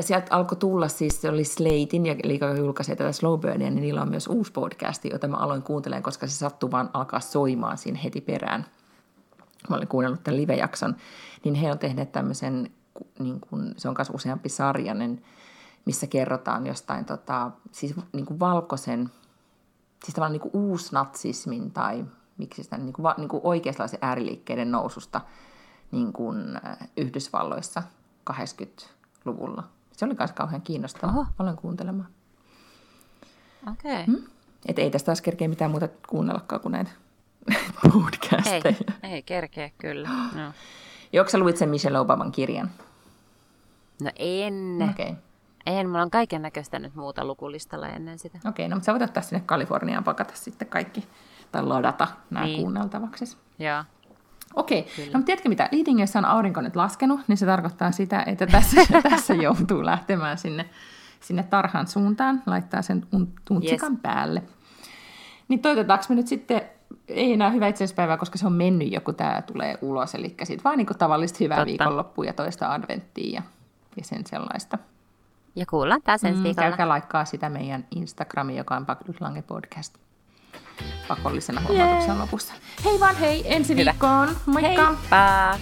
[0.00, 4.10] sieltä alkoi tulla siis, se oli Slatein, ja eli julkaisee tätä Slowburnia, niin niillä on
[4.10, 8.20] myös uusi podcasti, jota mä aloin kuuntelemaan, koska se sattui vaan alkaa soimaan siinä heti
[8.20, 8.66] perään.
[9.68, 10.96] Mä olin kuunnellut tämän live-jakson,
[11.44, 12.70] niin he on tehneet tämmöisen,
[13.18, 15.22] niin kuin, se on myös useampi sarjainen,
[15.84, 19.10] missä kerrotaan jostain tota, siis niin kuin valkoisen,
[20.04, 22.04] siis tavallaan niin kuin uusnatsismin tai
[22.40, 23.42] miksi sitä niin kuin, niin kuin
[24.00, 25.20] ääriliikkeiden noususta
[25.92, 27.82] niin kuin äh, Yhdysvalloissa
[28.32, 29.62] 80-luvulla.
[29.92, 31.14] Se oli myös kauhean kiinnostavaa.
[31.14, 31.26] Oho.
[31.38, 32.08] Olen kuuntelemaan.
[33.72, 33.92] Okei.
[33.92, 34.04] Okay.
[34.04, 34.24] Hmm?
[34.66, 36.90] Et ei tästä taas kerkeä mitään muuta kuunnellakaan kuin näitä
[37.92, 38.76] podcasteja.
[39.02, 40.08] Ei, ei kerkeä kyllä.
[40.34, 40.52] No,
[41.12, 42.70] Joksa luit sen Michelle Obaman kirjan?
[44.00, 44.78] no en.
[44.90, 45.10] Okei.
[45.10, 45.16] Okay.
[45.66, 48.38] En, mulla on kaiken näköistä nyt muuta lukulistalla ennen sitä.
[48.48, 51.08] Okei, no mutta sä voit ottaa sinne Kaliforniaan pakata sitten kaikki,
[51.52, 52.60] tai ladata nämä niin.
[52.60, 53.36] Kuunneltavaksi.
[53.58, 53.84] Joo.
[54.54, 58.46] Okei, no mutta tiedätkö mitä, Leadingissa on aurinko nyt laskenut, niin se tarkoittaa sitä, että
[58.46, 60.70] tässä, tässä joutuu lähtemään sinne,
[61.20, 64.00] sinne tarhan suuntaan, laittaa sen un- tuntsikan yes.
[64.02, 64.42] päälle.
[65.48, 66.62] Niin toivotetaanko me nyt sitten,
[67.08, 70.64] ei enää hyvää itsenäispäivää, koska se on mennyt jo, kun tämä tulee ulos, eli sitten
[70.64, 71.66] vaan niin tavallista hyvää Totta.
[71.66, 73.42] viikonloppua ja toista adventtia ja,
[73.96, 74.78] ja sen sellaista.
[75.56, 76.68] Ja kuullaan taas ensi Mm, viikolla.
[76.68, 79.94] käykää laikkaa sitä meidän Instagrami, joka on Paklut Lange Podcast.
[81.08, 82.54] Pakollisena huomautuksena lopussa.
[82.84, 83.84] Hei vaan hei, ensi Hyvä.
[83.90, 84.36] viikkoon.
[84.46, 84.86] Moikka!
[84.86, 85.58] Heippa!